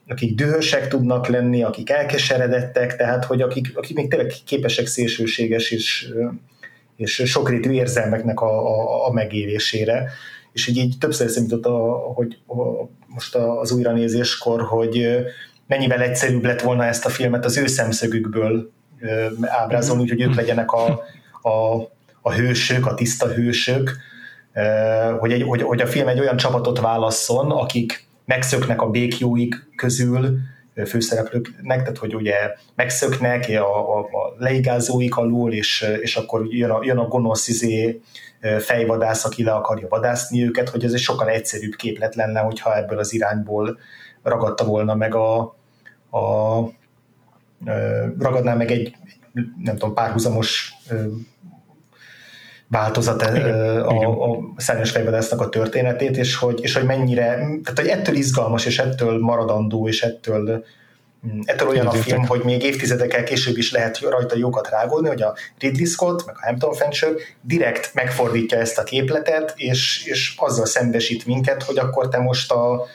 [0.08, 6.14] akik dühösek tudnak lenni, akik elkeseredettek, tehát hogy akik, akik még tényleg képesek szélsőséges és,
[6.96, 10.10] és sokrétű érzelmeknek a, a, a megélésére.
[10.54, 11.70] És így, így többször eszembe
[12.14, 12.38] hogy
[13.08, 15.26] most az újranézéskor, hogy
[15.68, 18.72] mennyivel egyszerűbb lett volna ezt a filmet az ő szemszögükből
[19.42, 20.12] ábrázolni, mm-hmm.
[20.12, 21.04] hogy ők legyenek a,
[21.42, 21.76] a,
[22.22, 23.98] a hősök, a tiszta hősök,
[25.20, 30.38] hogy, egy, hogy, hogy a film egy olyan csapatot válasszon, akik megszöknek a békjóik közül
[30.86, 32.36] főszereplőknek, tehát hogy ugye
[32.76, 38.02] megszöknek a, a, a leigázóik alul, és, és akkor jön a, jön a gonosz izé,
[38.60, 43.00] fejvadász, aki le akarja vadászni őket, hogy ez egy sokkal egyszerűbb képlet lenne, hogyha ebből
[43.00, 43.80] az irányból
[44.24, 45.40] ragadta volna meg a,
[46.12, 46.60] a
[48.20, 48.96] ragadná meg egy
[49.64, 50.74] nem tudom, párhuzamos
[52.72, 58.16] változat a, a szárnyas fejvadásznak a történetét, és hogy, és hogy mennyire, tehát hogy ettől
[58.16, 60.66] izgalmas, és ettől maradandó, és ettől
[61.28, 65.22] mm, ettől olyan a film, hogy még évtizedekkel később is lehet rajta jókat rágódni, hogy
[65.22, 67.12] a Ridley Scott, meg a Hampton Fancher
[67.42, 72.86] direkt megfordítja ezt a képletet, és, és azzal szembesít minket, hogy akkor te most a,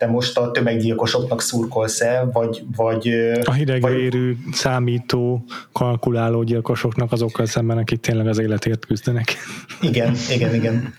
[0.00, 2.62] te most a tömeggyilkosoknak szurkolsz-e, vagy...
[2.76, 3.08] vagy
[3.44, 4.52] a hidegvérű, vagy...
[4.52, 9.36] számító, kalkuláló gyilkosoknak azokkal szemben, akik tényleg az életért küzdenek.
[9.80, 10.94] Igen, igen, igen.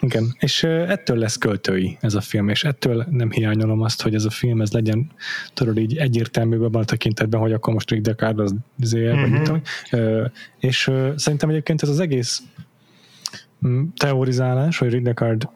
[0.00, 4.24] Igen, és ettől lesz költői ez a film, és ettől nem hiányolom azt, hogy ez
[4.24, 5.10] a film ez legyen,
[5.54, 9.20] tudod így egyértelműbb abban a tekintetben, hogy akkor most Rick Deckard az zél, mm-hmm.
[9.20, 9.60] vagy mit mhm.
[9.90, 10.30] tudom.
[10.58, 12.42] És szerintem egyébként ez az egész
[13.66, 15.48] mm, teorizálás, hogy Rick Deckard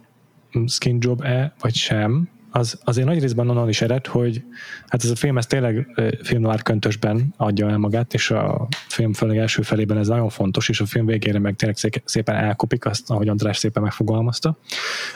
[0.58, 4.42] mm, skin job-e, vagy sem, az azért nagy részben onnan is ered, hogy
[4.88, 5.86] hát ez a film ez tényleg
[6.22, 10.80] filmnoár köntösben adja el magát, és a film főleg első felében ez nagyon fontos, és
[10.80, 14.58] a film végére meg tényleg szépen elkopik azt, ahogy András szépen megfogalmazta.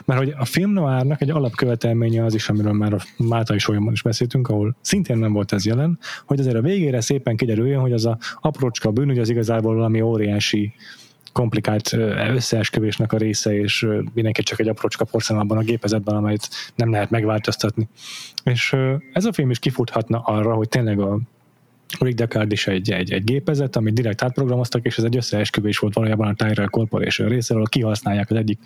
[0.05, 4.03] Mert hogy a filmnoárnak egy alapkövetelménye az is, amiről már a Máta is olyan is
[4.03, 8.07] beszéltünk, ahol szintén nem volt ez jelen, hogy azért a végére szépen kiderüljön, hogy az
[8.07, 10.75] a aprócska bűn, az igazából valami óriási
[11.37, 11.93] komplikált
[12.35, 17.89] összeesküvésnek a része, és mindenki csak egy aprócska porcelánban a gépezetben, amelyet nem lehet megváltoztatni.
[18.45, 18.77] És
[19.13, 21.19] ez a film is kifuthatna arra, hogy tényleg a
[21.99, 25.95] Rick Deckard is egy, egy, egy gépezet, amit direkt átprogramoztak, és ez egy összeesküvés volt
[25.95, 28.59] valójában a Tyrell Corporation részéről, kihasználják az egyik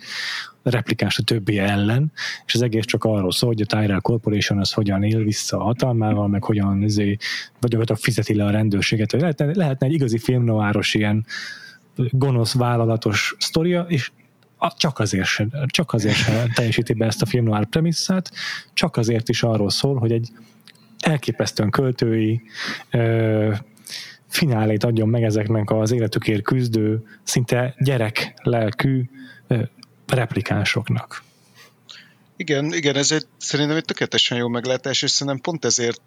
[0.63, 2.11] replikás a többi ellen,
[2.45, 5.63] és az egész csak arról szól, hogy a Tyrell Corporation az hogyan él vissza a
[5.63, 7.17] hatalmával, meg hogyan izé,
[7.59, 9.11] vagy fizeti le a rendőrséget.
[9.11, 11.25] Lehetne, lehetne egy igazi filmnoáros ilyen
[11.95, 14.11] gonosz vállalatos sztoria, és
[14.77, 18.31] csak azért, se, csak azért se teljesíti be ezt a film noir premisszát,
[18.73, 20.29] csak azért is arról szól, hogy egy
[20.99, 22.41] elképesztően költői
[22.91, 23.53] ö,
[24.27, 29.03] finálét adjon meg ezeknek az életükért küzdő, szinte gyerek lelkű
[29.47, 29.63] ö,
[30.07, 31.23] replikánsoknak.
[32.35, 36.01] Igen, igen, ez egy, szerintem egy tökéletesen jó meglátás, és szerintem pont ezért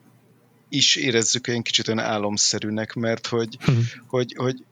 [0.69, 3.82] is érezzük egy kicsit olyan álomszerűnek, mert hogy, hmm.
[4.06, 4.65] hogy, hogy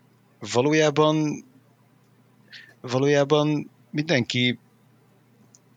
[0.53, 1.45] valójában
[2.81, 4.59] valójában mindenki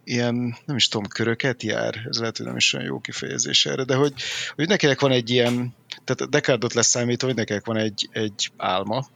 [0.03, 3.83] ilyen, nem is tudom, köröket jár, ez lehet, hogy nem is olyan jó kifejezés erre,
[3.83, 4.13] de hogy,
[4.47, 9.07] hogy mindenkinek van egy ilyen, tehát Descartes-ot leszámítva, hogy mindenkinek van egy, egy álma,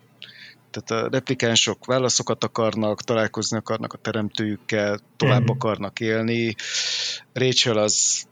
[0.72, 5.48] tehát a replikánsok válaszokat akarnak, találkozni akarnak a teremtőjükkel, tovább mm.
[5.48, 6.56] akarnak élni.
[7.34, 8.28] Rachel az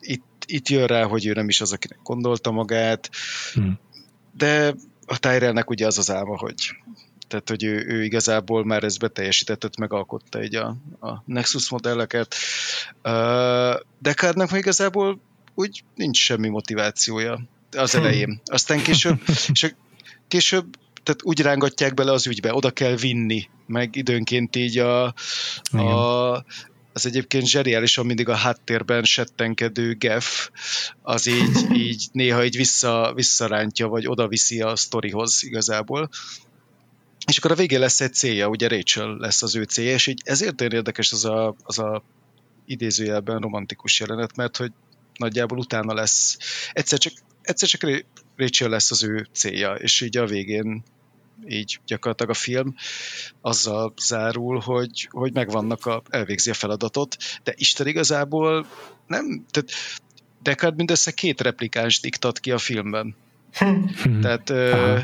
[0.00, 3.10] itt, itt jön rá, hogy ő nem is az, akinek gondolta magát,
[3.60, 3.70] mm.
[4.36, 4.74] de
[5.08, 6.54] a Tyrellnek ugye az az álma, hogy
[7.28, 12.34] tehát, hogy ő, ő igazából már ezt beteljesített, megalkotta egy a, a Nexus modelleket.
[13.04, 15.20] Uh, Descartes-nak még igazából
[15.54, 17.40] úgy nincs semmi motivációja
[17.76, 17.98] az hm.
[17.98, 18.40] elején.
[18.44, 19.20] Aztán később,
[19.52, 19.74] és
[20.28, 20.66] később
[21.02, 25.04] tehát úgy rángatják bele az ügybe, oda kell vinni, meg időnként így a,
[25.70, 26.44] a
[26.98, 30.48] az egyébként zseriálisan mindig a háttérben settenkedő Geff,
[31.02, 36.08] az így, így néha így vissza, visszarántja, vagy oda viszi a sztorihoz igazából.
[37.26, 40.20] És akkor a végén lesz egy célja, ugye Rachel lesz az ő célja, és így
[40.24, 42.02] ezért érdekes az a, az a
[42.66, 44.72] idézőjelben romantikus jelenet, mert hogy
[45.18, 46.36] nagyjából utána lesz,
[46.72, 47.12] egyszer csak,
[47.42, 48.04] egyszer csak
[48.36, 50.82] Rachel lesz az ő célja, és így a végén
[51.46, 52.74] így gyakorlatilag a film
[53.40, 58.66] azzal zárul, hogy, hogy megvannak a, elvégzi a feladatot, de Isten igazából
[59.06, 59.70] nem, tehát
[60.42, 63.14] Deckard mindössze két replikáns diktat ki a filmben.
[63.52, 64.20] Hm.
[64.20, 65.00] Tehát uh,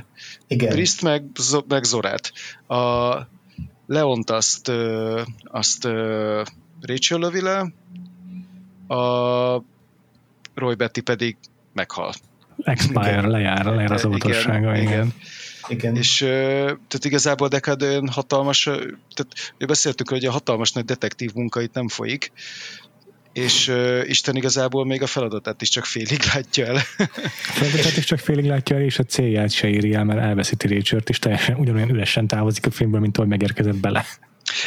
[0.47, 0.73] Igen.
[0.73, 1.25] Brist meg,
[1.69, 2.33] meg Zorát.
[2.67, 3.15] A
[3.87, 6.43] Leont azt, uh, azt uh,
[6.81, 7.73] Rachel lövi le,
[8.97, 9.63] a
[10.55, 11.37] Roy Betty pedig
[11.73, 12.13] meghal.
[12.63, 13.31] Expire, igen.
[13.31, 14.83] lejár, lejár az óvatossága, igen.
[14.83, 14.93] igen.
[14.93, 15.13] Igen.
[15.95, 18.63] És tehát igazából Dekad olyan hatalmas,
[19.15, 22.33] tehát beszéltük, hogy a hatalmas nagy detektív munka itt nem folyik,
[23.35, 26.75] és uh, Isten igazából még a feladatát is csak félig látja el.
[26.75, 30.75] a feladatát is csak félig látja el, és a célját se éri el, mert elveszíti
[30.75, 34.05] Rachel-t, és teljesen ugyanolyan üresen távozik a filmből, mint ahogy megérkezett bele.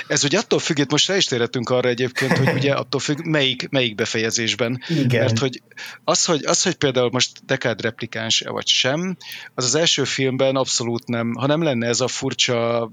[0.07, 3.26] Ez ugye attól függ, itt most rá is térhetünk arra egyébként, hogy ugye attól függ,
[3.26, 4.81] melyik, melyik befejezésben.
[4.89, 5.22] Igen.
[5.22, 5.61] Mert hogy
[6.03, 9.18] az, hogy az, hogy például most Dekád replikáns vagy sem,
[9.55, 12.91] az az első filmben abszolút nem, ha nem lenne ez a furcsa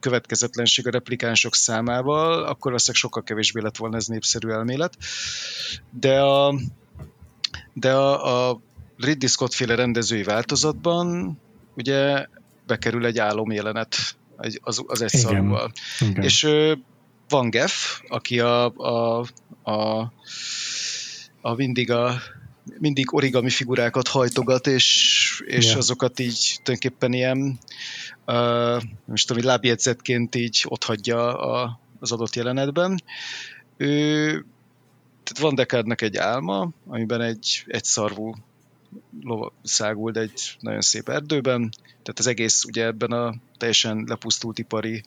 [0.00, 4.96] következetlenség a replikánsok számával, akkor valószínűleg sokkal kevésbé lett volna ez népszerű elmélet.
[5.90, 6.54] De a,
[7.72, 8.60] de a, a
[8.96, 11.38] Ridley Scott féle rendezői változatban
[11.74, 12.26] ugye
[12.66, 13.96] bekerül egy álomjelenet
[14.60, 15.72] az, az egy szarúval.
[16.14, 16.74] És ö,
[17.28, 19.26] van Geff, aki a, a,
[19.62, 20.12] a,
[21.40, 22.20] a mindig a
[22.78, 25.78] mindig origami figurákat hajtogat, és, és yeah.
[25.78, 27.58] azokat így tulajdonképpen ilyen
[28.26, 33.02] uh, most tudom, lábjegyzetként így ott hagyja a, az adott jelenetben.
[33.76, 34.26] Ő,
[35.22, 38.34] tehát van Dekádnak egy álma, amiben egy, egy szarvú
[39.62, 45.02] száguld egy nagyon szép erdőben, tehát az egész ugye ebben a teljesen lepusztult ipari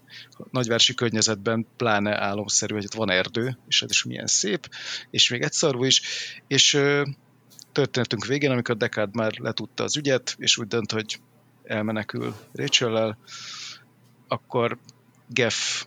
[0.51, 4.69] nagyvárosi környezetben pláne álomszerű, hogy ott van erdő, és ez is milyen szép,
[5.09, 6.01] és még egy szarvú is,
[6.47, 6.79] és
[7.71, 11.19] történetünk végén, amikor Deckard már letudta az ügyet, és úgy dönt, hogy
[11.63, 13.17] elmenekül rachel
[14.27, 14.77] akkor
[15.27, 15.83] Geff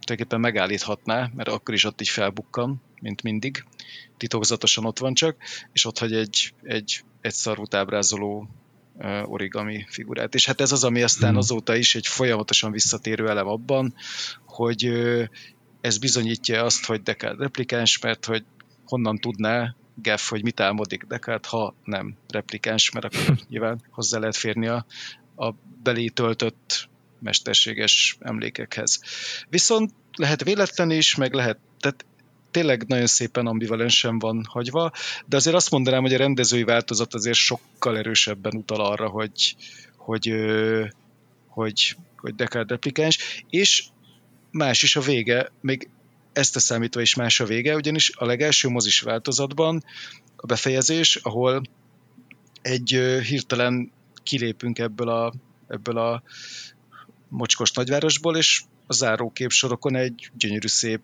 [0.00, 3.64] tulajdonképpen megállíthatná, mert akkor is ott így felbukkan, mint mindig,
[4.16, 5.36] titokzatosan ott van csak,
[5.72, 8.48] és ott hagy egy, egy, egy szarút ábrázoló
[9.24, 10.34] origami figurát.
[10.34, 11.38] És hát ez az, ami aztán hmm.
[11.38, 13.94] azóta is egy folyamatosan visszatérő elem abban,
[14.44, 14.92] hogy
[15.80, 18.44] ez bizonyítja azt, hogy Deckard replikáns, mert hogy
[18.84, 24.36] honnan tudná Geff, hogy mit álmodik Deckard, ha nem replikáns, mert akkor nyilván hozzá lehet
[24.36, 24.86] férni a,
[25.36, 26.88] a belé töltött
[27.18, 29.00] mesterséges emlékekhez.
[29.48, 32.04] Viszont lehet véletlen is, meg lehet, tehát
[32.50, 34.92] tényleg nagyon szépen ambivalensen van hagyva,
[35.26, 39.56] de azért azt mondanám, hogy a rendezői változat azért sokkal erősebben utal arra, hogy,
[39.96, 40.34] hogy,
[41.46, 43.84] hogy, hogy Deckard replikáns, és
[44.50, 45.88] más is a vége, még
[46.32, 49.84] ezt a számítva is más a vége, ugyanis a legelső mozis változatban
[50.36, 51.62] a befejezés, ahol
[52.62, 52.88] egy
[53.26, 55.32] hirtelen kilépünk ebből a,
[55.68, 56.22] ebből a
[57.28, 61.00] mocskos nagyvárosból, és a zárókép sorokon egy gyönyörű szép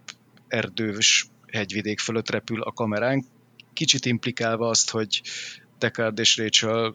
[0.48, 3.24] erdős hegyvidék fölött repül a kameránk,
[3.72, 5.22] kicsit implikálva azt, hogy
[5.78, 6.94] Deckard és Rachel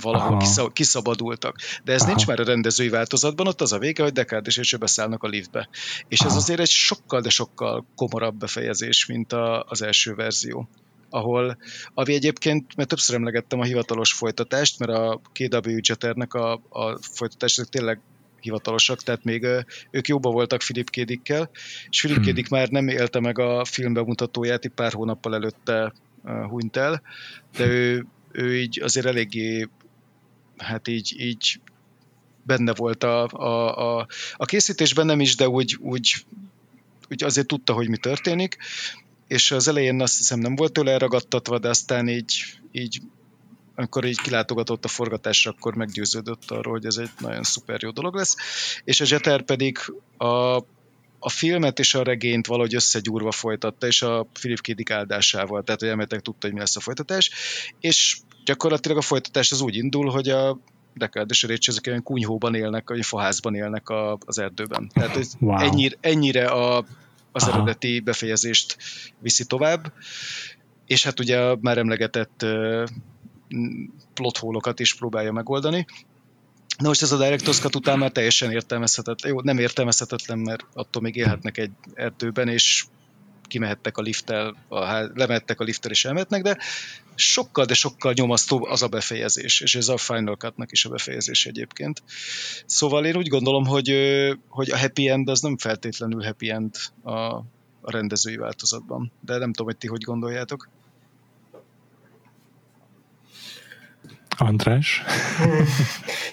[0.00, 0.70] valahol Aha.
[0.72, 1.56] kiszabadultak.
[1.84, 2.10] De ez Aha.
[2.10, 5.28] nincs már a rendezői változatban, ott az a vége, hogy Deckard és Rachel beszállnak a
[5.28, 5.68] liftbe.
[6.08, 6.30] És Aha.
[6.30, 10.68] ez azért egy sokkal, de sokkal komorabb befejezés, mint a, az első verzió
[11.10, 11.58] ahol,
[11.94, 17.60] ami egyébként, mert többször emlegettem a hivatalos folytatást, mert a KW Jetternek a, a folytatás
[17.70, 18.00] tényleg
[18.40, 19.46] hivatalosak, tehát még
[19.90, 21.50] ők jóba voltak Philip Kédikkel,
[21.88, 22.26] és Philip hmm.
[22.26, 25.92] Kédik már nem élte meg a film bemutatóját, így pár hónappal előtte
[26.22, 27.02] hunyt el,
[27.56, 29.68] de ő, ő így azért eléggé
[30.56, 31.60] hát így, így
[32.42, 34.06] benne volt a, a, a,
[34.36, 36.14] a készítésben nem is, de úgy, úgy,
[37.10, 38.56] úgy azért tudta, hogy mi történik,
[39.26, 43.00] és az elején azt hiszem nem volt tőle elragadtatva, de aztán így, így
[43.78, 48.14] amikor így kilátogatott a forgatásra, akkor meggyőződött arról, hogy ez egy nagyon szuper jó dolog
[48.14, 48.36] lesz.
[48.84, 49.78] És a Jeter pedig
[50.16, 50.56] a,
[51.18, 54.70] a filmet és a regényt valahogy összegyúrva folytatta, és a Philip K.
[54.70, 57.30] Dick áldásával, tehát hogy elméletek tudta, hogy mi lesz a folytatás,
[57.80, 60.58] és gyakorlatilag a folytatás az úgy indul, hogy a
[60.94, 64.90] Deckard és a Rachel ezek olyan kunyhóban élnek, vagy faházban élnek a, az erdőben.
[64.94, 65.58] Tehát wow.
[65.58, 66.84] ennyire, ennyire a,
[67.32, 67.52] az Aha.
[67.52, 68.76] eredeti befejezést
[69.18, 69.92] viszi tovább,
[70.86, 72.44] és hát ugye már emlegetett
[74.14, 75.86] plothólokat is próbálja megoldani.
[76.78, 79.32] Na most ez a Director's Cut után már teljesen értelmezhetetlen.
[79.32, 82.84] Jó, nem értelmezhetetlen, mert attól még élhetnek egy erdőben, és
[83.48, 84.84] kimehettek a lifttel, a,
[85.14, 86.58] lemettek a lifttel és elmetnek, de
[87.14, 91.46] sokkal, de sokkal nyomasztóbb az a befejezés, és ez a Final Cut-nak is a befejezés
[91.46, 92.02] egyébként.
[92.66, 93.94] Szóval én úgy gondolom, hogy,
[94.48, 97.10] hogy a happy end az nem feltétlenül happy end a,
[97.80, 100.68] a rendezői változatban, de nem tudom, hogy ti hogy gondoljátok.
[104.38, 105.02] András?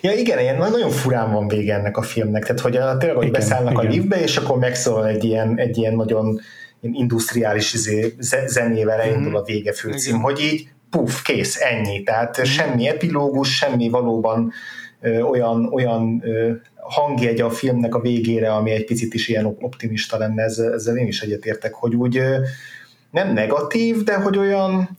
[0.02, 3.28] ja igen, ilyen nagyon furán van vége ennek a filmnek, tehát hogy a, tényleg, hogy
[3.28, 3.86] igen, beszállnak igen.
[3.86, 6.40] a liftbe, és akkor megszólal egy ilyen, egy ilyen nagyon
[6.82, 8.16] industriális izé,
[8.46, 12.04] zenével elindul a vége főcím, hogy így puf, kész, ennyi.
[12.04, 12.44] Tehát mm.
[12.44, 14.52] semmi epilógus, semmi valóban
[15.02, 20.18] ö, olyan, olyan ö, hangjegy a filmnek a végére, ami egy picit is ilyen optimista
[20.18, 22.38] lenne, ezzel, ezzel én is egyetértek, hogy úgy ö,
[23.12, 24.98] nem negatív, de hogy olyan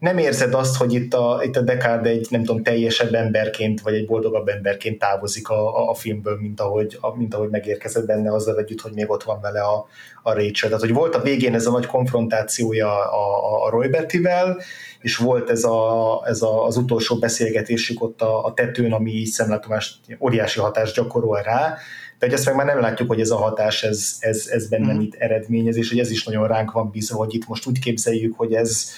[0.00, 3.94] nem érzed azt, hogy itt a, itt a Deckard egy, nem tudom, teljesebb emberként, vagy
[3.94, 8.32] egy boldogabb emberként távozik a, a, a filmből, mint ahogy, a, mint ahogy megérkezett benne
[8.32, 9.86] azzal együtt, hogy még ott van vele a,
[10.22, 10.68] a Rachel.
[10.68, 14.60] Tehát, hogy volt a végén ez a nagy konfrontációja a, a, a Roy Betty-vel,
[15.00, 19.26] és volt ez, a, ez a, az utolsó beszélgetésük ott a, a tetőn, ami így
[19.26, 21.76] szemlátomást, óriási hatást gyakorol rá,
[22.18, 24.92] de hogy ezt meg már nem látjuk, hogy ez a hatás, ez, ez, ez benne
[24.92, 24.96] mm.
[24.96, 28.34] mit eredményez, és hogy ez is nagyon ránk van bízva, hogy itt most úgy képzeljük,
[28.36, 28.90] hogy ez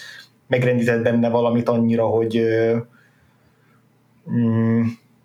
[0.46, 2.42] megrendített benne valamit annyira, hogy
[4.30, 4.82] mm,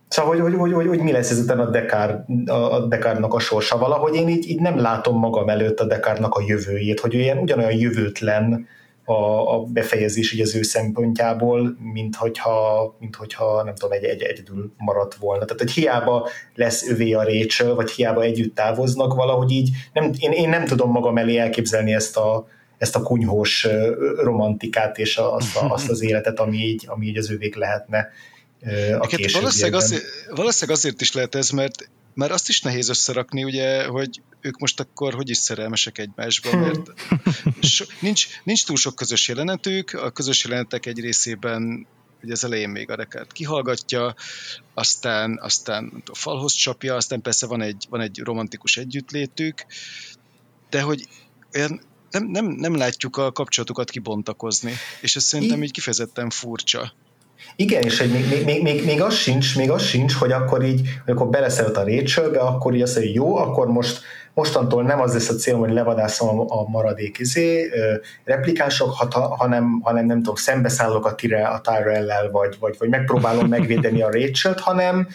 [0.08, 3.78] Szóval, hogy, hogy, hogy, hogy, hogy mi lesz ezután a, Dekár, a Dekárnak a sorsa.
[3.78, 7.80] Valahogy én így, így nem látom magam előtt a Dekárnak a jövőjét, hogy olyan ugyanolyan
[7.80, 8.68] jövőtlen
[9.06, 14.22] a, a befejezés így az ő szempontjából, mint hogyha, mint hogyha nem tudom, egy, egy
[14.22, 15.46] egyedül maradt volna.
[15.46, 20.32] Tehát, hogy hiába lesz övé a Rachel, vagy hiába együtt távoznak, valahogy így nem, én,
[20.32, 22.48] én nem tudom magam elé elképzelni ezt a,
[22.78, 23.68] ezt a kunyhós
[24.18, 28.12] romantikát és azt, a, azt az életet, ami így, ami így az ővék lehetne
[29.00, 33.86] a valószínűleg azért, valószínűleg azért is lehet ez, mert mert azt is nehéz összerakni, ugye,
[33.86, 36.94] hogy ők most akkor hogy is szerelmesek egymásba, mert
[37.62, 41.88] so, nincs, nincs túl sok közös jelenetük, a közös jelenetek egy részében
[42.24, 44.16] ugye az elején még a rekárt kihallgatja,
[44.74, 49.66] aztán, aztán a falhoz csapja, aztán persze van egy, van egy romantikus együttlétük,
[50.70, 51.08] de hogy
[51.54, 51.82] olyan
[52.12, 56.94] nem, nem, nem látjuk a kapcsolatukat kibontakozni, és ez szerintem így kifejezetten furcsa.
[57.56, 60.82] Igen, és egy, még, még, még, még, az sincs, még az sincs, hogy akkor így,
[61.06, 64.02] hogy akkor beleszeret a Rachelbe, akkor így azt mondja, hogy jó, akkor most
[64.34, 67.70] mostantól nem az lesz a célom, hogy levadászom a, a maradék izé,
[68.24, 74.02] replikánsok, hanem, hanem nem tudom, szembeszállok a, tire, a Tyrell-lel, vagy, vagy, vagy megpróbálom megvédeni
[74.02, 75.08] a Rachel-t, hanem,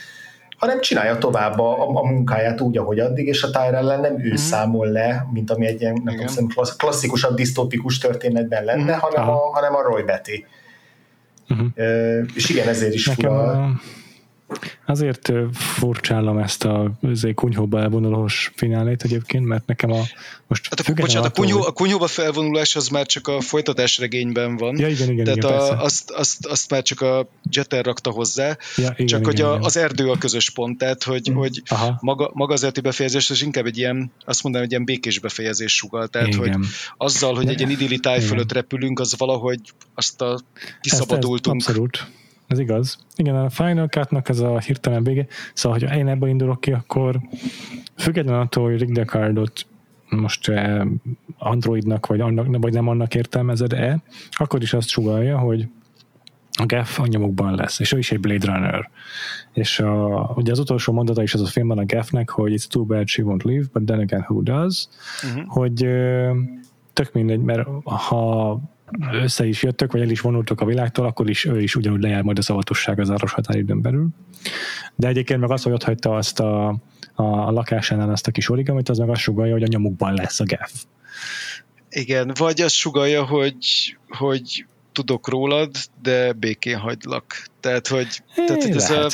[0.63, 4.31] hanem csinálja tovább a, a, a munkáját úgy, ahogy addig, és a Tyrell nem ő
[4.31, 4.35] mm.
[4.35, 8.99] számol le, mint ami egy ilyen nem tudom, klasszikusabb, disztópikus történetben lenne, mm.
[8.99, 10.45] hanem, a, hanem a Roy Betty.
[11.49, 11.67] Uh-huh.
[12.35, 13.51] És igen, ezért is Nekem fura.
[13.51, 13.71] A
[14.87, 16.93] Azért furcsálom ezt a
[17.35, 20.03] kunyhóba elvonulós finálét egyébként, mert nekem a
[20.47, 23.99] most hát a, bocsánat, attól, a, kunyhó, a kunyhóba felvonulás az már csak a folytatás
[23.99, 24.79] regényben van.
[24.79, 28.57] Ja, igen, igen, Tehát igen, a, azt, azt, azt, már csak a Jeter rakta hozzá,
[28.77, 29.63] ja, igen, csak igen, hogy a, igen.
[29.63, 31.35] az erdő a közös pont, tehát hogy, mm.
[31.35, 31.63] hogy
[32.01, 35.77] maga, maga az erdő befejezés az inkább egy ilyen, azt mondanám, egy ilyen békés befejezés
[35.77, 36.39] sugal, tehát igen.
[36.39, 36.67] hogy
[36.97, 39.61] azzal, hogy egy ilyen idilli táj fölött repülünk, az valahogy
[39.95, 40.41] azt a
[40.81, 41.61] kiszabadultunk.
[41.61, 42.21] Ezt, ezt abszolút
[42.53, 42.99] ez igaz.
[43.17, 45.27] Igen, a Final Cut-nak ez a hirtelen vége.
[45.55, 47.21] Szóval, hogyha én ebből indulok ki, akkor
[47.97, 49.67] függetlenül attól, hogy Rick Deckardot
[50.09, 50.83] most eh,
[51.39, 55.69] Androidnak, vagy, annak, vagy nem annak értelmezed-e, akkor is azt sugalja, hogy
[56.59, 58.91] a Gaff a nyomukban lesz, és ő is egy Blade Runner.
[59.53, 62.85] És a, ugye az utolsó mondata is az a filmben a Gaffnek, hogy it's too
[62.85, 64.89] bad she won't live, but then again who does,
[65.23, 65.45] uh-huh.
[65.47, 65.87] hogy
[66.93, 68.61] tök mindegy, mert ha
[69.13, 72.23] össze is jöttök, vagy el is vonultok a világtól, akkor is ő is ugyanúgy lejár
[72.23, 74.09] majd a szavatosság az áros határidőn belül.
[74.95, 76.69] De egyébként meg az, hogy ott hagyta azt a,
[77.15, 80.45] a lakásánál azt a kis origamit, az meg azt sugalja, hogy a nyomukban lesz a
[80.45, 80.73] GEF.
[81.91, 85.71] Igen, vagy azt sugalja, hogy, hogy tudok rólad,
[86.03, 87.47] de békén hagylak.
[87.61, 89.09] Tehát, hogy, tehát, hogy ez a,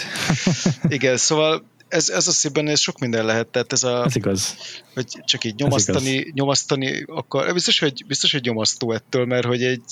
[0.88, 4.04] igen, szóval ez, ez a szívben ez sok minden lehet, tehát ez a...
[4.04, 4.56] Ez igaz.
[4.94, 9.82] Hogy csak így nyomasztani, nyomasztani akkor biztos hogy, biztos, hogy nyomasztó ettől, mert hogy egy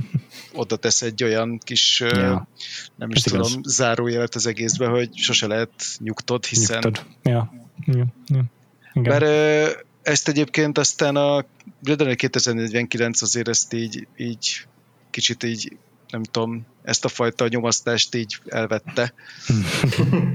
[0.52, 2.48] oda tesz egy olyan kis, ja.
[2.96, 3.74] nem is ez tudom, igaz.
[3.74, 6.80] zárójelet az egészbe, hogy sose lehet nyugtod, hiszen...
[6.82, 7.06] Nyugtod.
[7.22, 7.52] Ja.
[7.86, 8.06] Ja.
[8.26, 8.44] Ja.
[8.92, 9.18] Igen.
[9.18, 11.44] Mert ezt egyébként aztán a
[11.80, 14.66] Blade Runner 2049 azért ezt így, így
[15.10, 15.76] kicsit így
[16.10, 19.14] nem tudom, ezt a fajta nyomasztást így elvette.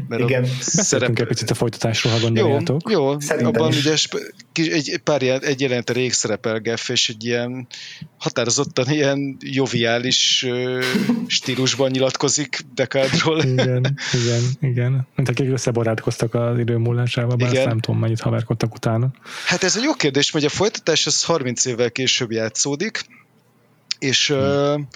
[0.08, 0.46] Mert Igen.
[0.60, 1.20] Szerep...
[1.20, 2.90] egy picit a folytatásról, ha gondoljátok.
[2.90, 3.86] Jó, jó abban is.
[3.86, 7.68] ugye egy, pár ilyen, egy jelent rég szerepel Geff, és egy ilyen
[8.18, 10.48] határozottan ilyen joviális
[11.28, 13.44] stílusban nyilatkozik Dekádról.
[13.44, 15.08] igen, igen, igen.
[15.16, 19.12] Mint akik összebarátkoztak az idő múlásával, bár nem tudom, mennyit haverkodtak utána.
[19.46, 23.06] Hát ez egy jó kérdés, mert a folytatás az 30 évvel később játszódik,
[24.00, 24.88] és hmm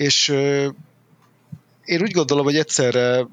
[0.00, 0.28] és
[1.84, 3.26] én úgy gondolom, hogy egyszerre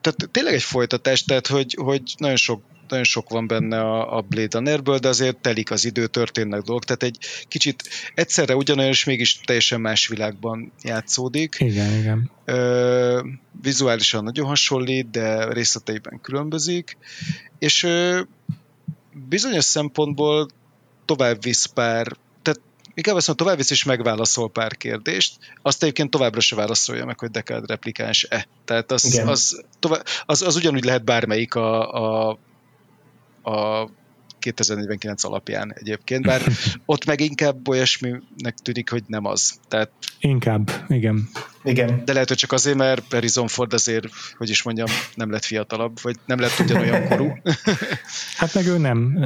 [0.00, 4.20] tehát tényleg egy folytatás, tehát hogy, hogy nagyon sok nagyon sok van benne a, a
[4.20, 7.18] Blade Runnerből, de azért telik az idő, történnek dolgok, tehát egy
[7.48, 7.82] kicsit
[8.14, 11.56] egyszerre ugyanolyan, és mégis teljesen más világban játszódik.
[11.58, 12.30] Igen, igen.
[12.44, 13.22] Ö,
[13.62, 16.96] vizuálisan nagyon hasonlít, de részleteiben különbözik,
[17.58, 18.20] és ö,
[19.28, 20.48] bizonyos szempontból
[21.04, 22.16] tovább visz pár,
[22.94, 27.18] inkább azt mondom, tovább visz és megválaszol pár kérdést, azt egyébként továbbra se válaszolja meg,
[27.18, 28.46] hogy Deckard replikáns-e.
[28.64, 32.38] Tehát az, az, tovább, az, az ugyanúgy lehet bármelyik a, a,
[33.42, 33.88] a
[34.38, 36.42] 2049 alapján egyébként, bár
[36.86, 39.60] ott meg inkább olyasminek tűnik, hogy nem az.
[39.68, 39.90] Tehát,
[40.20, 41.28] inkább, igen.
[41.64, 42.02] Igen.
[42.04, 44.06] De lehet, hogy csak azért, mert Harrison Ford azért,
[44.36, 47.38] hogy is mondjam, nem lett fiatalabb, vagy nem lett ugyanolyan korú.
[48.36, 49.18] hát meg ő nem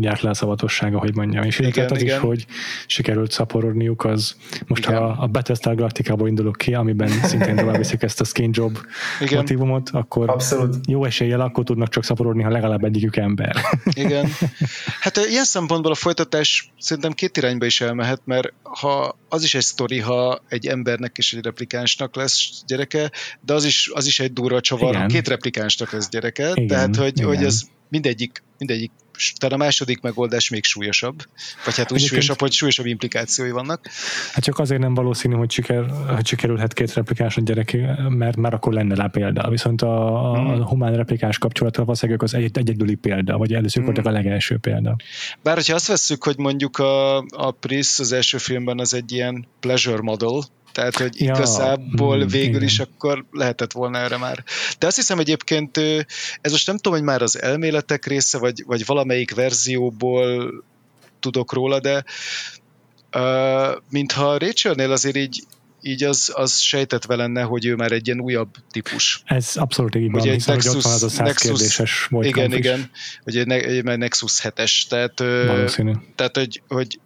[0.00, 1.44] járt le a szavatossága, hogy mondjam.
[1.44, 2.16] És igen, az igen.
[2.16, 2.46] is, hogy
[2.86, 4.36] sikerült szaporodniuk, az
[4.66, 4.98] most igen.
[4.98, 8.78] ha a Battlestar Galactica-ból indulok ki, amiben szintén tovább viszik ezt a skin job
[9.20, 9.38] igen.
[9.38, 10.76] motivumot, akkor Abszolút.
[10.86, 13.56] jó eséllyel akkor tudnak csak szaporodni, ha legalább egyikük ember.
[14.04, 14.28] igen.
[15.00, 19.62] Hát ilyen szempontból a folytatás szerintem két irányba is elmehet, mert ha az is egy
[19.62, 23.10] sztori, ha egy embernek és egy replikánsnak lesz gyereke,
[23.40, 26.96] de az is, az is egy durva csavar, ha két replikánsnak lesz gyereke, igen, tehát
[26.96, 27.26] hogy, igen.
[27.26, 28.90] hogy ez mindegyik, mindegyik
[29.38, 31.22] talán a második megoldás még súlyosabb,
[31.64, 33.88] vagy hát úgy súlyosabb, hogy súlyosabb implikációi vannak.
[34.32, 37.76] Hát csak azért nem valószínű, hogy, siker, hogy sikerülhet két replikás a gyerek,
[38.08, 39.50] mert már akkor lenne rá példa.
[39.50, 40.64] Viszont a, a hmm.
[40.64, 43.92] humán replikás kapcsolata valószínűleg az egy, egyedüli példa, vagy először hmm.
[43.92, 44.96] voltak a legelső példa.
[45.42, 49.46] Bár, hogyha azt vesszük, hogy mondjuk a, a Pris az első filmben az egy ilyen
[49.60, 50.40] pleasure model,
[50.72, 52.62] tehát, hogy ja, igazából mm, végül igen.
[52.62, 54.44] is akkor lehetett volna erre már.
[54.78, 55.76] De azt hiszem egyébként,
[56.40, 60.52] ez most nem tudom, hogy már az elméletek része, vagy, vagy valamelyik verzióból
[61.20, 62.04] tudok róla, de
[63.16, 65.42] uh, mintha Rachelnél azért így
[65.82, 69.22] így az, az sejtetve lenne, hogy ő már egy ilyen újabb típus.
[69.24, 72.90] Ez abszolút így van, hiszen Nexus, ott van az a száz Nexus, kérdéses Igen, igen,
[73.24, 75.92] hogy egy, egy, egy Nexus 7-es, tehát, Valószínű.
[76.14, 77.00] tehát hogy, hogy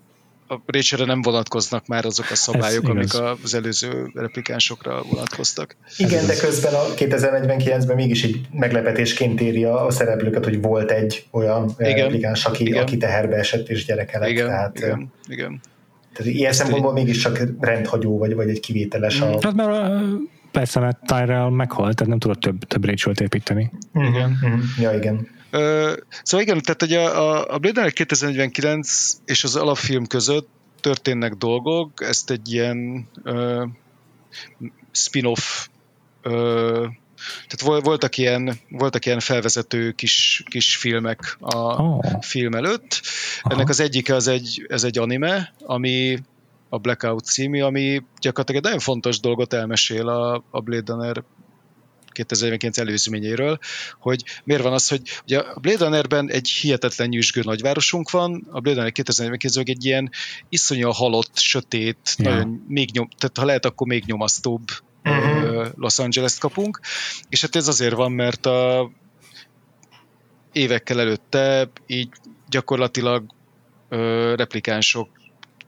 [0.53, 5.77] a Rachelre nem vonatkoznak már azok a szabályok, amik az előző replikánsokra vonatkoztak.
[5.97, 11.75] Igen, de közben a 2049-ben mégis egy meglepetésként éri a szereplőket, hogy volt egy olyan
[11.79, 12.83] igen, replikáns, aki, igen.
[12.83, 14.29] aki teherbe esett és gyereke lett.
[14.29, 15.61] Igen, tehát, igen, igen.
[16.13, 17.05] Tehát ilyen Ezt szempontból egy...
[17.05, 19.39] mégiscsak rendhagyó, vagy, vagy egy kivételes a...
[19.43, 20.03] Hát mert
[20.51, 23.71] persze, mert Tyrell meghalt, tehát nem tudott több, több Rachel-t építeni.
[23.95, 24.39] Igen.
[24.43, 24.61] Uh-huh.
[24.81, 25.29] Ja, igen.
[26.23, 30.49] Szóval igen, tehát hogy a, a Blade Runner 2049 és az alapfilm között
[30.81, 33.69] történnek dolgok, ezt egy ilyen uh,
[34.91, 35.67] spin-off
[36.25, 36.87] uh,
[37.47, 42.21] tehát voltak ilyen, voltak ilyen felvezető kis, kis filmek a oh.
[42.21, 43.01] film előtt.
[43.43, 43.55] Aha.
[43.55, 46.19] Ennek az egyike az egy, ez egy anime, ami
[46.69, 51.23] a Blackout című, ami gyakorlatilag egy nagyon fontos dolgot elmesél a, a Blade Runner
[52.13, 53.59] 2009 előzményéről,
[54.01, 58.61] hogy miért van az, hogy ugye a Blade Runnerben egy hihetetlen nyüzsgő nagyvárosunk van, a
[58.61, 60.11] Blade Runner 2049 egy ilyen
[60.49, 62.33] iszonyú halott, sötét, yeah.
[62.33, 64.63] nagyon még nyom, tehát ha lehet, akkor még nyomasztóbb
[65.05, 65.67] uh-huh.
[65.77, 66.81] Los Angeles-t kapunk,
[67.29, 68.91] és hát ez azért van, mert a
[70.53, 72.09] évekkel előtte így
[72.49, 73.25] gyakorlatilag
[74.37, 75.09] replikánsok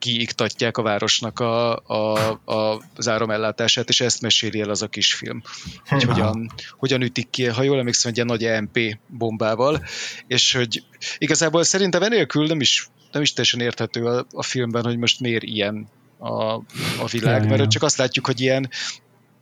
[0.04, 5.42] kiiktatják a városnak a, a, a, az áramellátását, és ezt meséli el az a kisfilm.
[5.86, 9.84] Hogy hogyan, hogyan ütik ki, ha jól emlékszem, egy ilyen nagy EMP bombával,
[10.26, 10.82] és hogy
[11.18, 15.42] igazából szerintem enélkül nem is, nem is teljesen érthető a, a filmben, hogy most miért
[15.42, 16.52] ilyen a,
[17.00, 18.70] a világ, mert csak azt látjuk, hogy ilyen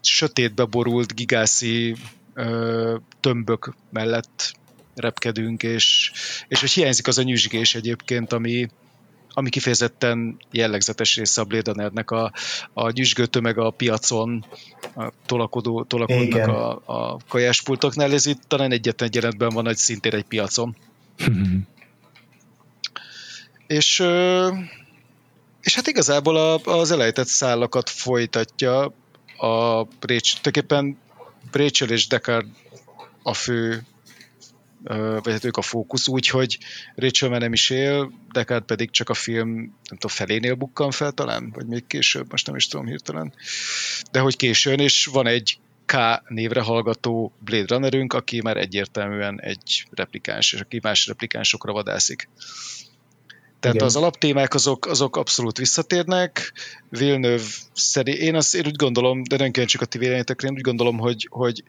[0.00, 1.96] sötétbe borult gigászi
[2.34, 4.54] ö, tömbök mellett
[4.94, 6.12] repkedünk, és,
[6.48, 8.68] és hogy hiányzik az a nyüzsgés egyébként, ami,
[9.34, 12.32] ami kifejezetten jellegzetes része a Blade Runnernek a,
[12.72, 14.44] a nyüzsgő tömeg a piacon,
[14.94, 20.14] a tolakodó, tolakodnak a, a kajáspultoknál, ez itt talán egyetlen egy jelentben van, hogy szintén
[20.14, 20.76] egy piacon.
[23.66, 24.04] és
[25.62, 28.84] és hát igazából a, az elejtett szállakat folytatja
[29.36, 30.98] a Rachel, tulajdonképpen
[31.52, 32.46] Rachel és Deckard
[33.22, 33.82] a fő
[35.22, 36.58] vagy hát ők a fókusz, úgyhogy
[36.94, 41.12] Rachel már nem is él, Deckard pedig csak a film, nem tudom, felénél bukkan fel
[41.12, 43.34] talán, vagy még később, most nem is tudom hirtelen,
[44.10, 45.94] de hogy későn, és van egy K
[46.28, 52.28] névre hallgató Blade Runnerünk, aki már egyértelműen egy replikáns, és aki más replikánsokra vadászik.
[53.60, 53.88] Tehát Igen.
[53.88, 56.52] az alaptémák azok, azok abszolút visszatérnek.
[56.88, 57.44] Villeneuve
[57.74, 60.98] szerint, én azt én úgy gondolom, de nem csak a ti véleményetekre, én úgy gondolom,
[60.98, 61.62] hogy, hogy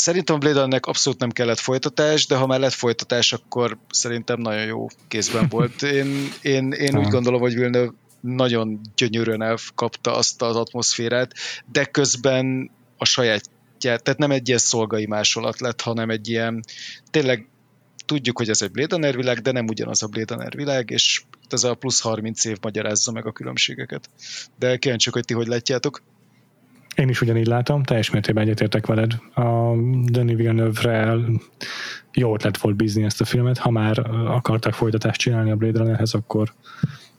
[0.00, 4.40] Szerintem a Blade Runnernek abszolút nem kellett folytatás, de ha már lett folytatás, akkor szerintem
[4.40, 5.82] nagyon jó kézben volt.
[5.82, 11.32] Én, én, én úgy gondolom, hogy Villeneuve nagyon gyönyörűen elkapta azt az atmoszférát,
[11.72, 13.42] de közben a saját
[13.80, 16.64] gyárt, tehát nem egy ilyen szolgai másolat lett, hanem egy ilyen,
[17.10, 17.48] tényleg
[18.06, 21.22] tudjuk, hogy ez egy Blade Runner világ, de nem ugyanaz a Blade Runner világ, és
[21.48, 24.10] ez a plusz 30 év magyarázza meg a különbségeket.
[24.58, 26.02] De kíváncsiak, hogy ti hogy látjátok.
[27.00, 29.12] Én is ugyanígy látom, teljes mértékben egyetértek veled.
[29.34, 29.74] A
[30.04, 31.16] Denis Villeneuve-re
[32.12, 33.58] jó ötlet volt bízni ezt a filmet.
[33.58, 36.52] Ha már akartak folytatást csinálni a Blade Runnerhez, akkor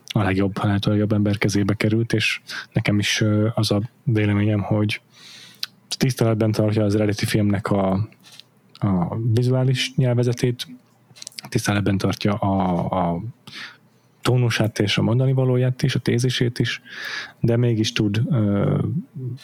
[0.05, 2.41] a legjobb, a lehető legjobb ember kezébe került, és
[2.73, 3.23] nekem is
[3.55, 5.01] az a véleményem, hogy
[5.97, 8.07] tiszteletben tartja az eredeti filmnek a,
[8.73, 10.67] a vizuális nyelvezetét,
[11.49, 13.21] tiszteletben tartja a, a
[14.21, 16.81] tónusát és a mondani valóját is, a tézisét is,
[17.39, 18.83] de mégis tud uh,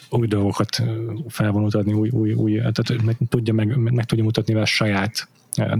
[0.09, 0.83] új dolgokat
[1.27, 5.29] felvonult adni, új, új, új tehát meg tudja, meg, meg tudja mutatni a saját,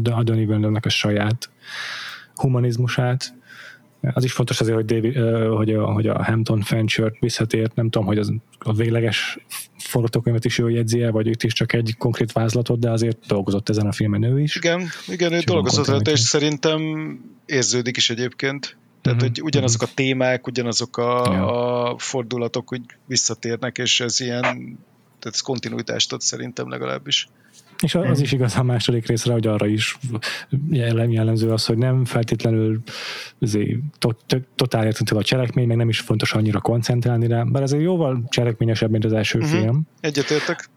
[0.04, 1.50] a Denis villeneuve a saját
[2.36, 3.36] humanizmusát,
[4.02, 5.16] az is fontos azért, hogy, David,
[5.56, 9.38] hogy, a, hogy a Hampton Fanchert visszatért, nem tudom, hogy az, a végleges
[9.78, 13.70] forgatókönyvet is ő jegyzi el, vagy itt is csak egy konkrét vázlatot, de azért dolgozott
[13.70, 14.56] ezen a filmen ő is.
[14.56, 16.82] Igen, igen ő dolgozott és szerintem
[17.46, 18.78] érződik is egyébként.
[19.08, 19.36] Tehát, uh-huh.
[19.36, 21.90] hogy ugyanazok a témák, ugyanazok a, ja.
[21.92, 24.44] a fordulatok úgy visszatérnek, és ez ilyen,
[25.20, 27.28] tehát ez kontinuitást ad szerintem legalábbis.
[27.80, 29.98] És az is igaz a második részre, hogy arra is
[30.70, 32.82] jellemző az, hogy nem feltétlenül
[34.56, 38.92] totál értető a cselekmény, meg nem is fontos annyira koncentrálni rá, bár azért jóval cselekményesebb,
[38.92, 39.60] mint az első uh-huh.
[39.60, 39.88] film.
[40.02, 40.70] Egyetértek.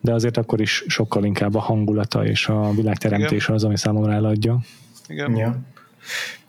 [0.00, 4.60] De azért akkor is sokkal inkább a hangulata és a világteremtés az, ami számomra eladja.
[5.08, 5.36] Igen.
[5.36, 5.58] Ja.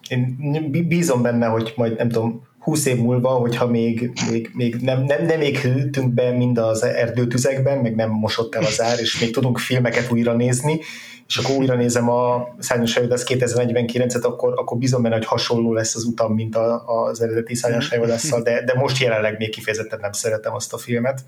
[0.10, 5.04] Én bízom benne, hogy majd nem tudom, 20 év múlva, hogyha még, még, még nem,
[5.04, 9.20] nem, nem még hűtünk be mind az erdőtüzekben, meg nem mosott el az ár, és
[9.20, 10.80] még tudunk filmeket újra nézni,
[11.28, 15.96] és akkor újra nézem a Szányos Hajódász 2049-et, akkor, akkor bizony benne, hogy hasonló lesz
[15.96, 20.12] az utam, mint a, az eredeti Szányos Hajódásszal, de, de most jelenleg még kifejezetten nem
[20.12, 21.22] szeretem azt a filmet.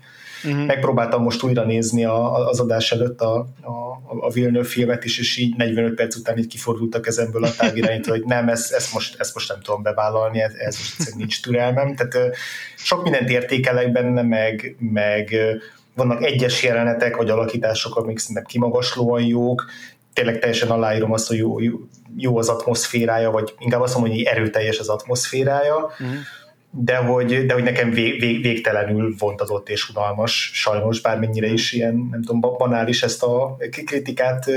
[0.44, 0.66] Uh-huh.
[0.66, 5.36] Megpróbáltam most újra nézni a, az adás előtt a, a, a Villeneuve filmet is, és
[5.36, 9.20] így 45 perc után így kifordult a kezemből a távirányító, hogy nem, ezt, ezt, most,
[9.20, 11.94] ezt most nem tudom bevállalni, ez, ez most nincs türelmem.
[11.96, 12.36] Tehát
[12.76, 15.34] sok mindent értékelek benne, meg, meg
[15.94, 19.64] vannak egyes jelenetek vagy alakítások, amik szerintem kimagaslóan jók,
[20.12, 21.56] tényleg teljesen aláírom azt, hogy jó,
[22.16, 26.08] jó az atmoszférája, vagy inkább azt mondom, hogy erőteljes az atmoszférája, uh-huh.
[26.70, 32.08] de, hogy, de hogy nekem vég, vég, végtelenül vontatott és unalmas, sajnos bármennyire is ilyen,
[32.10, 33.56] nem tudom, banális ezt a
[33.86, 34.50] kritikát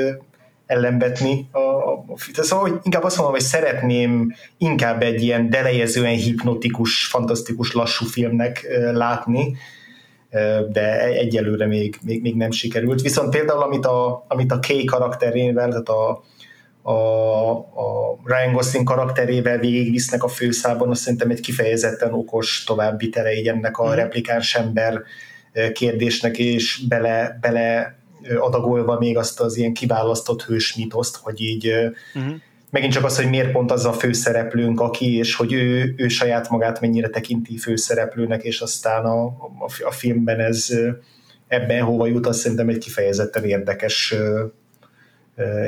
[0.65, 1.47] ellenbetni.
[1.51, 7.05] A, a, a, szóval hogy inkább azt mondom, hogy szeretném inkább egy ilyen delejezően hipnotikus,
[7.05, 9.57] fantasztikus, lassú filmnek látni,
[10.71, 13.01] de egyelőre még, még, még nem sikerült.
[13.01, 16.23] Viszont például, amit a, amit a Kay karakterével, tehát a,
[16.81, 23.33] a, a Ryan Gosling karakterével végigvisznek a főszában, azt szerintem egy kifejezetten okos további tere
[23.33, 23.95] így ennek a mhm.
[23.95, 25.01] replikáns ember
[25.73, 27.97] kérdésnek, és bele, bele
[28.39, 31.67] adagolva még azt az ilyen kiválasztott hős mitoszt, hogy így
[32.13, 32.35] uh-huh
[32.73, 36.49] megint csak az, hogy miért pont az a főszereplőnk, aki, és hogy ő, ő saját
[36.49, 40.67] magát mennyire tekinti főszereplőnek, és aztán a, a, a filmben ez
[41.47, 44.15] ebben hova jut, azt szerintem egy kifejezetten érdekes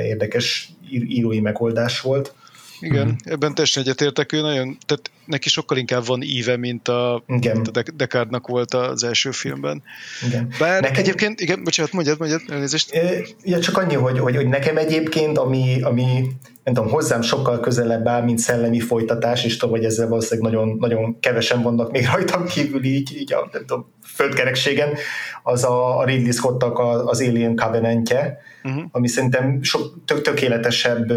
[0.02, 2.34] érdekes írói megoldás volt.
[2.80, 3.32] Igen, uh-huh.
[3.32, 7.54] ebben teljesen egyetértek, ő nagyon, tehát neki sokkal inkább van íve, mint a, igen.
[7.54, 9.82] mint a Descartes-nak volt az első filmben.
[10.26, 10.52] Igen.
[10.58, 13.00] Bár nekem, egyébként, igen, bocsánat, mondjad, mondjad, elnézést.
[13.42, 16.26] Ja, csak annyi, hogy, hogy, hogy nekem egyébként, ami, ami
[16.64, 20.76] nem tudom, hozzám sokkal közelebb áll, mint szellemi folytatás, és tudom, hogy ezzel valószínűleg nagyon,
[20.80, 24.94] nagyon kevesen vannak még rajtam kívül így, így a nem tudom, földkerekségen,
[25.42, 26.78] az a, a Ridley Scottnak
[27.08, 28.82] az Alien Covenantje, uh-huh.
[28.90, 31.12] ami szerintem sok tök, tökéletesebb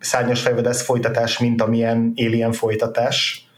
[0.00, 3.48] szárnyas fejvadász folytatás, mint amilyen Alien folytatás.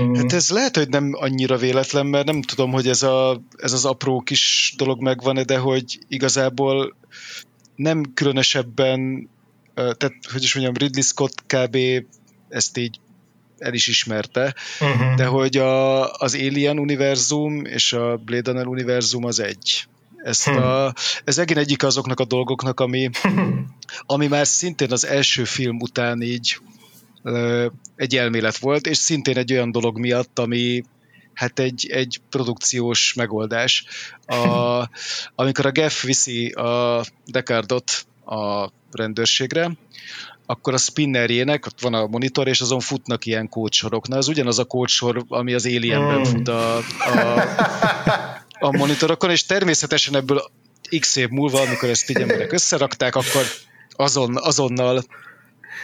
[0.00, 0.14] Mm.
[0.14, 3.84] Hát ez lehet, hogy nem annyira véletlen, mert nem tudom, hogy ez, a, ez az
[3.84, 6.96] apró kis dolog megvan-e, de hogy igazából
[7.76, 9.28] nem különösebben,
[9.74, 11.76] tehát, hogy is mondjam, Ridley Scott kb.
[12.48, 13.00] ezt így
[13.58, 15.14] el is ismerte, uh-huh.
[15.14, 19.86] de hogy a, az Alien univerzum és a Blade Runner univerzum az egy.
[20.26, 20.56] Ezt hm.
[20.56, 20.92] a,
[21.24, 23.10] ez egén egyik azoknak a dolgoknak, ami,
[24.06, 26.58] ami már szintén az első film után így
[27.96, 30.84] egy elmélet volt, és szintén egy olyan dolog miatt, ami
[31.34, 33.84] hát egy, egy produkciós megoldás.
[34.26, 34.88] A,
[35.34, 39.70] amikor a Geff viszi a Descartot a rendőrségre,
[40.46, 44.08] akkor a spinnerjének, ott van a monitor, és azon futnak ilyen kódsorok.
[44.08, 46.22] Na, az ugyanaz a kódsor, ami az Alienben mm.
[46.22, 46.82] fut a, a,
[48.58, 50.50] a monitorokon, és természetesen ebből
[50.98, 53.44] x év múlva, amikor ezt így emberek összerakták, akkor
[53.90, 55.04] azon, azonnal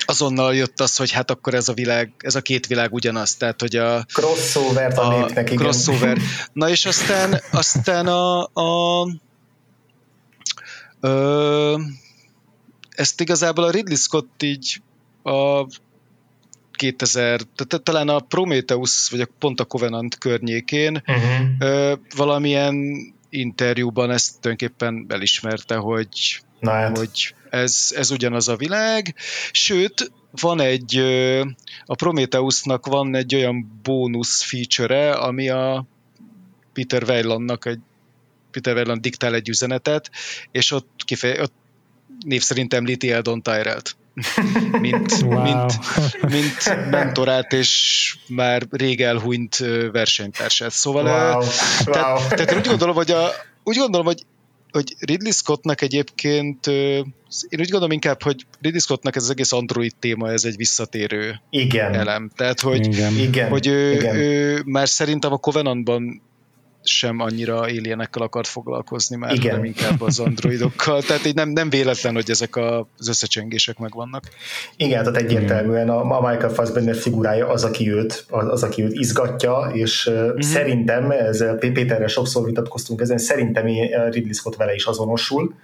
[0.04, 3.60] azonnal jött az, hogy hát akkor ez a világ, ez a két világ ugyanaz, tehát
[3.60, 5.62] hogy a crossover a, a népnek, igen.
[5.62, 6.18] Crossover.
[6.52, 9.06] Na és aztán, aztán a, a
[11.00, 11.78] Ö,
[12.90, 14.82] ezt igazából a Ridley Scott így
[15.22, 15.66] a
[16.76, 21.46] 2000, tehát talán a Prometheus, vagy a pont a Covenant környékén uh-huh.
[21.58, 22.76] ö, valamilyen
[23.28, 26.98] interjúban ezt tulajdonképpen elismerte, hogy, Na hát.
[26.98, 29.14] hogy ez, ez ugyanaz a világ,
[29.50, 30.96] sőt, van egy,
[31.84, 35.86] a Prometheusnak van egy olyan bónusz feature ami a
[36.72, 37.78] Peter Weilandnak egy
[38.50, 40.10] Peter Weiland diktál egy üzenetet,
[40.50, 41.52] és ott, kifej, ott
[42.24, 43.96] név szerint említi Eldon Tyrell-t.
[44.80, 45.42] Mint, wow.
[45.42, 45.78] mint,
[46.28, 49.56] mint mentorát és már rég elhunyt
[49.92, 50.70] versenytársát.
[50.70, 51.44] Szóval wow.
[51.84, 52.28] Tehát, wow.
[52.28, 53.28] tehát úgy gondolom, hogy a,
[53.64, 54.24] úgy gondolom, hogy
[54.72, 56.66] hogy Ridley Scottnak egyébként,
[57.48, 61.40] én úgy gondolom inkább, hogy Ridley Scottnak ez az egész Android téma, ez egy visszatérő
[61.50, 61.94] Igen.
[61.94, 62.30] elem.
[62.36, 62.86] Tehát, hogy,
[63.18, 63.48] Igen.
[63.48, 64.16] hogy ő, Igen.
[64.16, 66.22] ő már szerintem a Covenantban
[66.84, 69.50] sem annyira alienekkel akart foglalkozni már, Igen.
[69.50, 71.02] hanem inkább az androidokkal.
[71.02, 74.24] Tehát így nem, nem véletlen, hogy ezek a, az összecsengések megvannak.
[74.76, 78.92] Igen, tehát egyértelműen a, a Michael Fassbender figurája az, aki őt, az, az aki őt
[78.92, 80.40] izgatja, és mm-hmm.
[80.40, 83.66] szerintem, ezzel Péterrel sokszor vitatkoztunk ezen, szerintem
[84.10, 85.54] Ridley Scott vele is azonosul,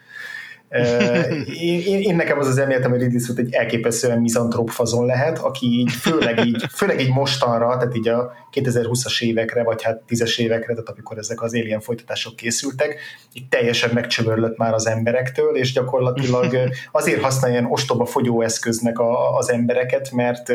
[1.47, 5.39] én, én, én, nekem az az elméletem, hogy Ridley Scott egy elképesztően mizantróp fazon lehet,
[5.39, 10.39] aki így, főleg így, főleg így mostanra, tehát így a 2020-as évekre, vagy hát 10-es
[10.39, 13.01] évekre, tehát amikor ezek az Alien folytatások készültek,
[13.32, 16.57] így teljesen megcsömörlött már az emberektől, és gyakorlatilag
[16.93, 20.53] azért használja ilyen ostoba fogyóeszköznek a, az embereket, mert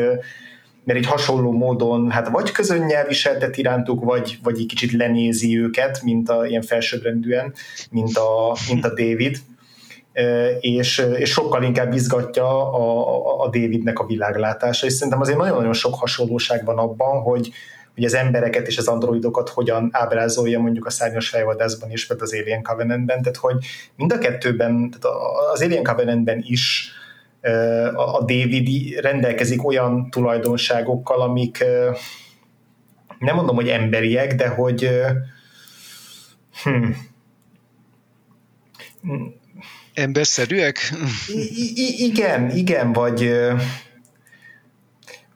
[0.86, 6.02] mert egy hasonló módon, hát vagy közönnyel viseltet irántuk, vagy, vagy egy kicsit lenézi őket,
[6.02, 7.54] mint a ilyen felsőbbrendűen,
[7.90, 9.38] mint a, mint a David
[10.60, 15.94] és, és sokkal inkább izgatja a, a Davidnek a világlátása, és szerintem azért nagyon-nagyon sok
[15.94, 17.50] hasonlóság van abban, hogy,
[17.94, 22.34] hogy az embereket és az androidokat hogyan ábrázolja mondjuk a szárnyas fejvadászban is, vagy az
[22.34, 23.56] Alien Covenantben, tehát hogy
[23.96, 25.16] mind a kettőben, tehát
[25.52, 26.92] az Alien Covenantben is
[27.94, 31.64] a David rendelkezik olyan tulajdonságokkal, amik
[33.18, 34.88] nem mondom, hogy emberiek, de hogy
[36.62, 36.96] hmm,
[39.94, 40.92] Emberszerűek?
[41.28, 43.30] I- igen, igen, vagy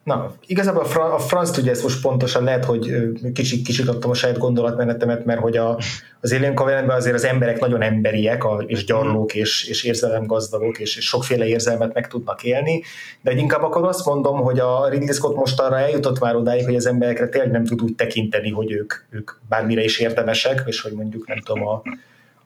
[0.09, 2.93] Na, igazából a, Fra- a franc tudja ezt most pontosan, lehet, hogy
[3.33, 5.79] kicsit kisikattam a saját gondolatmenetemet, mert hogy a,
[6.21, 10.97] az Alien covenant azért az emberek nagyon emberiek, a, és gyarlók, és, és érzelemgazdagok, és,
[10.97, 12.83] és sokféle érzelmet meg tudnak élni,
[13.21, 16.75] de inkább akkor azt mondom, hogy a Ridley Scott most arra eljutott már odáig, hogy
[16.75, 20.91] az emberekre tényleg nem tud úgy tekinteni, hogy ők, ők bármire is érdemesek, és hogy
[20.91, 21.81] mondjuk nem tudom, a,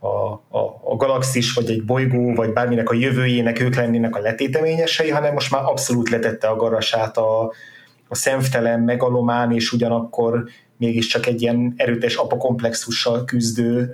[0.04, 5.10] a, a, a galaxis, vagy egy bolygó, vagy bárminek a jövőjének ők lennének a letéteményesei,
[5.10, 7.54] hanem most már abszolút letette a garasát a,
[8.08, 10.44] a szemtelen, megalomán, és ugyanakkor
[10.78, 13.94] mégiscsak egy ilyen erőtes apakomplexussal küzdő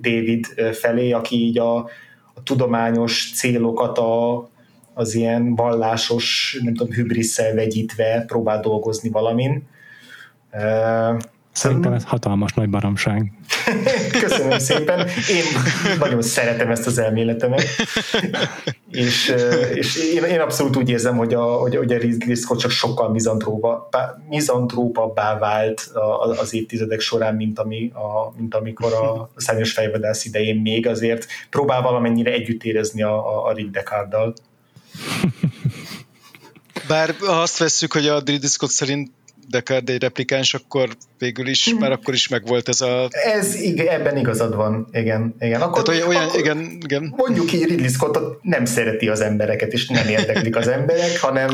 [0.00, 1.76] David felé, aki így a,
[2.34, 4.48] a tudományos célokat a,
[4.94, 9.66] az ilyen vallásos, nem tudom, hübrisszel vegyítve próbál dolgozni valamin.
[11.58, 13.32] Szerintem ez hatalmas nagy baromság.
[14.24, 15.06] Köszönöm szépen.
[15.08, 15.44] Én
[15.98, 17.64] nagyon szeretem ezt az elméletemet.
[18.90, 19.34] és,
[19.74, 23.16] és én, én abszolút úgy érzem, hogy a, hogy, hogy a Ridley Scott csak sokkal
[24.28, 25.90] mizantrópabbá vált
[26.40, 31.82] az évtizedek során, mint, ami, a, mint amikor a szányos fejvadász idején még azért próbál
[31.82, 34.34] valamennyire együtt érezni a, a, Rick Deckard-dal.
[36.88, 39.10] Bár azt vesszük, hogy a Ridley Scott szerint
[39.50, 40.88] Deckard egy replikáns, akkor
[41.18, 41.78] végül is, mm.
[41.78, 43.08] már akkor is megvolt ez a...
[43.10, 45.34] Ez, igen, ebben igazad van, igen.
[45.40, 45.60] igen.
[45.60, 47.14] Akkor, Tehát olyan, akkor igen, igen.
[47.16, 51.50] Mondjuk így Ridley Scott nem szereti az embereket, és nem érdeklik az emberek, hanem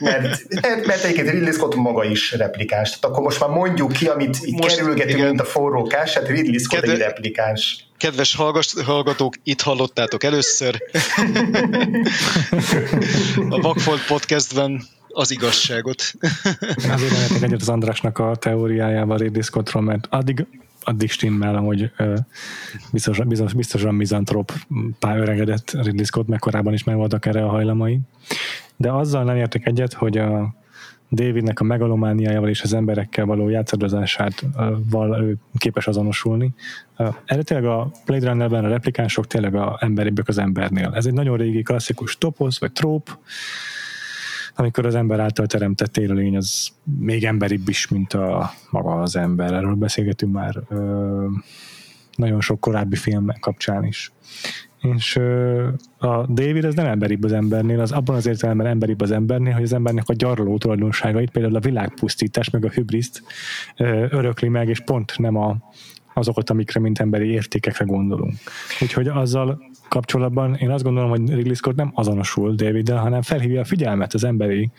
[0.00, 0.46] mert,
[0.86, 2.88] mert egyébként Ridley Scott maga is replikáns.
[2.88, 5.28] Tehát akkor most már mondjuk ki, amit most, kerülgetünk, igen.
[5.28, 7.88] mint a forró kás, hát Ridley Scott Kedve, egy replikáns.
[7.96, 8.36] Kedves
[8.84, 10.76] hallgatók, itt hallottátok először.
[13.50, 14.82] a Vagfolt podcastben
[15.20, 16.12] az igazságot.
[16.94, 20.46] Azért lehetek egyet az Andrásnak a teóriájával Ridley Scottról, mert addig
[20.82, 21.92] addig stimmel, hogy
[22.92, 24.52] biztos, biztos, biztosan mizantrop
[24.98, 28.00] pár öregedett Ridley Scott, meg korábban is megvoltak erre a hajlamai.
[28.76, 30.54] De azzal nem értek egyet, hogy a
[31.12, 34.44] Davidnek a megalomániájával és az emberekkel való játszadozását
[34.90, 36.54] val képes azonosulni.
[37.24, 40.92] Erre tényleg a Blade Runnerben a replikánsok tényleg a emberibbek az embernél.
[40.94, 43.18] Ez egy nagyon régi klasszikus toposz, vagy tróp,
[44.60, 46.68] amikor az ember által teremtett élőlény az
[46.98, 49.52] még emberibb is, mint a maga az ember.
[49.52, 51.26] Erről beszélgetünk már ö,
[52.16, 54.12] nagyon sok korábbi film kapcsán is.
[54.80, 55.68] És ö,
[55.98, 59.62] a David az nem emberibb az embernél, az abban az értelemben emberibb az embernél, hogy
[59.62, 63.22] az embernek a gyarló tulajdonságait, például a világpusztítás, meg a hübriszt
[63.76, 65.56] ö, örökli meg, és pont nem a,
[66.14, 68.34] azokat, amikre mint emberi értékekre gondolunk.
[68.80, 73.64] Úgyhogy azzal kapcsolatban én azt gondolom, hogy Ridley Scott nem azonosul Daviddel, hanem felhívja a
[73.64, 74.70] figyelmet az emberi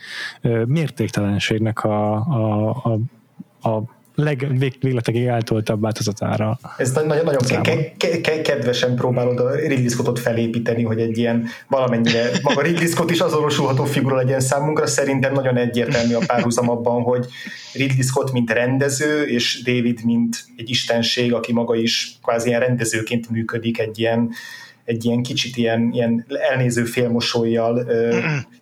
[0.66, 2.68] mértéktelenségnek a, a,
[3.62, 3.82] a, a
[4.14, 6.58] legvégletekig eltoltabb változatára.
[6.76, 12.30] Ez nagyon-nagyon ke- ke- ke- kedvesen próbálod a Ridley Scottot felépíteni, hogy egy ilyen valamennyire
[12.42, 14.86] maga Ridley Scott is azonosulható figura legyen számunkra.
[14.86, 17.26] Szerintem nagyon egyértelmű a párhuzam abban, hogy
[17.72, 23.30] Ridley Scott mint rendező, és David mint egy istenség, aki maga is kvázi ilyen rendezőként
[23.30, 24.30] működik, egy ilyen
[24.84, 27.86] egy ilyen kicsit ilyen, ilyen elnéző félmosolyjal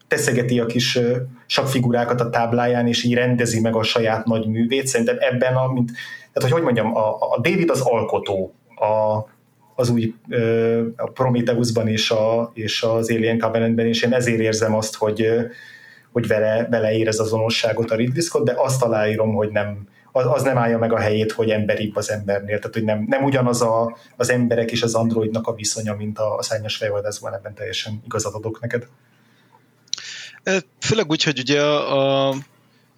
[0.09, 0.98] teszegeti a kis
[1.47, 4.86] sakfigurákat a tábláján, és így rendezi meg a saját nagy művét.
[4.86, 5.90] Szerintem ebben, a, mint,
[6.32, 9.24] tehát hogy hogy mondjam, a, a David az alkotó a,
[9.74, 10.14] az új
[10.97, 15.28] a Prometheusban és, a, és az Alien Covenantben, és én ezért érzem azt, hogy,
[16.12, 20.42] hogy vele, vele érez azonosságot a Ridley Scott, de azt aláírom, hogy nem, az, az
[20.42, 22.58] nem állja meg a helyét, hogy emberibb az embernél.
[22.58, 26.36] Tehát, hogy nem, nem ugyanaz a, az emberek és az androidnak a viszonya, mint a,
[26.36, 28.86] a szányos fejvadászban, ebben teljesen igazat adok neked.
[30.80, 32.34] Főleg úgy, hogy ugye a, a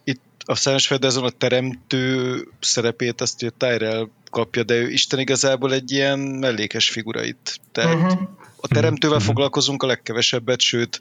[0.04, 5.72] itt a Szányos Fejvadászban a teremtő szerepét azt ugye Tyrell kapja, de ő Isten igazából
[5.72, 7.60] egy ilyen mellékes figura itt.
[7.72, 8.28] Tehát uh-huh.
[8.62, 9.32] A teremtővel uh-huh.
[9.32, 10.98] foglalkozunk a legkevesebbet, sőt,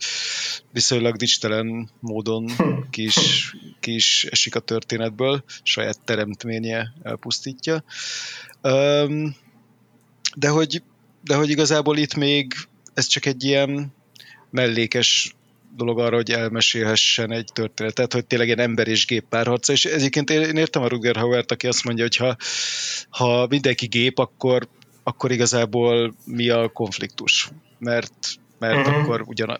[0.72, 2.52] viszonylag dicstelen módon
[2.90, 7.84] ki is, ki is esik a történetből, saját teremtménye elpusztítja.
[8.62, 9.36] Um,
[10.36, 10.84] de hogy,
[11.24, 12.54] de hogy igazából itt még
[12.94, 13.94] ez csak egy ilyen
[14.50, 15.36] mellékes
[15.76, 20.30] dolog arra, hogy elmesélhessen egy történetet, hogy tényleg egy ember és gép párharca, és egyébként
[20.30, 22.36] én értem a Ruger Hauert, aki azt mondja, hogy ha,
[23.10, 24.68] ha mindenki gép, akkor,
[25.04, 27.50] akkor igazából mi a konfliktus,
[27.80, 28.28] mert,
[28.60, 29.02] mert uh-huh.
[29.02, 29.60] akkor ugyan,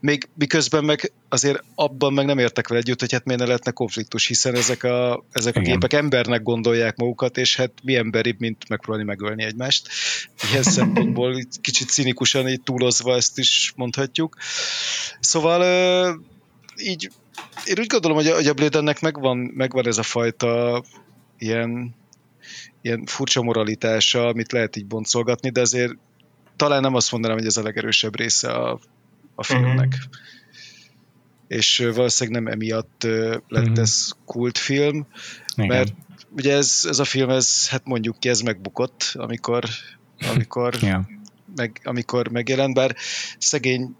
[0.00, 3.70] még miközben meg azért abban meg nem értek vele együtt, hogy hát miért ne lehetne
[3.70, 8.68] konfliktus, hiszen ezek a, ezek a gépek embernek gondolják magukat, és hát mi emberibb, mint
[8.68, 9.88] megpróbálni megölni egymást.
[10.50, 14.36] Ilyen szempontból kicsit cinikusan így túlozva ezt is mondhatjuk.
[15.20, 16.22] Szóval
[16.76, 17.10] így
[17.64, 20.82] én úgy gondolom, hogy a, hogy a Blade ennek megvan, megvan ez a fajta
[21.38, 21.94] ilyen,
[22.84, 25.92] ilyen furcsa moralitása, amit lehet így boncolgatni, de azért
[26.56, 28.80] talán nem azt mondanám, hogy ez a legerősebb része a,
[29.34, 29.86] a filmnek.
[29.86, 30.12] Uh-huh.
[31.48, 33.02] És valószínűleg nem emiatt
[33.48, 33.78] lett uh-huh.
[33.78, 35.06] ez kultfilm,
[35.56, 35.68] Igen.
[35.68, 35.92] mert
[36.36, 39.64] ugye ez, ez a film, ez, hát mondjuk ki, ez megbukott, amikor,
[40.30, 41.04] amikor, yeah.
[41.56, 42.96] meg, amikor megjelent, bár
[43.38, 43.96] szegény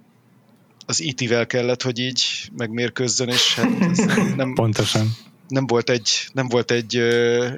[0.86, 3.68] az IT-vel e kellett, hogy így megmérközzön, és hát
[4.36, 5.10] nem, Pontosan.
[5.48, 6.96] Nem volt egy, nem volt egy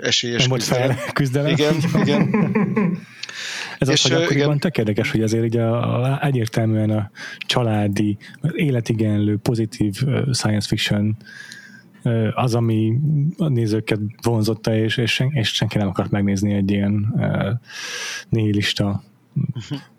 [0.01, 0.87] esélyes nem küzdelem.
[0.87, 1.51] Volt küzdelem.
[1.51, 2.29] Igen, igen.
[3.79, 8.17] Ez és az, hogy akkoriban tök érdekes, hogy azért így a, a, egyértelműen a családi,
[8.55, 9.95] életigenlő, pozitív
[10.33, 11.17] science fiction
[12.35, 12.93] az, ami
[13.37, 17.51] a nézőket vonzotta, és, és, sen, és senki nem akart megnézni egy ilyen uh,
[18.29, 19.03] nihilista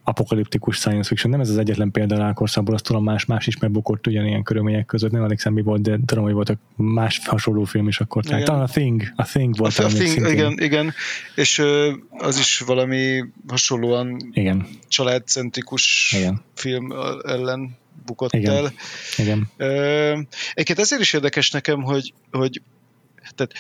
[0.04, 1.32] apokaliptikus science fiction.
[1.32, 4.86] Nem ez az egyetlen példa a korszakból, azt tudom, más, más is megbukott ugyanilyen körülmények
[4.86, 5.12] között.
[5.12, 8.24] Nem emlékszem, mi volt, de tudom, hogy voltak más hasonló film is akkor.
[8.24, 9.78] Talán a Thing, a Thing volt.
[9.78, 10.94] A, a Thing, igen, igen.
[11.36, 11.64] És
[12.10, 14.68] az is valami hasonlóan igen.
[14.88, 16.42] családcentrikus igen.
[16.54, 16.92] film
[17.26, 18.56] ellen bukott igen.
[18.56, 18.74] el.
[19.18, 19.50] Igen.
[20.54, 22.62] Egyébként ezért is érdekes nekem, hogy, hogy
[23.36, 23.54] tehát,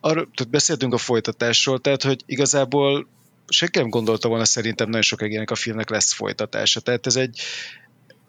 [0.00, 3.06] arra, tehát beszéltünk a folytatásról, tehát hogy igazából
[3.50, 6.80] senki nem gondolta volna szerintem nagyon sok ennek a filmnek lesz folytatása.
[6.80, 7.40] Tehát ez egy,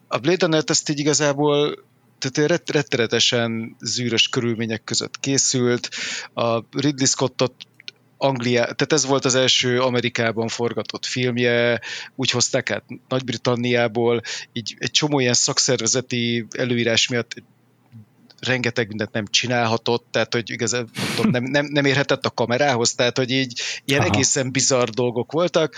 [0.07, 1.89] a Blade Runner ezt így igazából
[2.29, 5.89] tehát rettenetesen zűrös körülmények között készült.
[6.33, 7.53] A Ridley Scottot
[8.17, 11.81] Anglia, tehát ez volt az első Amerikában forgatott filmje,
[12.15, 14.21] úgy hozták át Nagy-Britanniából,
[14.53, 17.33] így egy csomó ilyen szakszervezeti előírás miatt
[18.41, 23.31] rengeteg mindent nem csinálhatott, tehát hogy igazából nem, nem, nem érhetett a kamerához, tehát hogy
[23.31, 24.09] így ilyen Aha.
[24.13, 25.75] egészen bizarr dolgok voltak.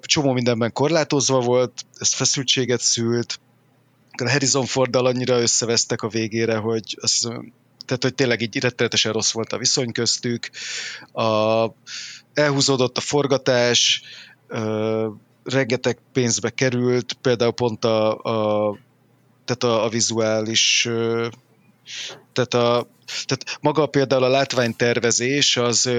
[0.00, 3.40] Csomó mindenben korlátozva volt, ez feszültséget szült,
[4.24, 7.28] a Harrison Forddal annyira összevesztek a végére, hogy azt
[7.84, 10.50] tehát, hogy tényleg így rettenetesen rossz volt a viszony köztük,
[11.12, 11.66] a,
[12.34, 14.02] elhúzódott a forgatás,
[14.48, 15.08] ö,
[15.44, 18.78] rengeteg pénzbe került, például pont a, a
[19.48, 20.88] tehát a, a vizuális
[22.32, 22.88] tehát, a,
[23.24, 25.90] tehát maga például a látványtervezés az,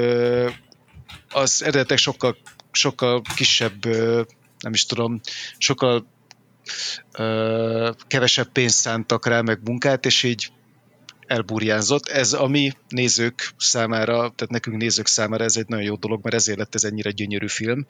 [1.30, 2.38] az eredetek sokkal,
[2.72, 3.86] sokkal kisebb,
[4.60, 5.20] nem is tudom,
[5.58, 6.06] sokkal
[8.08, 10.52] kevesebb pénzt szántak rá, meg munkát, és így
[11.28, 12.08] elburjánzott.
[12.08, 16.36] Ez a mi nézők számára, tehát nekünk nézők számára ez egy nagyon jó dolog, mert
[16.36, 17.86] ezért lett ez ennyire gyönyörű film,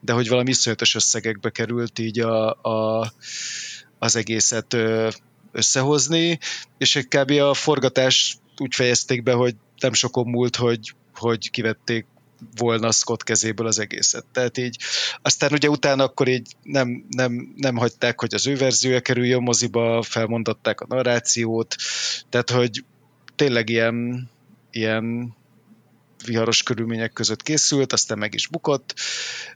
[0.00, 3.12] de hogy valami iszonyatos összegekbe került így a, a
[3.98, 4.76] az egészet
[5.52, 6.38] összehozni,
[6.78, 7.30] és kb.
[7.30, 12.06] a forgatás úgy fejezték be, hogy nem sokon múlt, hogy, hogy kivették
[12.56, 14.24] volna Scott kezéből az egészet.
[14.32, 14.78] Tehát így,
[15.22, 20.02] aztán ugye utána akkor így nem, nem, nem hagyták, hogy az ő verziója kerüljön moziba,
[20.02, 21.74] felmondatták a narrációt,
[22.28, 22.84] tehát hogy
[23.36, 24.28] tényleg ilyen,
[24.70, 25.35] ilyen
[26.26, 28.94] viharos körülmények között készült, aztán meg is bukott.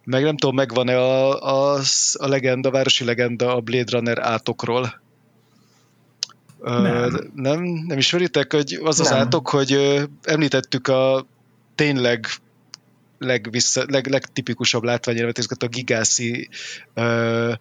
[0.05, 1.43] Meg nem tudom, megvan-e a,
[1.75, 1.81] a,
[2.13, 5.01] a legenda, a városi legenda a Blade Runner átokról?
[6.63, 7.31] Nem.
[7.35, 11.27] nem, nem ismeritek, hogy az az átok, hogy említettük a
[11.75, 12.27] tényleg
[13.21, 16.49] legvissza, leg, legtipikusabb látványelemet, ezeket a gigászi,
[16.95, 17.53] uh,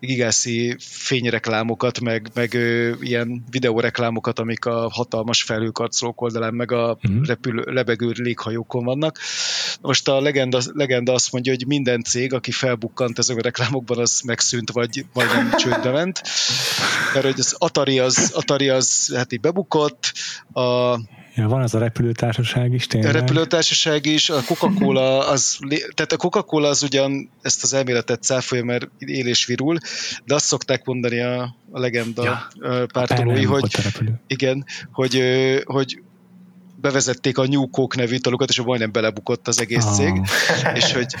[0.00, 7.26] gigászi fényreklámokat, meg, meg uh, ilyen videóreklámokat, amik a hatalmas felhőkarcolók oldalán, meg a uh-huh.
[7.26, 9.18] repülő, lebegő léghajókon vannak.
[9.80, 14.20] Most a legenda, legenda azt mondja, hogy minden cég, aki felbukkant ezek a reklámokban, az
[14.20, 16.22] megszűnt, vagy majdnem csődbe ment.
[17.14, 20.12] Mert hogy az Atari az, Atari az hát így bebukott,
[20.52, 20.98] a
[21.38, 23.14] Ja, van az a repülőtársaság is tényleg.
[23.14, 28.64] A repülőtársaság is, a Coca-Cola az, tehát a Coca-Cola az ugyan ezt az elméletet cáfolja,
[28.64, 29.78] mert él és virul,
[30.24, 33.76] de azt szokták mondani a, a legenda ja, pártolói, a hogy,
[34.26, 35.22] igen, hogy,
[35.64, 36.02] hogy
[36.80, 40.76] bevezették a New Coke nevű italukat, és majdnem belebukott az egész cég, oh.
[40.76, 41.14] és hogy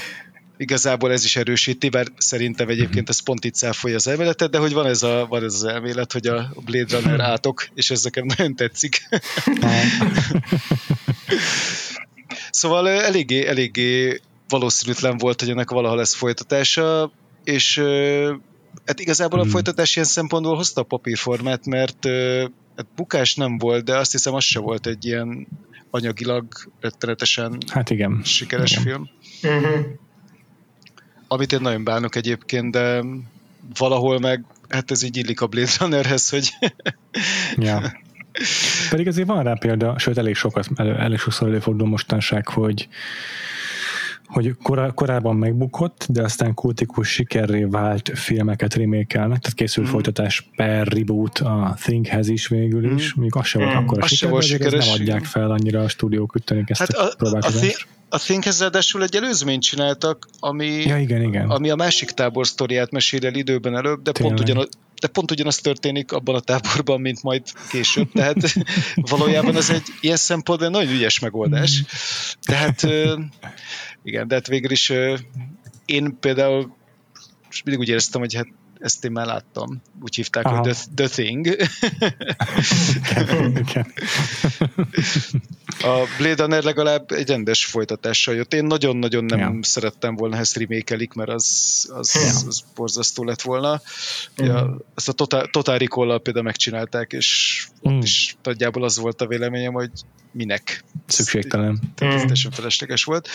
[0.58, 4.72] igazából ez is erősíti, bár szerintem egyébként ez pont itt száfolja az elméletet, de hogy
[4.72, 8.26] van ez, a, van ez az elmélet, hogy a Blade Runner átok, és ez nekem
[8.36, 9.08] nagyon tetszik.
[12.50, 17.12] szóval eléggé, eléggé valószínűtlen volt, hogy ennek valaha lesz folytatása,
[17.44, 17.82] és
[18.86, 19.50] hát igazából a hmm.
[19.50, 22.06] folytatás ilyen szempontból hozta a papírformát, mert
[22.76, 25.48] hát bukás nem volt, de azt hiszem az se volt egy ilyen
[25.90, 26.46] anyagilag
[26.80, 28.20] rettenetesen hát igen.
[28.24, 28.82] sikeres igen.
[28.82, 29.08] film.
[29.42, 29.86] Uh-huh
[31.28, 33.04] amit én nagyon bánok egyébként, de
[33.78, 36.50] valahol meg, hát ez így illik a Blade Runnerhez, hogy...
[37.56, 37.92] ja.
[38.90, 42.88] Pedig azért van rá példa, sőt elég sokat, elő, elég sokszor előfordul mostanság, hogy
[44.28, 49.90] hogy kor- korábban megbukott, de aztán kultikus sikerré vált filmeket remékelnek, tehát készült mm.
[49.90, 53.20] folytatás per reboot a Thinghez is végül is, mm.
[53.20, 53.78] még az sem volt mm.
[53.78, 54.86] akkor a siker, volt sikeres.
[54.86, 57.86] nem adják fel annyira a stúdiók üttenik ezt hát a, a próbálkozást.
[57.90, 61.50] A, a Thinghez ráadásul egy előzményt csináltak, ami, ja, igen, igen.
[61.50, 64.68] ami a másik tábor sztoriát mesél el időben előbb, de pont, ugyan,
[65.00, 68.36] de pont ugyanaz történik abban a táborban, mint majd később, tehát
[69.10, 71.82] valójában ez egy ilyen szempontból nagyon ügyes megoldás.
[72.42, 72.86] Tehát
[74.08, 74.92] igen, de hát végül is
[75.84, 76.76] én például
[77.64, 78.48] mindig úgy éreztem, hogy hát
[78.80, 79.82] ezt én már láttam.
[80.02, 80.58] Úgy hívták, Aha.
[80.58, 81.56] hogy the, the Thing.
[85.80, 88.54] a Blade Runner legalább egy rendes folytatással jött.
[88.54, 89.58] Én nagyon-nagyon nem ja.
[89.62, 92.48] szerettem volna, ha ezt remékelik, mert az, az, ja.
[92.48, 93.80] az borzasztó lett volna.
[94.42, 94.46] Mm.
[94.46, 97.96] Ja, ezt a Total, Total recall például megcsinálták, és mm.
[97.96, 99.90] ott is nagyjából az volt a véleményem, hogy
[100.32, 100.84] minek.
[101.06, 101.80] Szükségtelen.
[101.94, 102.50] Tehát mm.
[102.50, 103.28] felesleges volt.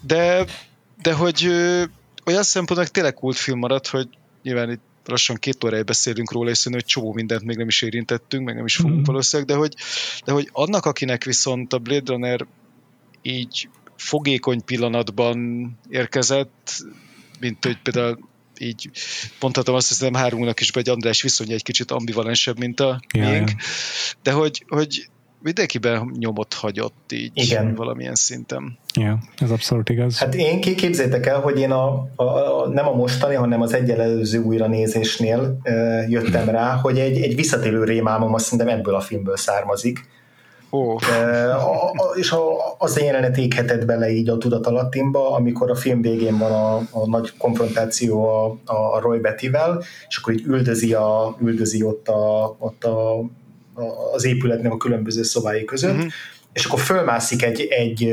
[0.00, 0.44] De,
[1.02, 1.50] de hogy
[2.24, 4.08] olyan szempontnak tényleg kultfilm maradt, hogy
[4.48, 8.44] nyilván itt lassan két órája beszélünk róla, és hogy csomó mindent még nem is érintettünk,
[8.44, 9.02] meg nem is fogunk mm.
[9.02, 9.74] valószínűleg, de hogy,
[10.24, 12.46] de hogy annak, akinek viszont a Blade Runner
[13.22, 15.38] így fogékony pillanatban
[15.88, 16.82] érkezett,
[17.40, 18.90] mint hogy például így
[19.40, 23.50] mondhatom azt, hogy szerintem hárunknak is, vagy András viszony egy kicsit ambivalensebb, mint a miénk,
[24.22, 25.08] de hogy, hogy
[25.42, 27.74] mindenkiben nyomot hagyott így Igen.
[27.74, 28.78] valamilyen szinten.
[28.94, 30.18] Ja, ez abszolút igaz.
[30.18, 34.42] Hát én képzétek el, hogy én a, a, a, nem a mostani, hanem az egyelőző
[34.42, 35.72] újranézésnél e,
[36.08, 39.98] jöttem rá, hogy egy, egy visszatérő rémálmom azt szerintem ebből a filmből származik.
[40.70, 41.08] Oh.
[41.10, 42.40] E, a, a, és a,
[42.78, 47.06] az a jelenet éghetett bele így a tudatalattimba, amikor a film végén van a, a
[47.06, 52.84] nagy konfrontáció a, a Roy Betty-vel, és akkor így üldözi, a, üldözi ott, a, ott
[52.84, 53.24] a
[54.12, 56.12] az épületnek a különböző szobái között, uh-huh.
[56.52, 58.04] és akkor fölmászik egy, egy,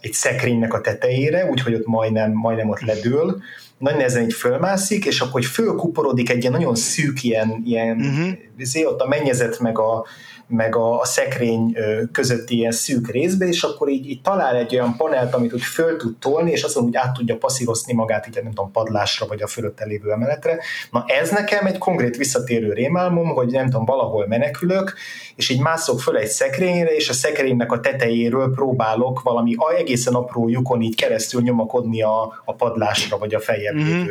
[0.00, 3.42] egy szekrénynek a tetejére, úgyhogy ott majdnem, majdnem ott ledől,
[3.78, 8.92] nagy nehezen így fölmászik, és akkor hogy fölkuporodik egy ilyen nagyon szűk ilyen, ilyen uh-huh.
[8.92, 10.06] ott a mennyezet meg a,
[10.48, 11.76] meg a, a szekrény
[12.12, 15.96] közötti ilyen szűk részbe, és akkor így, így talál egy olyan panelt, amit úgy föl
[15.96, 19.46] tud tolni, és azon úgy át tudja passzírozni magát, így nem tudom, padlásra, vagy a
[19.46, 20.58] fölött lévő emeletre.
[20.90, 24.94] Na ez nekem egy konkrét visszatérő rémálmom, hogy nem tudom, valahol menekülök,
[25.36, 30.48] és így mászok föl egy szekrényre, és a szekrénynek a tetejéről próbálok valami egészen apró
[30.48, 34.06] lyukon így keresztül nyomakodni a, a padlásra, vagy a feljebb mm-hmm.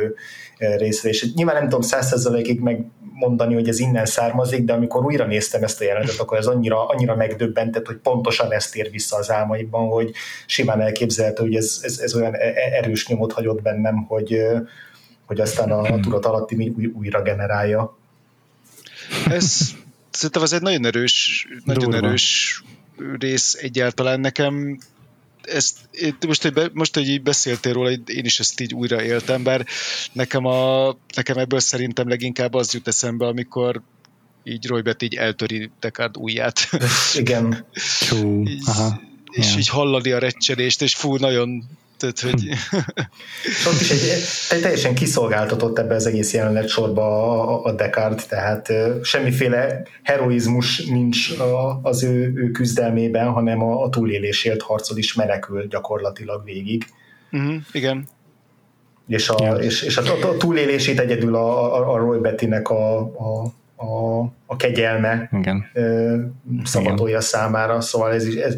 [0.58, 1.10] részre.
[1.10, 2.62] És nyilván nem tudom százszerzalékig
[3.16, 6.88] megmondani, hogy ez innen származik, de amikor újra néztem ezt a jelenetet, akkor ez annyira,
[6.88, 10.12] annyira megdöbbentett, hogy pontosan ezt ér vissza az álmaimban, hogy
[10.46, 14.42] simán elképzelhető, hogy ez, ez, ez olyan e, e, erős nyomot hagyott bennem, hogy,
[15.26, 17.98] hogy aztán a, a tudat alatti új, újra generálja.
[19.30, 19.72] Ez
[20.10, 22.08] szerintem az egy nagyon erős, nagyon Durva.
[22.08, 22.64] erős
[23.20, 24.78] rész egyáltalán nekem
[25.48, 25.78] ezt,
[26.28, 29.66] most, hogy be, most, hogy így beszéltél róla, én is ezt így újra éltem, bár
[30.12, 33.82] nekem, a, nekem ebből szerintem leginkább az jut eszembe, amikor
[34.44, 36.70] így Roy Betty így eltöri Deckard ujját.
[37.16, 37.66] Igen.
[38.46, 39.02] Így, aha.
[39.32, 39.58] és Ja.
[39.58, 41.64] így hallani a recsenést, és fú, nagyon
[42.12, 42.48] tehát, hogy
[43.44, 47.04] És ott is egy, egy teljesen kiszolgáltatott ebbe az egész jelenet sorba
[47.42, 53.84] a, a Descartes, tehát ö, semmiféle heroizmus nincs a, az ő, ő küzdelmében, hanem a,
[53.84, 56.86] a túlélésért harcol is menekül gyakorlatilag végig.
[57.32, 58.08] uh-huh, igen.
[59.08, 59.54] És a, Ja.
[59.54, 64.56] és, és a, a túlélését egyedül a, a, a Roy Bettynek a, a, a, a
[64.56, 65.66] kegyelme Igen.
[65.74, 66.16] ö,
[66.64, 68.56] szabadolja számára, szóval ez is ez,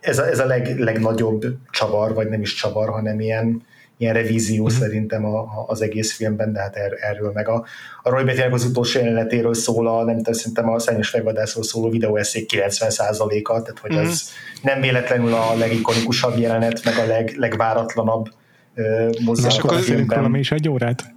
[0.00, 3.62] ez a, ez a leg, legnagyobb csavar, vagy nem is csavar, hanem ilyen,
[3.96, 4.78] ilyen revízió mm-hmm.
[4.78, 7.64] szerintem a, a, az egész filmben, de hát er, erről meg a,
[8.02, 11.90] a Roy Bettynek az utolsó jelenetéről szól a, nem tudom, szerintem a Szennyes Fegyvadászról szóló
[11.90, 14.00] videóeszék 90%-a, tehát hogy Mhm.
[14.00, 14.30] ez
[14.62, 18.28] nem véletlenül a legikonikusabb jelenet, meg a leg, legváratlanabb
[18.74, 21.12] Na, mozzanat akkor valami is egy órát.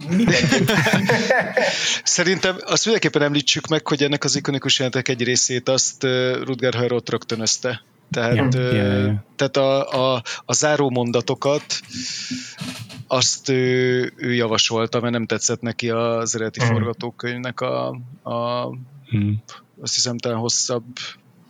[2.03, 6.03] Szerintem azt mindenképpen említsük meg, hogy ennek az ikonikus jelentek egy részét azt
[6.43, 7.81] Rutger Hauer rögtönözte.
[8.13, 9.23] Tehát, Ja, ö, ja, ja.
[9.35, 11.63] tehát a, a, a záró mondatokat
[13.07, 16.71] azt ő, ő javasolta, mert nem tetszett neki az eredeti Mhm.
[16.71, 17.87] forgatókönyvnek a,
[18.23, 18.67] a
[19.09, 19.43] Hmm.
[19.81, 20.83] azt hiszem talán hosszabb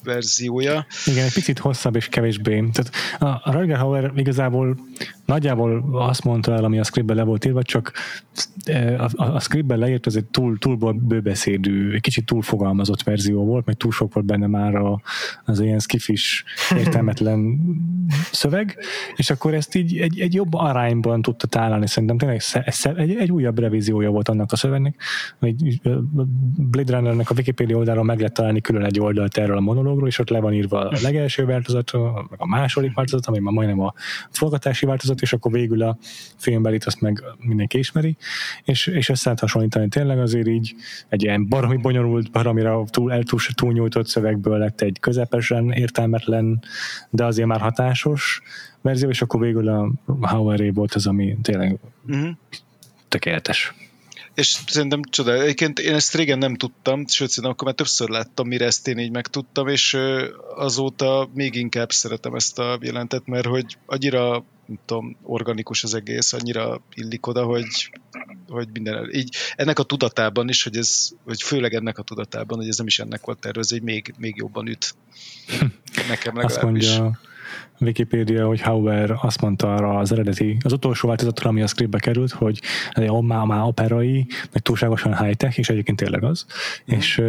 [0.04, 0.86] verziója.
[1.06, 2.64] Igen, egy picit hosszabb és kevésbé.
[2.74, 4.78] Tehát a, a Rutger Hauer igazából
[5.26, 7.92] nagyjából azt mondta el, ami a scriptben le volt írva, csak
[8.64, 13.46] eh, a, a, a scriptben leírt, ez egy túl, túl bőbeszédű, egy kicsit túlfogalmazott verzió
[13.46, 15.02] volt, meg túl sok volt benne már a,
[15.46, 16.44] az ilyen skifis
[16.78, 17.60] értelmetlen
[18.32, 18.78] szöveg,
[19.16, 21.88] és akkor ezt így egy, egy jobb arányban tudta találni.
[21.88, 22.42] Szerintem tényleg
[22.96, 25.02] egy, egy újabb revíziója volt annak a szövegnek,
[25.40, 25.82] hogy
[26.58, 29.62] Blade Runnernek a Wikipedia oldalon meg lehet találni külön egy oldalt erről a
[29.94, 31.92] monológról, és ott le van írva a legelső változat,
[32.30, 33.94] meg a második változat, ami már majdnem a
[34.30, 35.98] forgatási változat, és akkor végül a
[36.38, 38.18] filmbelit azt meg mindenki ismeri,
[38.64, 40.76] és, és össze lehet hasonlítani tényleg azért így
[41.10, 46.64] egy ilyen baromi bonyolult, baromira túl, eltúl, túlnyújtott szövegből lett egy közepesen értelmetlen,
[47.10, 48.42] de azért már hatásos
[48.82, 49.92] verzió, és akkor végül a
[50.22, 52.30] Haueré volt az, ami tényleg Uh-huh.
[53.08, 53.74] tökéletes.
[54.34, 55.42] És szerintem csoda.
[55.42, 58.98] Egyébként én ezt régen nem tudtam, sőt szerintem akkor már többször láttam, mire ezt én
[58.98, 59.98] így megtudtam, és
[60.56, 66.34] azóta még inkább szeretem ezt a jelentet, mert hogy annyira nem tudom, organikus az egész,
[66.34, 67.92] annyira illik oda, hogy,
[68.48, 69.10] hogy minden el.
[69.10, 72.88] Így ennek a tudatában is, hogy ez, hogy főleg ennek a tudatában, hogy ez nem
[72.88, 74.96] is ennek volt tervezve, hogy még, még jobban üt.
[76.08, 76.88] Nekem Azt legalábbis.
[76.88, 77.20] mondja
[77.80, 82.00] a Wikipedia, hogy Hauer azt mondta arra az eredeti, az utolsó változatra, ami a scriptbe
[82.00, 82.62] került, hogy
[83.22, 86.46] már, már operai, meg túlságosan high-tech, és egyébként tényleg az.
[86.86, 86.98] Mhm.
[86.98, 87.22] És,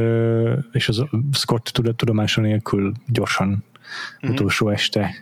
[0.73, 1.65] és az Scott
[1.97, 3.65] tudomása nélkül gyorsan
[4.21, 4.33] Mhm.
[4.33, 5.15] utolsó este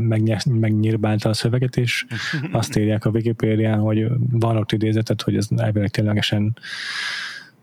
[0.00, 2.06] megnyers- megnyírbálta a szöveget, és
[2.52, 6.56] azt írják a Wikipédián, hogy van ott idézetet, hogy ez elvileg ténylegesen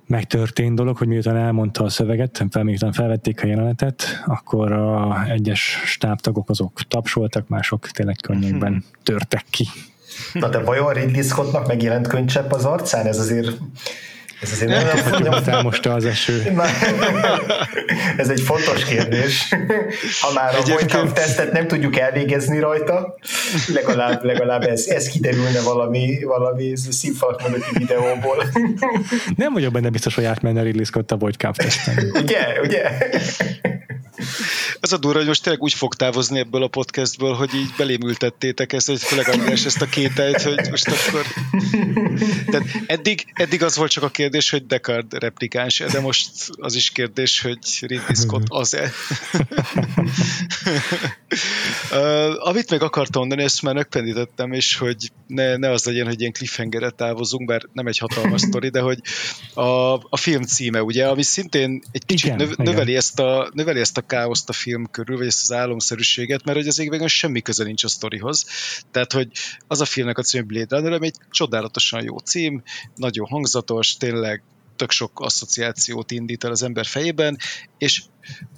[0.08, 5.82] megtörtént dolog, hogy miután elmondta a szöveget, fel, miután felvették a jelenetet, akkor a egyes
[5.86, 9.68] stábtagok azok tapsoltak, mások tényleg könnyekben törtek ki.
[10.34, 13.06] Na de vajon Ridley Scottnak megjelent könycsepp az arcán?
[13.06, 13.58] Ez azért
[14.42, 16.52] ez azért nem, nem, nem, Ott elmosta az eső.
[16.52, 16.64] Na,
[18.18, 19.56] ez egy fontos kérdés.
[20.22, 23.18] Ha már a Voight tesztet nem tudjuk elvégezni rajta,
[23.74, 28.44] legalább, legalább ez, ez kiderülne valami, valami színfalt mögötti videóból.
[29.36, 32.12] Nem vagyok benne biztos, hogy átmenne Ridley Scott a Cup teszten.
[32.14, 32.62] Ugye?
[32.64, 32.92] Ugye?
[34.86, 38.02] Az a durva, hogy most tényleg úgy fog távozni ebből a podcastből, hogy így belém
[38.02, 41.26] ültettétek ezt, hogy főleg András ezt a kételyt, hogy most akkor...
[42.52, 46.90] Tehát eddig, eddig az volt csak a kérdés, hogy Descard replikáns de most az is
[46.90, 48.92] kérdés, hogy Ridley Scott az-e.
[51.92, 56.20] uh, amit meg akartam mondani, ezt már megpendítettem, és hogy ne, ne az legyen, hogy
[56.20, 59.00] ilyen cliffhangerre távozunk, bár nem egy hatalmas sztori, de hogy
[59.54, 62.66] a, a film címe, ugye, ami szintén egy kicsit Igen, növ, igen.
[62.66, 66.58] növeli, ezt a, növeli ezt a káoszt a film körül, vagy ezt az álomszerűséget, mert
[66.58, 68.46] hogy az végül semmi köze nincs a sztorihoz.
[68.92, 69.32] Tehát, hogy
[69.68, 72.64] az a filmnek a cím Blade Runner, ami egy csodálatosan jó cím,
[72.96, 74.44] nagyon hangzatos, tényleg
[74.76, 77.38] tök sok asszociációt indít el az ember fejében,
[77.78, 78.04] és,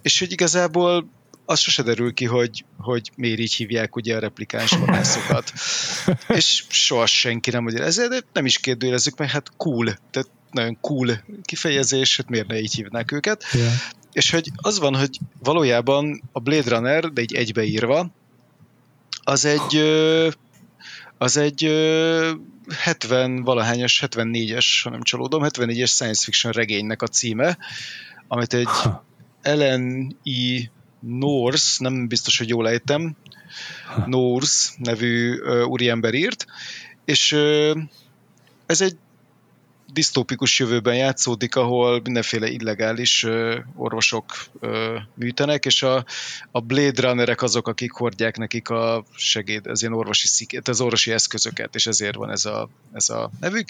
[0.02, 1.10] és hogy igazából
[1.46, 5.54] az sose derül ki, hogy, hogy miért így hívják ugye a replikáns vadászokat.
[6.38, 11.24] és soha senki nem magyarázza, de nem is kérdőjelezzük meg, hát cool, tehát nagyon cool
[11.42, 13.44] kifejezés, hát miért ne így hívnák őket.
[13.54, 13.72] Ja.
[14.18, 18.12] És hogy az van, hogy valójában a Blade Runner, de így egybeírva,
[19.24, 19.76] az egy
[21.18, 22.32] az egy ö,
[22.78, 27.58] 70 valahányos, 74-es, ha nem csalódom, 74-es science fiction regénynek a címe,
[28.28, 28.68] amit egy.
[29.42, 30.72] Ellen E.
[31.00, 33.16] Norse, nem biztos, hogy jól ejtem,
[34.06, 36.46] Norse nevű uh, úriember írt,
[37.06, 37.82] és uh,
[38.66, 38.98] ez egy
[39.98, 44.26] disztópikus jövőben játszódik, ahol mindenféle illegális ö, orvosok
[44.60, 46.06] ö, műtenek, és a,
[46.52, 51.12] a Blade Runnerek azok, akik hordják nekik a segéd, az ilyen orvosi szikét, az orvosi
[51.12, 53.68] eszközöket, és ezért van ez a, ez a nevük.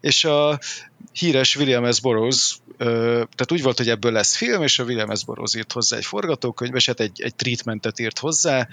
[0.00, 0.58] és a
[1.12, 2.00] híres William S.
[2.00, 5.24] Burroughs, ö, tehát úgy volt, hogy ebből lesz film, és a William S.
[5.24, 8.68] Burroughs írt hozzá egy forgatókönyv, és hát egy, egy treatmentet írt hozzá,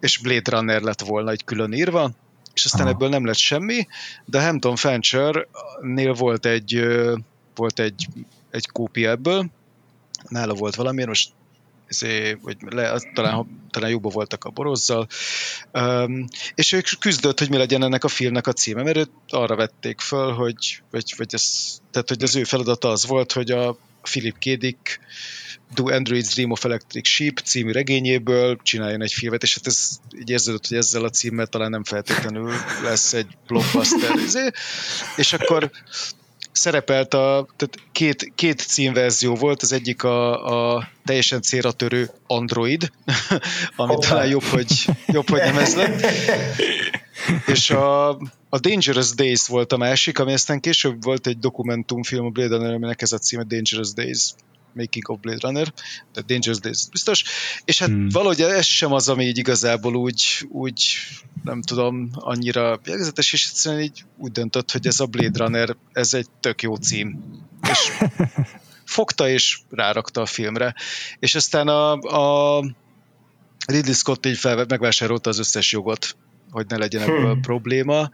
[0.00, 2.10] és Blade Runner lett volna egy külön írva,
[2.54, 2.90] és aztán Aha.
[2.90, 3.86] ebből nem lett semmi,
[4.24, 6.82] de Hampton Fancher-nél volt egy,
[7.54, 8.06] volt egy,
[8.50, 9.50] egy kópia ebből,
[10.28, 11.32] nála volt valami, most
[11.86, 15.06] ezért, vagy le, talán, talán jobban voltak a borozzal,
[15.72, 16.24] um,
[16.54, 20.00] és ők küzdött, hogy mi legyen ennek a filmnek a címe, mert őt arra vették
[20.00, 24.38] föl, hogy, vagy, vagy ez, tehát, hogy az ő feladata az volt, hogy a Philip
[24.38, 25.00] Kédik
[25.74, 29.88] Do Androids Dream of Electric Sheep című regényéből csináljon egy filmet, és hát ez
[30.18, 32.52] így érződött, hogy ezzel a címmel talán nem feltétlenül
[32.82, 34.14] lesz egy blockbuster.
[34.26, 34.50] Izé.
[35.16, 35.70] És akkor
[36.52, 42.90] szerepelt a, tehát két, két címverzió volt, az egyik a, a teljesen célra törő Android,
[43.76, 44.08] ami Hoppá.
[44.08, 46.06] talán jobb, hogy, jobb, hogy nem ez lett.
[47.54, 48.18] És a,
[48.54, 52.74] a Dangerous Days volt a másik, ami aztán később volt egy dokumentumfilm a Blade Runner,
[52.74, 54.34] aminek ez a címe Dangerous Days.
[54.74, 55.72] Making of Blade Runner,
[56.12, 57.24] de Dangerous Days biztos,
[57.64, 58.08] és hát hmm.
[58.08, 60.84] valahogy ez sem az, ami így igazából úgy, úgy
[61.44, 66.14] nem tudom, annyira végzetes, és egyszerűen így úgy döntött, hogy ez a Blade Runner, ez
[66.14, 67.20] egy tök jó cím.
[67.70, 67.90] És
[68.84, 70.74] fogta és rárakta a filmre.
[71.18, 72.60] És aztán a, a
[73.66, 76.16] Ridley Scott így fel, megvásárolta az összes jogot,
[76.52, 77.40] hogy ne legyen ebből hmm.
[77.40, 78.10] probléma,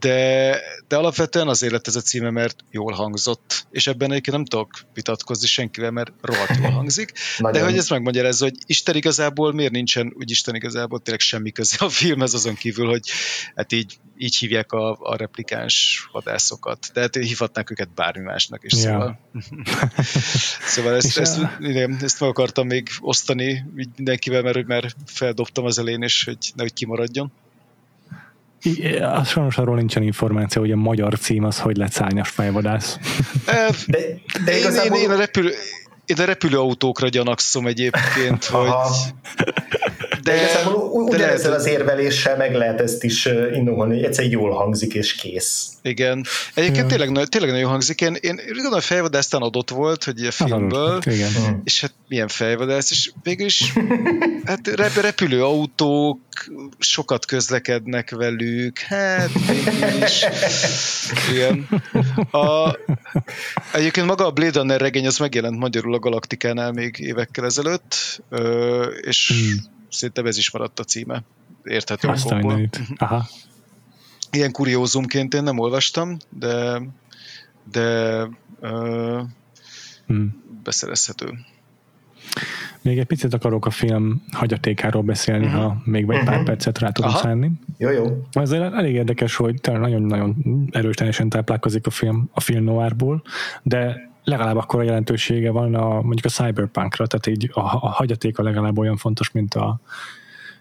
[0.00, 4.44] de, de alapvetően azért lett ez a címe, mert jól hangzott, és ebben egyébként nem
[4.44, 9.72] tudok vitatkozni senkivel, mert rohadt jól hangzik, de hogy ez megmagyarázza, hogy Isten igazából miért
[9.72, 13.10] nincsen úgy Isten igazából tényleg semmi köze a filmhez azon kívül, hogy
[13.54, 18.72] hát így, így hívják a, a replikáns vadászokat, de hát hívhatnák őket bármi másnak is,
[18.72, 19.18] szóval.
[20.66, 26.02] Szóval ezt, ezt, igen, ezt meg akartam még osztani mindenkivel, mert, mert feldobtam az elén,
[26.02, 27.32] és hogy nehogy kimaradjon.
[29.00, 32.98] Az sajnos arról nincsen információ, hogy a magyar cím az hogy lett szárnyas fejvadász.
[33.86, 33.98] De,
[34.44, 34.96] de igazából...
[34.96, 35.52] én, én, én, a repülő,
[36.04, 38.70] én a repülőautókra gyanakszom egyébként, hogy
[40.24, 44.94] de, de igazából ugyanezzel az érveléssel meg lehet ezt is indulni, hogy egyszer jól hangzik
[44.94, 45.68] és kész.
[45.82, 46.24] Igen.
[46.54, 46.96] Egyébként ja.
[46.98, 48.00] tényleg, tényleg nagyon hangzik.
[48.00, 51.30] Én, én gondolom, a fejvadásztán adott volt, hogy a filmből, adott, igen.
[51.40, 51.54] Mm.
[51.64, 53.72] és hát milyen fejvadász, és végül is
[54.44, 54.66] hát
[55.00, 56.20] repülőautók,
[56.78, 59.30] sokat közlekednek velük, hát
[60.04, 60.24] is.
[61.32, 61.68] Igen.
[62.30, 62.76] A,
[63.72, 68.22] egyébként maga a Blade Runner regény az megjelent magyarul a Galaktikánál még évekkel ezelőtt,
[69.00, 71.22] és mm szerintem ez is maradt a címe.
[71.64, 72.68] Érthető okokból.
[72.96, 73.26] Aha.
[74.30, 76.82] Ilyen kuriózumként én nem olvastam, de
[77.72, 78.28] de
[78.60, 79.22] uh,
[80.06, 80.42] hmm.
[80.62, 81.38] beszerezhető.
[82.82, 85.62] Még egy picit akarok a film hagyatékáról beszélni, uh-huh.
[85.62, 86.44] ha még egy pár uh-huh.
[86.44, 87.52] percet rá tudom szállni.
[87.78, 88.26] Jó, jó.
[88.32, 90.36] Ezért elég érdekes, hogy nagyon-nagyon
[90.70, 93.22] erőteljesen táplálkozik a film a film noárból,
[93.62, 98.42] de legalább akkor a jelentősége van a, mondjuk a cyberpunkra, tehát így a, a hagyatéka
[98.42, 99.80] legalább olyan fontos, mint a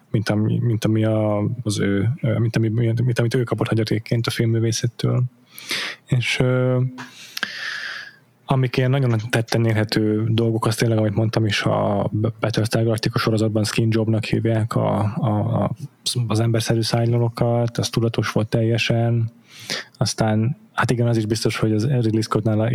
[0.09, 2.69] mint ami, mint ami a, az ő, mint, ami,
[3.03, 5.23] mint amit ő kapott hagyatékként a filmművészettől.
[6.05, 6.43] És
[8.45, 12.09] amik ilyen nagyon tetten érhető dolgok, azt tényleg, amit mondtam is, a
[12.39, 15.71] Battlestar Galactica sorozatban skin jobnak hívják a, a,
[16.27, 19.31] az emberszerű szájlalokat, az tudatos volt teljesen,
[19.97, 22.71] aztán hát igen, az is biztos, hogy az Ridley Scottnál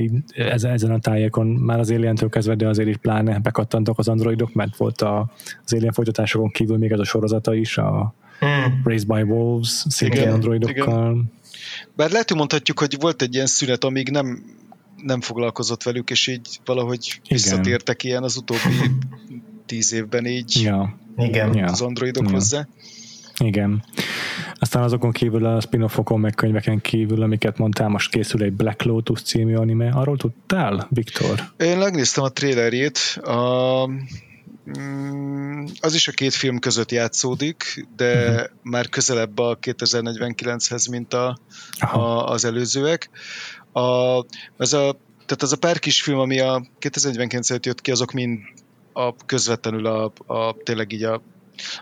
[0.62, 4.76] ezen a tájékon már az alien kezdve, de azért is pláne bekattantak az androidok, mert
[4.76, 5.32] volt a,
[5.64, 8.80] az Alien folytatásokon kívül még ez a sorozata is, a hmm.
[8.84, 11.10] Raised by Wolves, szintén igen, androidokkal.
[11.10, 11.32] Igen.
[11.96, 14.44] Bár lehet, hogy mondhatjuk, hogy volt egy ilyen szünet, amíg nem,
[15.02, 17.22] nem foglalkozott velük, és így valahogy igen.
[17.28, 18.60] visszatértek ilyen az utóbbi
[19.66, 20.98] tíz évben így ja.
[21.16, 21.64] Igen.
[21.64, 22.30] az androidok ja.
[22.30, 22.66] hozzá.
[23.38, 23.84] Igen.
[24.54, 29.22] Aztán azokon kívül a spin-offokon, meg könyveken kívül, amiket mondtál, most készül egy Black Lotus
[29.22, 29.88] című anime.
[29.88, 31.40] Arról tudtál, Viktor?
[31.56, 32.98] Én megnéztem a trailerjét.
[33.22, 33.86] A,
[34.78, 38.46] mm, az is a két film között játszódik, de uh-huh.
[38.62, 41.38] már közelebb a 2049-hez, mint a,
[41.92, 43.10] a, az előzőek.
[43.72, 44.18] A,
[44.58, 48.38] ez a, tehát az a pár kis film, ami a 2049 jött ki, azok mind
[48.92, 51.22] a közvetlenül a, a tényleg így a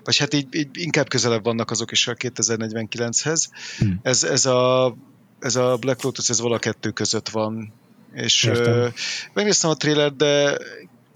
[0.04, 3.44] vagy hát így, így inkább közelebb vannak azok is a 2049-hez.
[3.78, 4.00] Hmm.
[4.02, 4.94] Ez, ez, a,
[5.38, 7.72] ez a Black Lotus, ez vala kettő között van.
[8.14, 8.86] És uh,
[9.32, 10.58] megnéztem a trailer, de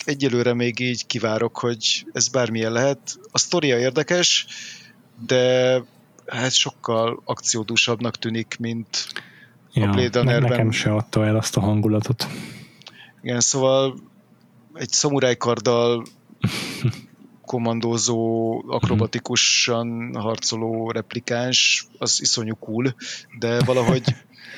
[0.05, 3.19] egyelőre még így kivárok, hogy ez bármilyen lehet.
[3.31, 4.47] A sztoria érdekes,
[5.27, 5.75] de
[6.27, 9.07] hát sokkal akciódúsabbnak tűnik, mint
[9.73, 10.51] ja, a Blade Runnerben.
[10.51, 12.27] Nekem se adta el azt a hangulatot.
[13.23, 13.99] Igen, szóval
[14.75, 16.05] egy szamurájkarddal
[17.51, 22.95] kommandózó, akrobatikusan harcoló replikáns, az iszonyú cool,
[23.39, 24.03] de valahogy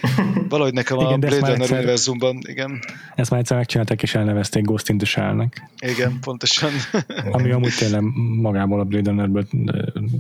[0.49, 2.81] valahogy nekem igen, a Blade Runner egyszer, univerzumban, igen.
[3.15, 5.71] Ezt már egyszer megcsinálták és elnevezték Ghost in the Shell-nek.
[5.79, 6.71] Igen, pontosan.
[7.37, 8.03] Ami amúgy tényleg
[8.41, 9.47] magából a Blade Runnerből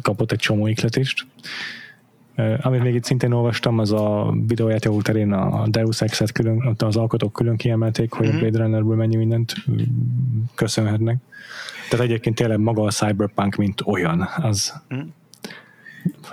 [0.02, 1.26] kapott egy csomó ikletést.
[2.60, 7.32] Amit még itt szintén olvastam, az a videójáték terén a Deus Ex-et külön, az alkotók
[7.32, 8.36] külön kiemelték, hogy mm-hmm.
[8.36, 8.48] a mhm.
[8.48, 9.54] Blade Runnerből mennyi mindent
[10.54, 11.16] köszönhetnek.
[11.92, 15.00] Tehát egyébként tényleg maga a Cyberpunk, mint olyan, az mm.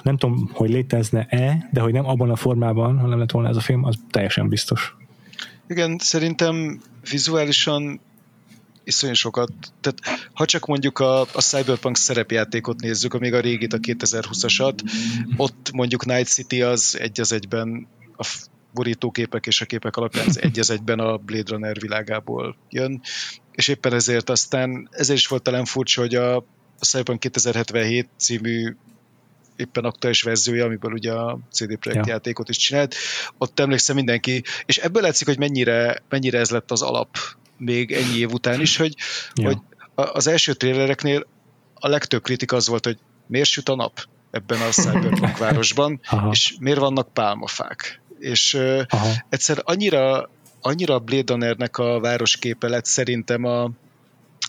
[0.04, 3.56] nem tudom, hogy létezne-e, de hogy nem abban a formában, ha nem lett volna ez
[3.56, 4.96] a film, az teljesen biztos.
[5.68, 8.00] Igen, szerintem vizuálisan
[8.84, 13.78] iszonyú sokat, tehát ha csak mondjuk a, a Cyberpunk szerepjátékot nézzük, amíg a régit, a
[13.78, 14.80] 2020-asat,
[15.38, 17.88] ott mondjuk Night City az egy az egyben
[18.18, 23.02] a borítóképek és a képek alapján az egy az egyben a Blade Runner világából jön,
[23.52, 26.36] és éppen ezért aztán ezért is volt talán furcsa, hogy a,
[26.80, 28.76] a Cyberpunk 2077 című
[29.56, 32.14] éppen aktuális verziója, amiből ugye a CD Projekt ja.
[32.14, 32.96] játékot is csinált,
[33.38, 37.18] ott emlékszem mindenki, és ebből látszik, hogy mennyire, mennyire ez lett az alap
[37.58, 38.96] még ennyi év után is, hogy,
[39.34, 39.46] ja.
[39.46, 39.58] hogy
[39.96, 41.28] az első trélereknél
[41.74, 42.98] a legtöbb kritika az volt, hogy
[43.28, 46.30] miért süt a nap ebben a Cyberpunk városban, Aha.
[46.32, 48.02] és miért vannak pálmafák.
[48.20, 48.54] És
[48.88, 49.12] Aha.
[49.30, 50.30] egyszer annyira,
[50.62, 53.64] annyira Blade Runnernek a városképe lett szerintem a,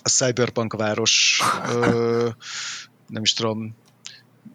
[0.03, 2.29] a Cyberpunk város ö,
[3.07, 3.75] nem is tudom,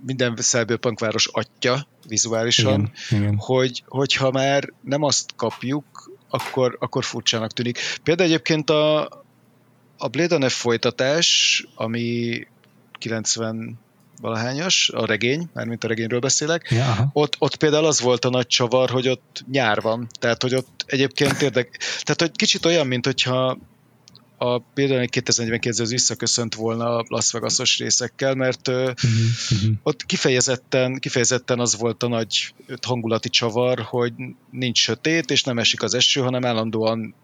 [0.07, 3.37] minden Cyberpunk város atya vizuálisan, igen, igen.
[3.39, 7.79] hogy hogyha már nem azt kapjuk, akkor, akkor furcsának tűnik.
[8.03, 9.05] Például egyébként a,
[9.99, 12.47] a Blade Runner folytatás, ami
[12.93, 13.79] 90
[14.21, 18.47] valahányas, a regény, mármint a regényről beszélek, ja, ott, ott például az volt a nagy
[18.47, 23.05] csavar, hogy ott nyár van, tehát hogy ott egyébként érdek, tehát hogy kicsit olyan, mint
[23.05, 23.59] hogyha
[24.39, 28.93] a például 2049 az visszaköszönt volna a Las Vegas-os részekkel, mert uh-huh,
[29.51, 29.77] uh-huh.
[29.83, 32.55] ott kifejezetten, kifejezetten az volt a nagy
[32.87, 34.13] hangulati csavar, hogy
[34.51, 37.15] nincs sötét, és nem esik az eső, hanem állandóan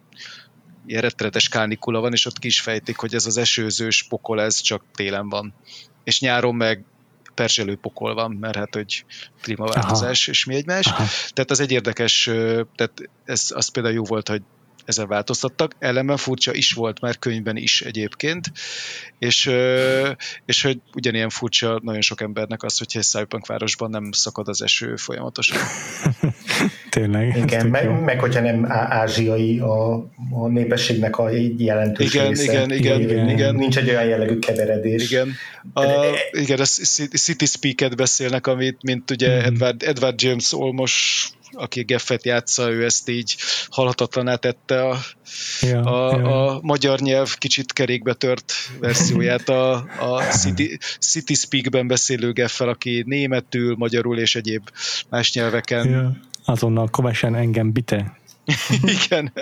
[0.87, 4.61] ilyen rettenetes kánikula van, és ott ki is fejtik, hogy ez az esőzős pokol, ez
[4.61, 5.55] csak télen van.
[6.05, 6.85] És nyáron meg
[7.35, 9.05] perzselő pokol van, mert hát, hogy
[9.43, 10.87] klímaváltozás és mi egymás.
[10.87, 11.05] Aha.
[11.31, 12.25] Tehát az egy érdekes,
[12.75, 14.43] tehát ez az például jó volt, hogy
[14.85, 15.75] ezen változtattak.
[15.79, 18.53] Ellenben furcsa is volt már könyvben is egyébként,
[19.19, 19.51] és,
[20.45, 24.63] és hogy ugyanilyen furcsa nagyon sok embernek az, hogyha egy Cyberpunk városban nem szakad az
[24.63, 25.59] eső folyamatosan.
[26.91, 27.37] Tényleg.
[27.37, 29.95] Igen, meg, meg hogyha nem ázsiai a,
[30.31, 32.53] a népességnek a jelentős igen, része.
[32.53, 33.55] Igen, igen, igen, igen.
[33.55, 35.11] Nincs egy olyan jellegű keveredés.
[35.11, 35.35] Igen,
[35.73, 35.85] a,
[36.31, 39.45] igen, a City Speak-et beszélnek, amit, mint ugye mm.
[39.45, 43.37] Edward, Edward James Olmos aki Geffet játsza, ő ezt így
[43.71, 44.99] halhatatlaná tette a,
[45.61, 46.47] ja, a, ja.
[46.47, 53.03] a magyar nyelv kicsit kerékbe tört verzióját a, a City, City Speak-ben beszélő Geffel, aki
[53.07, 54.69] németül, magyarul és egyéb
[55.09, 55.89] más nyelveken.
[55.89, 56.17] Ja.
[56.45, 58.21] Azonnal kovesen engem bite.
[59.05, 59.33] Igen.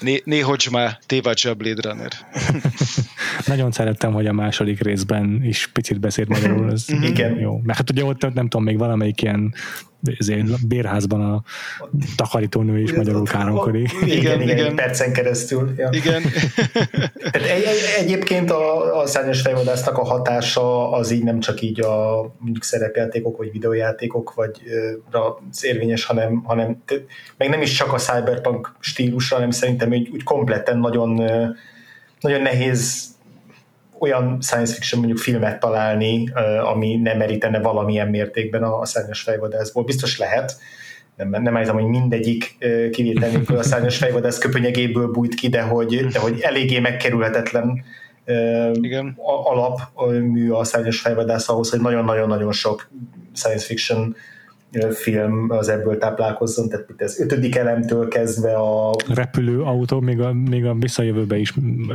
[0.00, 2.12] Né, néhogy már tévadja Blade Runner.
[3.46, 6.72] Nagyon szerettem, hogy a második részben is picit beszélt magyarul.
[6.72, 7.38] Ez Igen.
[7.38, 7.60] Jó.
[7.64, 9.54] Mert hát ugye ott nem tudom, még valamelyik ilyen
[10.66, 11.42] bérházban a
[12.16, 13.92] takarítónő is magyarul káromkodik.
[13.92, 14.74] Igen, igen, igen, igen.
[14.74, 15.72] percen keresztül.
[15.76, 15.88] Ja.
[15.92, 16.22] Igen.
[17.30, 21.80] Tehát egy, egy, egyébként a, a szárnyas fejvadásznak a hatása az így nem csak így
[21.80, 24.60] a mondjuk szerepjátékok, vagy videójátékok, vagy
[25.10, 26.82] az érvényes, hanem, hanem
[27.36, 31.22] meg nem is csak a cyberpunk stílusra, hanem szerintem úgy, úgy kompletten nagyon,
[32.20, 33.16] nagyon nehéz
[33.98, 36.32] olyan science fiction mondjuk filmet találni,
[36.72, 39.84] ami nem merítene valamilyen mértékben a, szárnyas fejvadászból.
[39.84, 40.56] Biztos lehet,
[41.16, 42.56] nem, nem állítom, hogy mindegyik
[42.90, 47.84] kivétel nélkül a szárnyas fejvadász köpönyegéből bújt ki, de hogy, de hogy eléggé megkerülhetetlen
[48.72, 49.16] Igen.
[49.44, 52.90] alapmű a szárnyas fejvadász ahhoz, hogy nagyon-nagyon-nagyon sok
[53.34, 54.16] science fiction
[54.90, 58.94] film az ebből táplálkozzon, tehát itt az ötödik elemtől kezdve a...
[59.14, 61.54] Repülő autó, még a, még a visszajövőbe is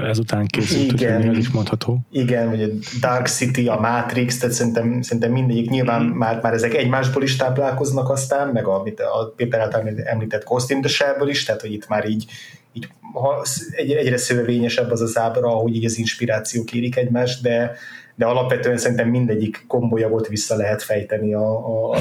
[0.10, 2.00] ezután készült, igen, úgyhogy is mondható.
[2.12, 2.68] Igen, vagy a
[3.00, 6.10] Dark City, a Matrix, tehát szerintem, szerintem mindegyik nyilván mm.
[6.10, 10.82] már, már ezek egymásból is táplálkoznak aztán, meg a, a Péter által említett Ghost in
[10.82, 12.26] the Shell-ből is, tehát hogy itt már így,
[12.74, 13.46] így ha
[13.76, 17.76] egyre szövevényesebb az az ábra, ahogy így az inspirációk érik egymást, de
[18.16, 22.00] de alapvetően szerintem mindegyik kombolyagot vissza lehet fejteni a, a, a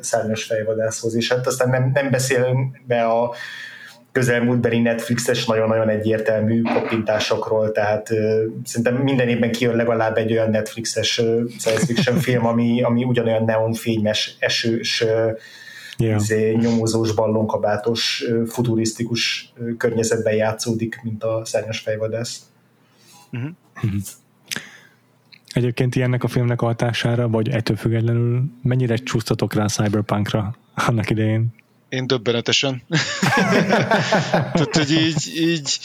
[0.00, 3.34] szárnyas fejvadászhoz, és hát aztán nem, nem beszélünk be a,
[4.14, 11.18] közelmúltbeli Netflixes nagyon-nagyon egyértelmű koppintásokról, tehát uh, szerintem minden évben kijön legalább egy olyan Netflixes
[11.18, 15.38] uh, science fiction film, ami, ami ugyanolyan neonfényes, esős, uh,
[15.96, 16.20] yeah.
[16.20, 22.42] izé, nyomozós, ballonkabátos, futurisztikus környezetben játszódik, mint a szárnyas fejvadász.
[23.32, 23.50] Uh-huh.
[25.54, 31.54] Egyébként ilyennek a filmnek a hatására, vagy ettől függetlenül mennyire csúsztatok rá Cyberpunkra annak idején?
[31.88, 32.82] Én döbbenetesen.
[34.52, 35.78] Tehát, hogy így, így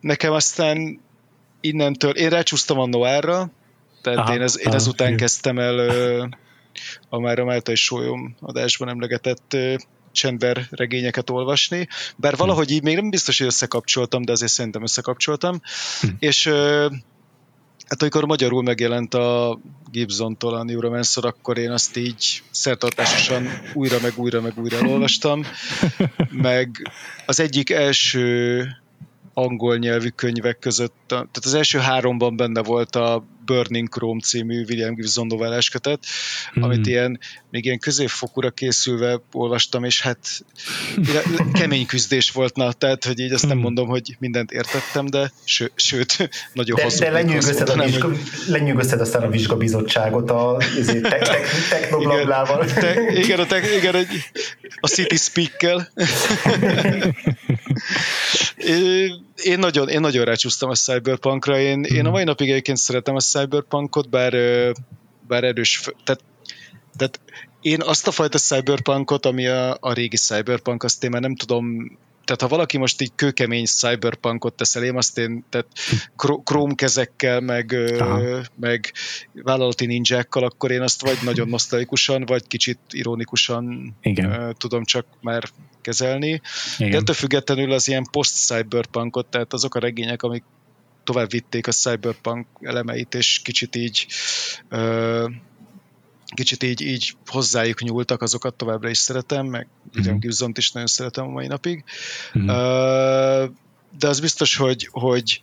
[0.00, 1.00] nekem aztán
[1.60, 3.50] innentől, én rácsúsztam a Noárra,
[4.02, 5.78] tehát aha, én, ez, én ezután aha, kezdtem el
[7.08, 9.56] a már a Máltai Sólyom adásban emlegetett
[10.12, 15.60] csendver regényeket olvasni, bár valahogy így még nem biztos, hogy összekapcsoltam, de azért szerintem összekapcsoltam,
[16.00, 16.08] hm.
[16.18, 16.50] és
[17.90, 19.58] Hát amikor magyarul megjelent a
[19.90, 25.44] Gibson-tól a Neuromancer, akkor én azt így szertartásosan újra meg újra meg újra olvastam,
[26.30, 26.90] meg
[27.26, 28.66] az egyik első
[29.34, 34.94] angol nyelvű könyvek között, tehát az első háromban benne volt a Burning Chrome című William
[34.94, 36.06] Gibson novellás kötet,
[36.52, 36.62] hmm.
[36.62, 37.18] amit ilyen,
[37.50, 40.18] még ilyen középfokúra készülve olvastam, és hát
[41.52, 43.60] kemény küzdés volt, na, tehát, hogy így azt nem hmm.
[43.60, 48.18] mondom, hogy mindent értettem, de ső, sőt, nagyon de, de lenyűgözted, a vizsga, hogy...
[48.48, 51.38] lenyűgözted aztán a vizsgabizottságot a izé, te, te,
[51.70, 52.64] technoblablával.
[52.64, 54.00] Igen, te, igen, a, te, igen, a,
[54.80, 55.92] a City Speak-kel.
[59.42, 62.10] Én nagyon, én nagyon rácsúsztam a Cyberpunkra, én, én a hmm.
[62.10, 64.32] mai napig egyébként szeretem a Cyberpunkot, bár,
[65.26, 66.22] bár erős, tehát,
[66.96, 67.20] tehát
[67.60, 71.98] én azt a fajta Cyberpunkot, ami a, a régi Cyberpunk, azt én már nem tudom
[72.30, 75.66] tehát ha valaki most így kőkemény cyberpunkot tesz elém, azt én tehát
[76.44, 77.76] króm kezekkel, meg,
[78.56, 78.92] meg
[79.32, 84.54] vállalati ninjákkal, akkor én azt vagy nagyon nosztalikusan, vagy kicsit ironikusan Igen.
[84.58, 85.42] tudom csak már
[85.80, 86.40] kezelni.
[86.78, 86.90] Igen.
[86.90, 90.44] De ettől függetlenül az ilyen post-cyberpunkot, tehát azok a regények, amik
[91.04, 94.06] tovább vitték a cyberpunk elemeit, és kicsit így
[96.34, 100.20] kicsit így, így hozzájuk nyúltak, azokat továbbra is szeretem, meg William mm-hmm.
[100.20, 101.84] Gibson-t is nagyon szeretem a mai napig.
[102.38, 102.48] Mm-hmm.
[102.48, 103.50] Uh,
[103.98, 105.40] de az biztos, hogy, hogy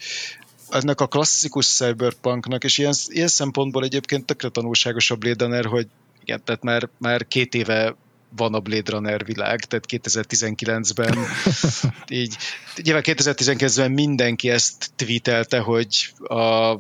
[0.70, 5.88] ennek a klasszikus cyberpunknak, és ilyen, ilyen szempontból egyébként tökre tanulságos a Blade Runner, hogy
[6.22, 7.96] igen, tehát már, már két éve
[8.36, 11.18] van a Blade Runner világ, tehát 2019-ben
[12.22, 12.36] így,
[12.82, 16.76] nyilván 2019-ben mindenki ezt tweetelte, hogy a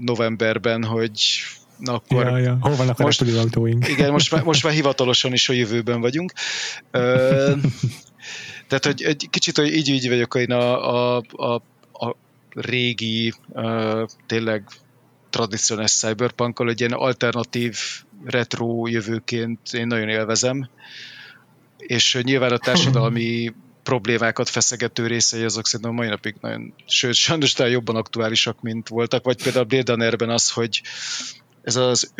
[0.00, 1.20] novemberben, hogy
[1.84, 2.24] na akkor...
[2.24, 2.58] Ja, ja.
[2.60, 3.88] Hol vannak a most, repülőautóink?
[3.88, 6.32] Igen, most már, most már hivatalosan is a jövőben vagyunk.
[6.90, 7.52] Ö,
[8.68, 11.54] tehát, hogy egy kicsit hogy így, így vagyok én a, a, a,
[12.06, 12.16] a
[12.50, 13.34] régi,
[14.26, 14.64] tényleg
[15.30, 17.78] tradicionális cyberpunkkal, egy ilyen alternatív
[18.24, 20.68] retro jövőként én nagyon élvezem,
[21.76, 23.52] és nyilván a társadalmi
[23.82, 28.88] problémákat feszegető részei azok szerintem a mai napig nagyon, sőt, sajnos talán jobban aktuálisak, mint
[28.88, 30.82] voltak, vagy például Blade Runnerben az, hogy
[31.62, 32.12] ez az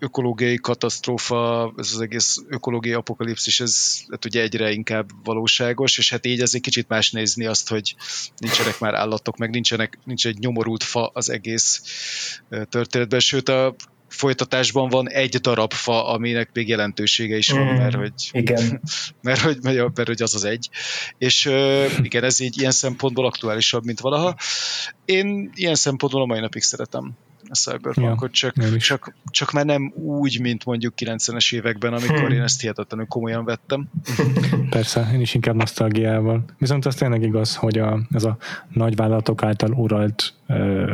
[0.00, 6.26] ökológiai katasztrófa, ez az egész ökológiai apokalipszis, ez hát ugye egyre inkább valóságos, és hát
[6.26, 7.94] így azért kicsit más nézni azt, hogy
[8.36, 11.82] nincsenek már állatok, meg nincsenek, nincs egy nyomorult fa az egész
[12.68, 13.74] történetben, sőt a
[14.08, 18.80] folytatásban van egy darab fa, aminek még jelentősége is van, mm, mert hogy, igen.
[19.22, 20.70] mert, hogy, mert, hogy az az egy.
[21.18, 21.44] És
[22.02, 24.36] igen, ez így ilyen szempontból aktuálisabb, mint valaha.
[25.04, 27.16] Én ilyen szempontból a mai napig szeretem
[27.48, 32.30] a Cyberpunkot, ja, csak, csak, csak már nem úgy, mint mondjuk 90-es években, amikor hmm.
[32.30, 33.90] én ezt hihetetlenül komolyan vettem.
[34.70, 36.44] Persze, én is inkább nosztalgiával.
[36.58, 38.36] Viszont az tényleg igaz, hogy a, ez a
[38.68, 40.90] nagyvállalatok által uralt ö,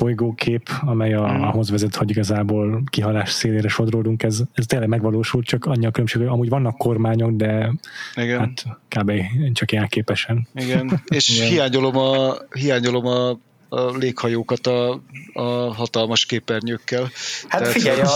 [0.00, 1.42] bolygókép, amely a, hmm.
[1.42, 6.20] ahhoz vezet, hogy igazából kihalás szélére sodródunk, ez, ez tényleg megvalósult, csak annyi a különbség,
[6.20, 7.72] hogy amúgy vannak kormányok, de
[8.14, 8.38] Igen.
[8.38, 9.12] hát kb.
[9.52, 10.48] csak jelképesen.
[10.54, 11.48] Igen, és Igen.
[11.48, 13.38] hiányolom a, hiányolom a
[13.72, 15.00] a léghajókat a,
[15.32, 15.42] a
[15.74, 17.10] hatalmas képernyőkkel.
[17.48, 18.08] Hát Tehát, figyelj, a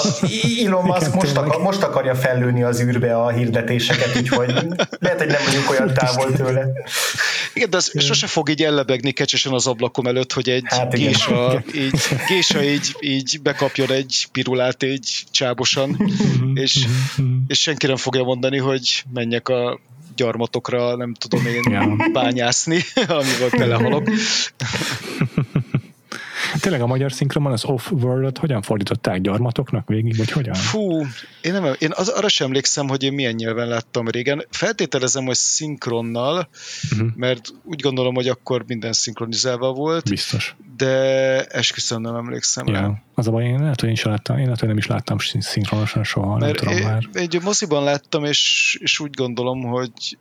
[0.66, 4.52] Elon Musk most, akar, most akarja fellőni az űrbe a hirdetéseket, úgyhogy
[4.98, 6.66] lehet, hogy nem vagyunk olyan távol tőle.
[7.54, 11.62] Igen, de ez sose fog így ellebegni kecsesen az ablakom előtt, hogy egy hát gésa,
[11.74, 16.56] így, gésa így, így bekapjon egy pirulát így csábosan, mhm.
[16.56, 16.86] és,
[17.16, 17.26] mhm.
[17.46, 19.80] és senki nem fogja mondani, hogy menjek a
[20.16, 21.96] gyarmatokra, nem tudom én ja.
[22.12, 24.08] bányászni, amivel belehalok.
[26.60, 30.54] Tényleg a magyar szinkronban az off-world-ot hogyan fordították gyarmatoknak végig, vagy hogyan?
[30.54, 31.06] Fú,
[31.40, 34.46] én, nem, én az, arra sem emlékszem, hogy én milyen nyelven láttam régen.
[34.50, 36.48] Feltételezem, hogy szinkronnal,
[36.92, 37.08] uh-huh.
[37.14, 40.08] mert úgy gondolom, hogy akkor minden szinkronizálva volt.
[40.08, 40.56] Biztos.
[40.76, 40.88] De
[41.44, 42.72] esküszöm nem emlékszem ja.
[42.72, 43.02] rá.
[43.14, 45.16] Az a baj, én lehet, hogy én sem láttam, én lehet, hogy nem is láttam
[45.38, 47.08] szinkronosan soha, mert nem tudom én, már.
[47.12, 50.18] Egy moziban láttam, és, és úgy gondolom, hogy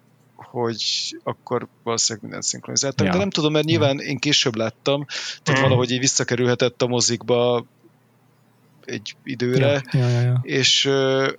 [0.61, 0.83] hogy
[1.23, 3.11] akkor valószínűleg minden szinkronizáltam, Ja.
[3.11, 5.05] de nem tudom, mert nyilván én később láttam,
[5.43, 5.63] tehát Mm.
[5.63, 7.65] valahogy így visszakerülhetett a mozikba
[8.85, 10.39] egy időre, Ja, ja, ja, ja.
[10.43, 10.89] és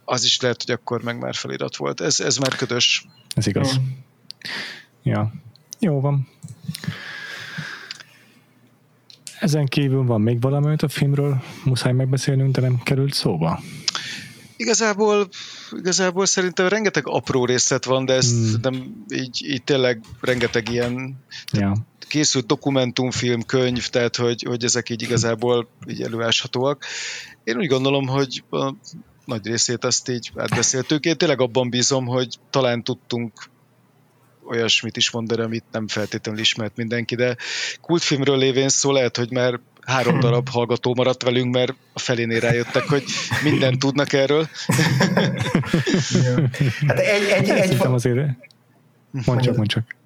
[0.05, 2.01] az is lehet, hogy akkor meg már felirat volt.
[2.01, 3.07] Ez, ez már ködös.
[3.35, 3.79] Ez igaz.
[3.79, 3.83] Mm.
[5.03, 5.33] Ja.
[5.79, 6.29] Jó van.
[9.41, 13.61] Ezen kívül van még valami, amit a filmről muszáj megbeszélnünk, de nem került szóba.
[14.57, 15.29] Igazából,
[15.71, 18.55] igazából szerintem rengeteg apró részlet van, de ezt Mm.
[18.63, 21.17] nem így, így tényleg rengeteg ilyen
[21.53, 21.73] Ja.
[22.09, 26.85] készült dokumentumfilm, könyv, tehát hogy, hogy ezek így igazából így előáshatóak.
[27.45, 28.73] Én úgy gondolom, hogy a
[29.25, 31.05] nagy részét azt így átbeszéltük.
[31.05, 33.33] Én tényleg abban bízom, hogy talán tudtunk
[34.47, 37.37] olyasmit is mondani, amit nem feltétlenül ismert mindenki, de
[37.81, 42.83] kultfilmről lévén szó lehet, hogy már három darab hallgató maradt velünk, mert a felénél rájöttek,
[42.83, 43.05] hogy
[43.43, 44.49] mindent tudnak erről.
[46.87, 48.29] Hát egy, egy, egy, Szerintem azért...
[49.11, 49.97] Mondd csak, mondd csak.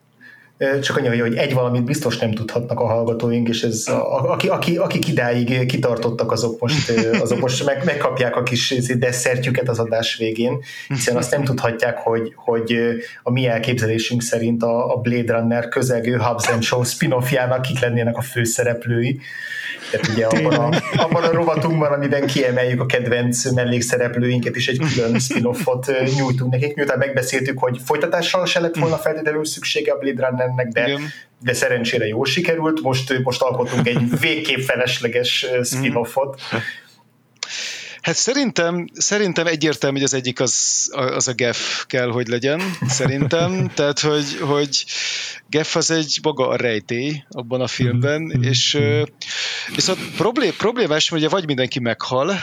[0.83, 4.77] Csak annyi, hogy egy valamit biztos nem tudhatnak a hallgatóink, és ez a, aki, aki,
[4.77, 10.63] akik idáig kitartottak, azok most, azok most meg, megkapják a kis desszertjüket az adás végén,
[10.89, 12.79] hiszen azt nem tudhatják, hogy, hogy
[13.23, 18.17] a mi elképzelésünk szerint a, a Blade Runner közelgő Hubs and Show spin-offjának kik lennének
[18.17, 19.21] a főszereplői.
[19.91, 25.19] Tehát ugye abban a, abban a rovatunkban, amiben kiemeljük a kedvenc mellékszereplőinket, és egy külön
[25.19, 30.69] spin-offot nyújtunk nekik, miután megbeszéltük, hogy folytatással se lett volna feltétlenül szüksége a Blade Runnernek,
[30.69, 31.01] de, Igen.
[31.43, 32.81] de szerencsére jól sikerült.
[32.81, 36.41] Most, most alkotunk egy végképp felesleges spin-offot.
[38.09, 43.67] Hát szerintem, szerintem egyértelmű, hogy az egyik az, az a Geff kell, hogy legyen, szerintem.
[43.77, 44.85] Tehát, hogy, hogy
[45.51, 48.43] Geff az egy maga a rejtély abban a filmben, Mhm.
[48.43, 49.03] és ö,
[49.75, 52.35] viszont problém, problémás, ugye vagy mindenki meghal,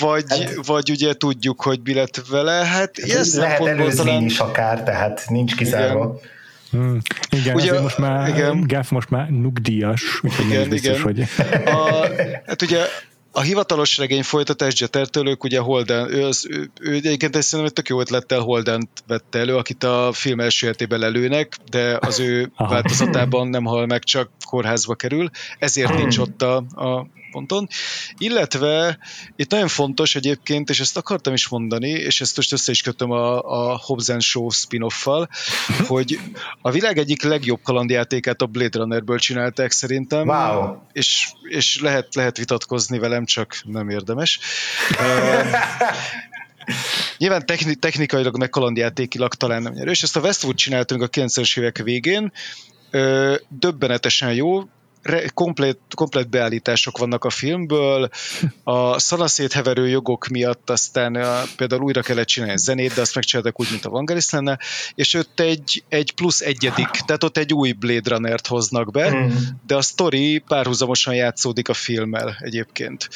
[0.00, 2.52] vagy, Hát- vagy ugye tudjuk, hogy mi lett vele.
[2.52, 4.24] Hát ilyen Lehet előzmény talán...
[4.24, 6.20] is akár, tehát nincs kizárva.
[6.72, 6.98] Hmm.
[7.30, 8.64] Igen, Ugye, most már igen.
[8.66, 11.02] Gaff most már nyugdíjas, úgyhogy nem Igen, is biztos, igen.
[11.02, 11.20] hogy
[11.64, 12.08] A,
[12.46, 12.86] hát ugye
[13.32, 17.64] a hivatalos regény folytatás Jettertől ők ugye Holden, ő, az, ő, ő egyébként egy szerintem
[17.64, 22.20] egy tök jó ötlettel Holden vette elő, akit a film első életében lelőnek, de az
[22.20, 22.72] ő Aha.
[22.72, 27.68] változatában nem hal meg, csak kórházba kerül, ezért nincs ott a, a ponton.
[28.18, 28.98] Illetve
[29.36, 33.10] itt nagyon fontos egyébként, és ezt akartam is mondani, és ezt most össze is kötöm
[33.10, 35.28] a, a Hobbs Show spin-offal,
[35.86, 36.18] hogy
[36.60, 40.76] a világ egyik legjobb kalandjátékát a Blade Runnerből csinálták szerintem Wow.
[40.92, 44.38] és, és lehet, lehet vitatkozni velem, csak nem érdemes.
[44.90, 45.46] Uh,
[47.18, 51.58] nyilván techni, technikailag, meg kalandjátékilag talán nem nyerő, és ezt a Westwood csináltunk a 90-es
[51.58, 52.32] évek végén,
[52.92, 54.62] uh, döbbenetesen jó,
[55.02, 58.08] re, komplet, komplet beállítások vannak a filmből,
[58.64, 63.66] a szanaszétheverő jogok miatt aztán a, például újra kellett csinálni zenét, de azt megcsináltak úgy,
[63.70, 64.58] mint a Vangelis lenne,
[64.94, 69.30] és ott egy, egy plusz egyedik, tehát ott egy új Blade Runner-t hoznak be, Mm.
[69.66, 73.08] de a sztori párhuzamosan játszódik a filmmel egyébként.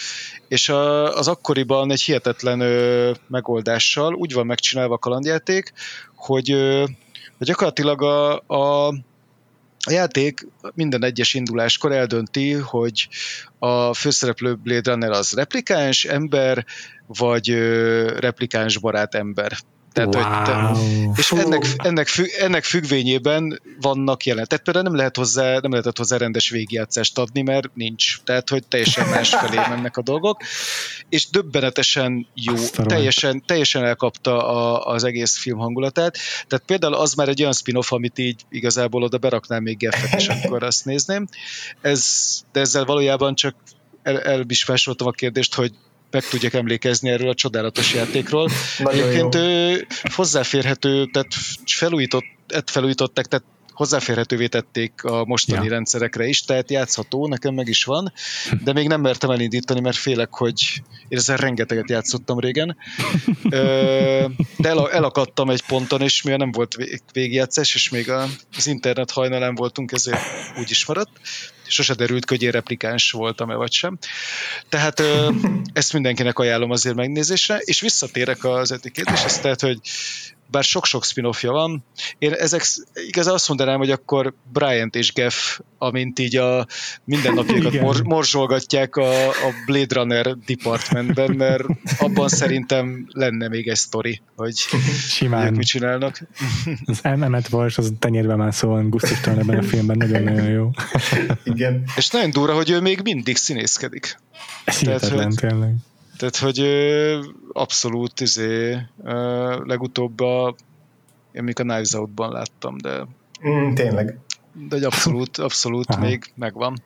[0.49, 5.73] És a, az akkoriban egy hihetetlen ö, megoldással úgy van megcsinálva a kalandjáték,
[6.15, 6.85] hogy, ö,
[7.39, 8.95] hogy gyakorlatilag a, a
[9.87, 13.09] a játék minden egyes induláskor eldönti, hogy
[13.59, 16.65] a főszereplő Blade Runner az replikáns ember,
[17.07, 17.49] vagy
[18.19, 19.53] replikáns barát ember.
[19.97, 21.13] Tehát, hogy te, wow.
[21.17, 24.47] és ennek, ennek, függ, ennek függvényében vannak jelen.
[24.47, 28.19] Tehát például nem, lehet hozzá, nem lehetett hozzá rendes végigjátszást adni, mert nincs.
[28.25, 30.43] Tehát, hogy teljesen más felé mennek a dolgok.
[31.09, 32.95] És döbbenetesen jó, Azt a rohadt.
[32.95, 36.19] teljesen, teljesen elkapta a, az egész film hangulatát.
[36.47, 40.29] Tehát például az már egy olyan spin-off, amit így igazából oda beraknám még Geffet, és
[40.29, 41.27] akkor azt nézném.
[41.81, 42.05] Ez,
[42.53, 43.55] de ezzel valójában csak
[44.03, 45.73] el, el is másoltam a kérdést, hogy
[46.11, 48.51] meg tudjak emlékezni erről a csodálatos játékról.
[48.79, 48.89] Jó.
[48.89, 51.33] Egyébként ő hozzáférhető, tehát
[51.67, 52.25] felújított,
[52.65, 55.71] felújították, tehát hozzáférhetővé tették a mostani Ja.
[55.71, 58.13] rendszerekre is, tehát játszható, nekem meg is van,
[58.65, 62.77] de még nem mertem elindítani, mert félek, hogy én ezzel rengeteget játszottam régen.
[63.43, 68.67] De el, elakadtam egy ponton, és mivel nem volt vég- végigjátszás, és még a- az
[68.67, 70.21] internet hajnalán voltunk, ezért
[70.59, 71.11] úgy is maradt.
[71.69, 73.99] Sose derült, hogy én replikáns voltam-e vagy sem.
[74.69, 75.03] Tehát
[75.73, 79.11] ezt mindenkinek ajánlom azért megnézésre, és visszatérek az etikét,
[79.41, 79.79] tehát, hogy
[80.51, 81.85] bár sok-sok spin-offja van,
[82.19, 82.63] én ezek
[83.07, 86.67] igazán azt mondanám, hogy akkor Bryant és Geff, amint így a
[87.05, 91.65] mindennapjaikat mor- morzsolgatják a, a Blade Runner departmentben, mert
[91.99, 94.55] abban szerintem lenne még egy sztori, hogy
[95.09, 95.53] Simán.
[95.53, 96.21] mit csinálnak.
[96.85, 100.71] Az Emmet Vars, az tenyérbe mászóan gusztustalan ebben a filmben, nagyon-nagyon jó.
[101.45, 101.85] Igen.
[101.97, 104.19] És nagyon durva, hogy ő még mindig színészkedik.
[104.65, 105.75] Ez Tehát, hihetetlen hogy- tényleg.
[106.19, 106.61] Tehát, hogy
[107.53, 108.79] abszolút izé,
[109.65, 110.55] legutóbb a,
[111.33, 113.07] én még a Knives Out-ban láttam, de
[113.49, 114.19] Mm, tényleg.
[114.59, 116.01] De egy abszolút, abszolút Aha.
[116.01, 116.83] még megvan.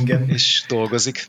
[0.00, 0.28] Igen.
[0.34, 1.26] És dolgozik.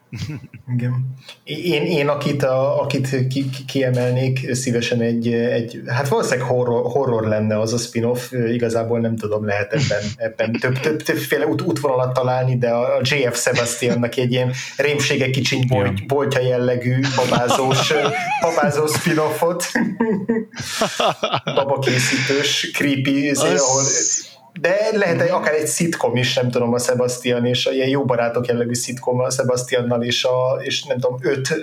[0.76, 1.16] Igen.
[1.44, 7.28] Én, én akit, a, akit ki, ki, kiemelnék szívesen egy, egy, hát valószínűleg horror, horror
[7.28, 12.14] lenne az a spin-off, igazából nem tudom, lehet ebben, ebben több, több, többféle út, útvonalat
[12.14, 17.94] találni, de a JF Sebastiannak egy ilyen rémsége kicsiny bolt, boltja jellegű babázós,
[18.42, 19.66] babázós spin-offot,
[21.56, 23.40] babakészítős, creepy, az...
[23.40, 23.84] ahol
[24.62, 28.06] de lehet egy, akár egy szitkom is, nem tudom, a Sebastian és a ilyen jó
[28.06, 31.54] barátok jellegű szitkom a Sebastiannal és, a, és nem tudom, öt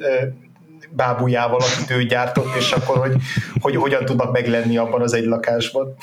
[0.91, 3.17] bábujával, akit ő gyártott, és akkor, hogy,
[3.61, 5.95] hogy hogyan tudnak meglenni abban az egy lakásban.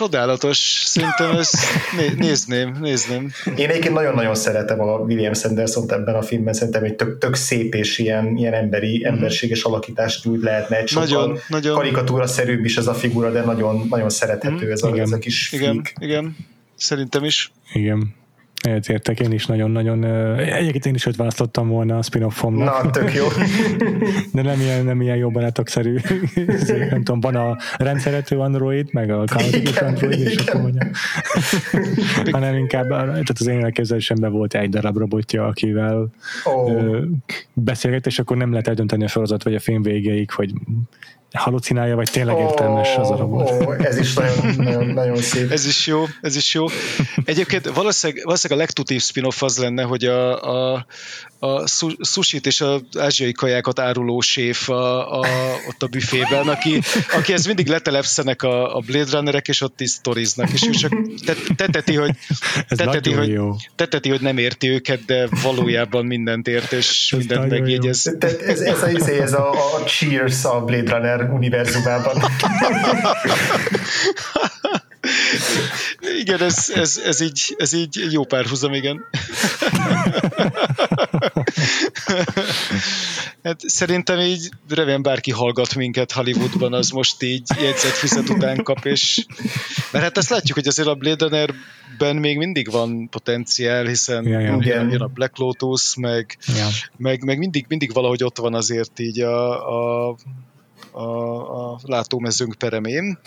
[0.00, 1.56] Csodálatos, szerintem ezt
[2.16, 3.32] nézném, nézném.
[3.56, 7.74] Én egyébként nagyon-nagyon szeretem a William sanderson ebben a filmben, szerintem egy tök, tök szép
[7.74, 9.14] és ilyen, ilyen emberi, mm-hmm.
[9.14, 11.74] emberséges alakítást úgy lehetne, egy sokkal nagyon, nagyon...
[11.74, 15.52] karikatúra-szerűbb is ez a figura, de nagyon, nagyon szerethető mm, ez, a, ez a kis
[15.52, 15.94] igen, flik.
[15.98, 16.36] Igen,
[16.76, 17.52] szerintem is.
[17.72, 18.14] Igen.
[18.60, 20.04] Egyetértek, én is nagyon-nagyon,
[20.38, 22.82] egyébként én is őt választottam volna a spin-offomnak.
[22.82, 23.26] Na, tök jó.
[24.32, 25.96] De nem ilyen, nem ilyen jó barátok-szerű.
[26.90, 30.90] nem tudom, van a rendszerető Android, meg a kaotikus Android, és akkor mondjam.
[32.30, 36.10] hanem inkább, tehát az én elképzelésemben volt egy darab robotja, akivel
[36.44, 37.02] oh.
[37.52, 40.52] beszélget, és akkor nem lehet eldönteni a sorozat vagy a film végéig, hogy
[41.38, 43.50] halucinálja, vagy tényleg értelmes az a robot.
[43.50, 45.50] Oh, ez is nagyon, nagyon, nagyon szép.
[45.50, 46.66] Ez is jó, ez is jó.
[47.24, 50.42] Egyébként valószínűleg, valószínűleg a legtutív spin-off az lenne, hogy a,
[50.74, 50.86] a,
[51.42, 51.66] a
[52.00, 55.26] sushit és az ázsiai kajákat áruló séf a, a,
[55.68, 56.80] ott a büfében, aki,
[57.12, 60.92] aki ez mindig letelepszenek a, a Blade Runnerek, és ott is sztoriznak, és ő csak
[61.56, 62.10] teteti, hogy,
[62.68, 63.54] teteti, hogy, jó.
[63.76, 68.16] teteti, hogy nem érti őket, de valójában mindent ért, és ez mindent megjegyez.
[68.20, 72.22] Ez, ez, ez, a, izé, ez a, a Cheers a Blade Runner univerzumában.
[76.18, 79.04] Igen, ez, ez, ez, így, ez így jó párhuzam, igen.
[83.42, 88.84] Hát szerintem így remélem bárki hallgat minket Hollywoodban, az most így jegyzett fizet után kap,
[88.84, 89.26] és
[89.92, 94.40] mert hát ezt látjuk, hogy azért a Blade Runner-ben még mindig van potenciál, hiszen ja,
[94.40, 94.58] ja.
[94.60, 96.68] Jön, jön a Black Lotus, meg, ja.
[96.96, 100.16] meg, meg mindig, mindig valahogy ott van azért így a, a,
[100.90, 103.18] a, a látómezőnk peremén.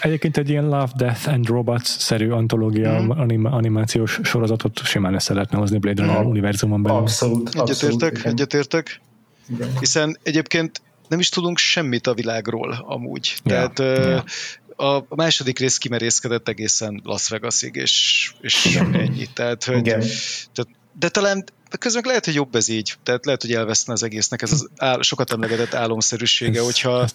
[0.00, 3.10] Egyébként egy ilyen Love, Death and Robots-szerű antológia mm.
[3.10, 6.28] anim- animációs sorozatot simán össze lehetne hozni Blade Runner mm.
[6.28, 6.98] univerzumon belül.
[6.98, 7.54] Abszolút.
[7.54, 9.00] Egyetértek, egyetértek.
[9.48, 9.78] Igen.
[9.78, 13.34] Hiszen egyébként nem is tudunk semmit a világról amúgy.
[13.44, 14.24] Ja, Tehát ja.
[14.86, 19.26] a második rész kimerészkedett egészen Las Vegasig, és, és ennyi.
[19.34, 20.00] Tehát, hogy, Igen.
[20.52, 22.94] tehát, de talán de közben lehet, hogy jobb ez így.
[23.02, 27.12] Tehát lehet, hogy elveszne az egésznek ez az áll, sokat emlegetett álomszerűsége, ez, hogyha ez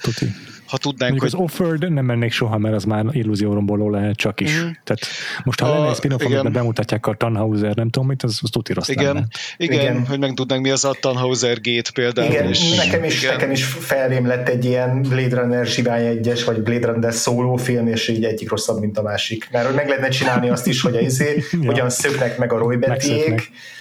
[0.66, 1.46] ha tudnánk, Mondjuk hogy...
[1.46, 4.62] az offered nem mennék soha, mert az már illúzióromboló lehet csak is.
[4.62, 4.68] Mm.
[4.84, 5.00] Tehát
[5.44, 8.50] most ha a, lenne egy spin amiben bemutatják a Tannhauser, nem tudom mit, az, az
[8.50, 9.26] tuti rossz igen, lenne.
[9.58, 12.32] Igen, igen, hogy megtudnánk mi az a Tannhauser gate például.
[12.32, 13.34] Igen, és, nekem is, igen.
[13.34, 17.88] nekem is felrém lett egy ilyen Blade Runner Zsivány egyes, vagy Blade Runner szóló film,
[17.88, 19.48] és így egyik rosszabb, mint a másik.
[19.52, 21.66] Mert meg lehetne csinálni azt is, hogy a izé, ja.
[21.66, 22.78] hogyan szöknek meg a Roy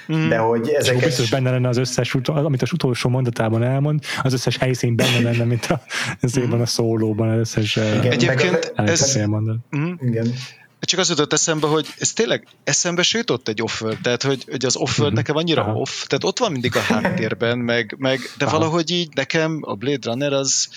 [0.06, 1.00] de hogy ezeket...
[1.00, 5.20] És biztos benne lenne az összes, amit az utolsó mondatában elmond, az összes helyszín benne
[5.20, 5.82] lenne, mint a,
[6.20, 9.18] ezében a szólóban, az összes Igen, Egyébként ez...
[9.76, 9.92] Mm.
[10.00, 10.34] Igen
[10.86, 14.64] csak az jutott eszembe, hogy ez tényleg eszembe se jutott egy offer, tehát hogy, hogy
[14.64, 15.14] az offer mm-hmm.
[15.14, 15.74] nekem annyira Aha.
[15.74, 18.58] off, tehát ott van mindig a háttérben, meg, meg de Aha.
[18.58, 20.68] valahogy így nekem a Blade Runner az,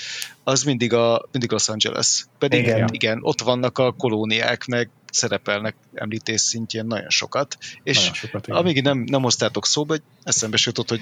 [0.43, 2.25] az mindig, a, mindig Los Angeles.
[2.37, 2.89] Pedig igen.
[2.91, 8.81] igen, ott vannak a kolóniák, meg szerepelnek említés szintjén nagyon sokat, és nagyon sokat, amíg
[8.81, 11.01] nem, nem hoztátok szóba, hogy eszembe jutott, hogy,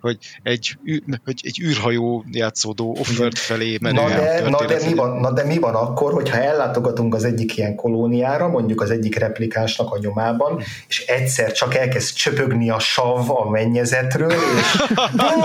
[0.00, 0.78] hogy, egy,
[1.24, 5.44] hogy egy űrhajó játszódó offert felé menő na de, na, de mi van, na de
[5.44, 10.62] mi van akkor, hogyha ellátogatunk az egyik ilyen kolóniára, mondjuk az egyik replikásnak a nyomában,
[10.88, 14.76] és egyszer csak elkezd csöpögni a sav a mennyezetről, és
[15.16, 15.42] bum!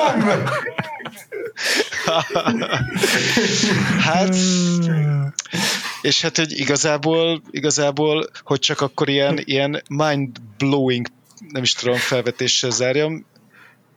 [3.99, 4.35] hát
[6.01, 11.07] és hát, hogy igazából, igazából, hogy csak akkor ilyen, ilyen mind-blowing
[11.49, 13.25] nem is tudom felvetéssel zárjam,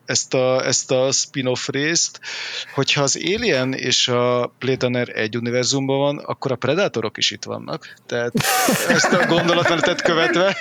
[0.06, 2.20] ezt a, ezt a spin-off részt,
[2.74, 7.44] hogyha az Alien és a Blade Runner egy univerzumban van, akkor a Predatorok is itt
[7.44, 7.94] vannak.
[8.06, 8.32] Tehát
[8.88, 10.56] ezt a gondolatmenetet követve.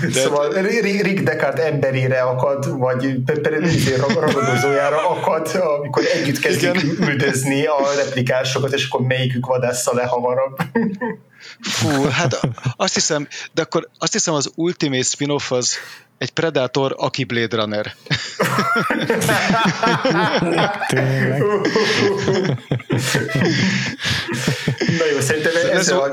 [0.00, 3.22] De szóval Rick Deckard emberére akad, vagy
[4.20, 10.56] ragadozójára akad, amikor együtt kezdik üldözni a replikásokat, és akkor melyikük vadásza le hamarabb.
[11.60, 12.40] Fú, hát
[12.76, 15.76] azt hiszem, de akkor azt hiszem az Ultimate spin-off az
[16.24, 17.94] egy Predator, aki Blade Runner.
[20.88, 21.42] Tényleg.
[24.98, 26.08] Na jó, szerintem ezzel a,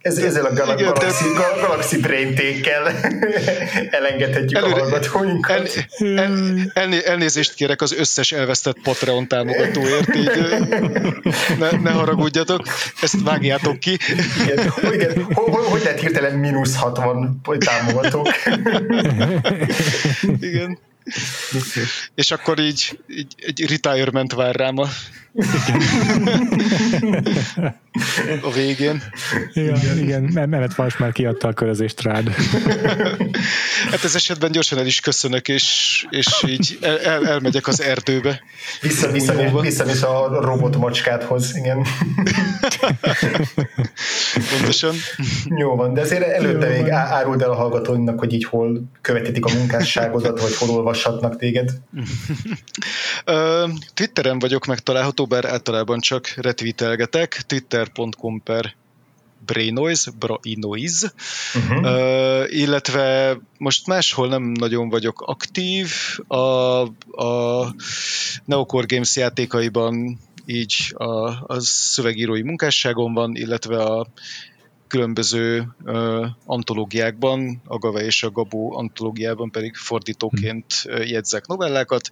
[0.00, 2.86] ez, ezzel a gal- Igen, galaxy, gal- galaxy brain take-kel
[3.98, 5.86] elengedhetjük a Előre- hallgatóinkat.
[5.98, 10.30] El, el, elné, elnézést kérek az összes elvesztett Patreon támogatóért, így
[11.58, 12.62] ne, ne haragudjatok,
[13.02, 13.98] ezt vágjátok ki.
[14.44, 18.28] Igen, igen, hogy, hogy lehet hirtelen mínusz 60 támogatók?
[20.40, 20.78] Igen.
[22.14, 24.88] És akkor így, így egy retirement vár rám a,
[28.42, 29.02] a végén.
[29.52, 32.28] Ja, igen, mert Mehmet Vas már kiadta a körözést rád.
[33.90, 38.42] Hát ez esetben gyorsan el is köszönök, és, és így el, el, elmegyek az erdőbe.
[38.80, 41.86] Vissza, vissza, vissza, vissza a robot macskádhoz, igen.
[44.50, 44.94] Pontosan.
[45.44, 47.00] Jó van, de azért előtte Jó még van.
[47.00, 51.70] áruld el a hallgatóinknak, hogy így hol követítik a munkásságodat, vagy hol olvashatnak téged.
[53.94, 58.74] Twitteren vagyok megtalálható, bár általában csak retweetelgetek, twitter.com per
[59.46, 61.12] brainoise, brainoise,
[61.54, 61.84] Uh-huh.
[61.84, 65.92] Ö, illetve most máshol nem nagyon vagyok aktív,
[66.26, 67.74] a, a
[68.44, 74.06] Neocore Games játékaiban így a, a szövegírói munkásságon van, illetve a
[74.86, 82.08] különböző ö, antológiákban, a Gave és a Gabó antológiában pedig fordítóként ö, jegyzek novellákat.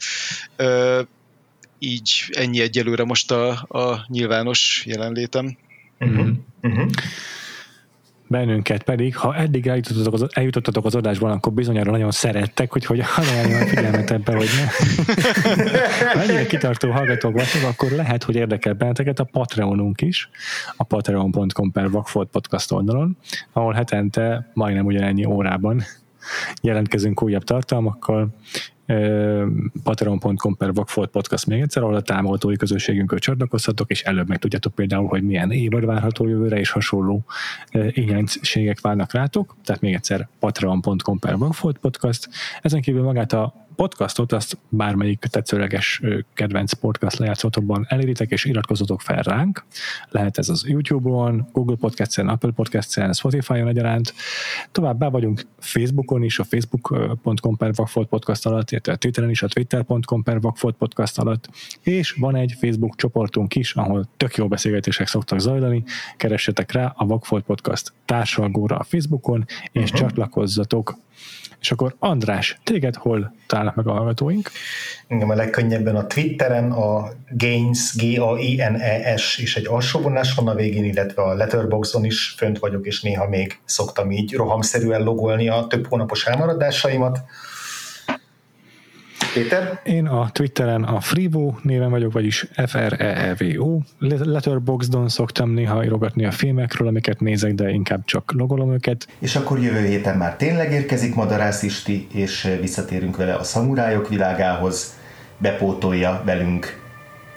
[0.57, 1.03] Ö,
[1.79, 5.57] így ennyi egyelőre most a, a nyilvános jelenlétem.
[5.99, 6.29] Uh-huh.
[6.63, 6.91] Uh-huh.
[8.31, 13.03] Bennünket pedig, ha eddig eljutottatok az, eljutottatok az adásban, akkor bizonyára nagyon szerettek, hogy hogy
[13.17, 14.67] ajánljon a figyelmet ebbe, hogy ne.
[16.13, 20.31] Ha ennyire kitartó hallgatók vagytok, akkor lehet, hogy érdekel benneteket a Patreonunk is,
[20.77, 23.17] a patreon.com per Vagfolt podcast oldalon,
[23.53, 25.83] ahol hetente majdnem ugyanennyi órában
[26.63, 28.29] jelentkezünk újabb tartalmakkal,
[29.83, 34.75] patreon.com per Vagfolt Podcast még egyszer, ahol a támogatói közösségünkön csatlakozhatok, és előbb meg tudjátok
[34.75, 37.25] például, hogy milyen évad várható jövőre, és hasonló
[37.73, 39.57] ö, ingyenségek várnak rátok.
[39.65, 42.29] Tehát még egyszer patreon.com per Vagfolt Podcast.
[42.63, 46.03] Ezen kívül magát a podcastot, azt bármelyik tetszőleges
[46.35, 49.65] kedvenc podcast lejátszótokban eléritek, és iratkozzatok fel ránk.
[50.09, 54.15] Lehet ez az YouTube-on, Google Podcast-en, Apple Podcast-en, Spotify-on egyaránt.
[54.73, 59.47] Továbbá vagyunk Facebookon is, a facebook.com per Vagfolt Podcast alatt, illetve a Twitteren is, a
[59.47, 61.49] twitter.com per Vagfolt Podcast alatt,
[61.83, 65.85] és van egy Facebook csoportunk is, ahol tök jó beszélgetések szoktak zajlani.
[66.17, 69.99] Keressetek rá a Vagfolt Podcast társalgóra a Facebookon, és uh-huh.
[69.99, 70.97] csatlakozzatok.
[71.61, 74.51] És akkor András, téged hol találnak meg a hallgatóink?
[75.07, 81.23] Engem a legkönnyebben a Twitteren a Gaines, G-A-I-N-E-S és egy alsóvonás van a végén, illetve
[81.23, 86.27] a Letterboxdon is fönt vagyok, és néha még szoktam így rohamszerűen logolni a több hónapos
[86.27, 87.21] elmaradásaimat.
[89.35, 89.81] Péter?
[89.85, 93.79] Én a Twitteren a Frivo néven vagyok, vagyis F-R-E-E-V-O.
[93.99, 99.09] Letterboxdon szoktam néha írogatni a filmekről, amiket nézek, de inkább csak logolom őket.
[99.19, 104.97] És akkor jövő héten már tényleg érkezik Madarász Isti, és visszatérünk vele a szamurájok világához,
[105.39, 106.87] bepótolja velünk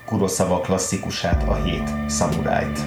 [0.05, 2.79] Kuroszava klasszikusát, a hét szamurájt.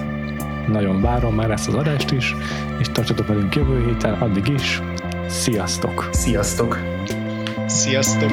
[0.67, 2.33] Nagyon várom már ezt az adást is,
[2.79, 4.81] és tartsatok velünk jövő héten, addig is.
[5.27, 6.09] Sziasztok!
[6.11, 6.77] Sziasztok!
[7.67, 8.31] Sziasztok!